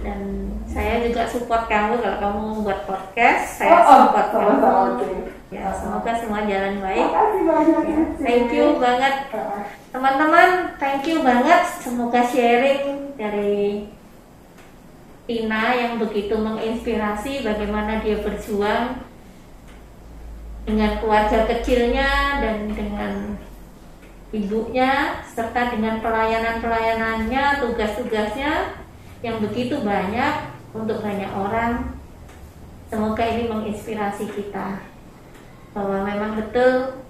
dan 0.03 0.50
saya 0.71 1.03
juga 1.03 1.27
support 1.27 1.67
kamu 1.67 1.99
kalau 1.99 2.19
kamu 2.23 2.43
buat 2.63 2.81
podcast. 2.87 3.59
Saya 3.59 3.75
Oh, 3.75 3.83
oh, 3.83 3.99
support 4.07 4.29
kamu. 4.31 4.55
oke. 4.63 5.11
ya 5.51 5.67
semoga 5.75 6.15
semua 6.15 6.47
jalan 6.47 6.79
baik. 6.79 7.09
Makasih 7.11 7.43
banyak. 7.43 7.83
Ya, 7.91 8.01
thank 8.23 8.51
you 8.55 8.79
banget. 8.79 9.15
Teman-teman 9.91 10.49
thank 10.79 11.03
you 11.11 11.27
banget. 11.27 11.63
Semoga 11.83 12.23
sharing 12.23 13.19
dari 13.19 13.91
Tina 15.27 15.75
yang 15.75 15.99
begitu 15.99 16.39
menginspirasi 16.39 17.43
bagaimana 17.43 17.99
dia 18.03 18.23
berjuang 18.23 19.03
dengan 20.67 21.03
keluarga 21.03 21.51
kecilnya 21.51 22.39
dan 22.39 22.71
dengan 22.71 23.35
ibunya 24.31 25.19
serta 25.27 25.75
dengan 25.75 25.99
pelayanan-pelayanannya 25.99 27.59
tugas-tugasnya 27.59 28.79
yang 29.23 29.43
begitu 29.43 29.83
banyak 29.83 30.60
untuk 30.71 31.03
banyak 31.03 31.31
orang 31.35 31.99
semoga 32.87 33.23
ini 33.27 33.51
menginspirasi 33.51 34.31
kita 34.31 34.79
bahwa 35.75 36.03
memang 36.07 36.39
betul 36.39 37.03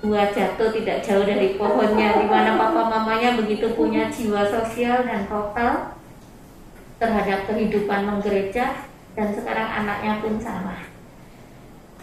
buah 0.00 0.32
jatuh 0.32 0.72
tidak 0.72 1.04
jauh 1.04 1.22
dari 1.28 1.60
pohonnya 1.60 2.16
di 2.16 2.26
mana 2.26 2.56
papa 2.56 2.88
mamanya 2.88 3.36
begitu 3.36 3.74
punya 3.76 4.08
jiwa 4.08 4.48
sosial 4.48 5.04
dan 5.04 5.28
total 5.28 5.94
terhadap 6.96 7.44
kehidupan 7.46 8.08
menggereja 8.08 8.86
dan 9.12 9.28
sekarang 9.36 9.68
anaknya 9.68 10.20
pun 10.24 10.40
sama. 10.40 10.76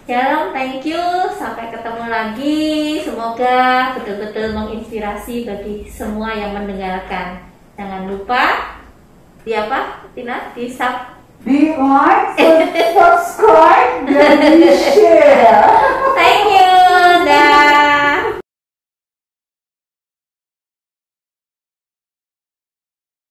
Shalom, 0.08 0.56
thank 0.56 0.88
you. 0.88 1.04
Sampai 1.36 1.68
ketemu 1.68 2.06
lagi. 2.08 2.68
Semoga 3.04 3.92
betul-betul 4.00 4.56
menginspirasi 4.56 5.44
bagi 5.44 5.84
semua 5.92 6.32
yang 6.32 6.56
mendengarkan. 6.56 7.44
Jangan 7.76 8.08
lupa 8.08 8.77
di 9.48 9.56
apa 9.56 10.04
Tina? 10.12 10.52
Di 10.52 10.68
sub 10.68 11.16
di 11.48 11.72
like 11.72 12.36
subscribe 12.92 14.04
dan 14.04 14.44
di 14.44 14.68
share. 14.76 15.64
Thank 16.20 16.52
you 16.52 16.76
dan. 17.24 17.97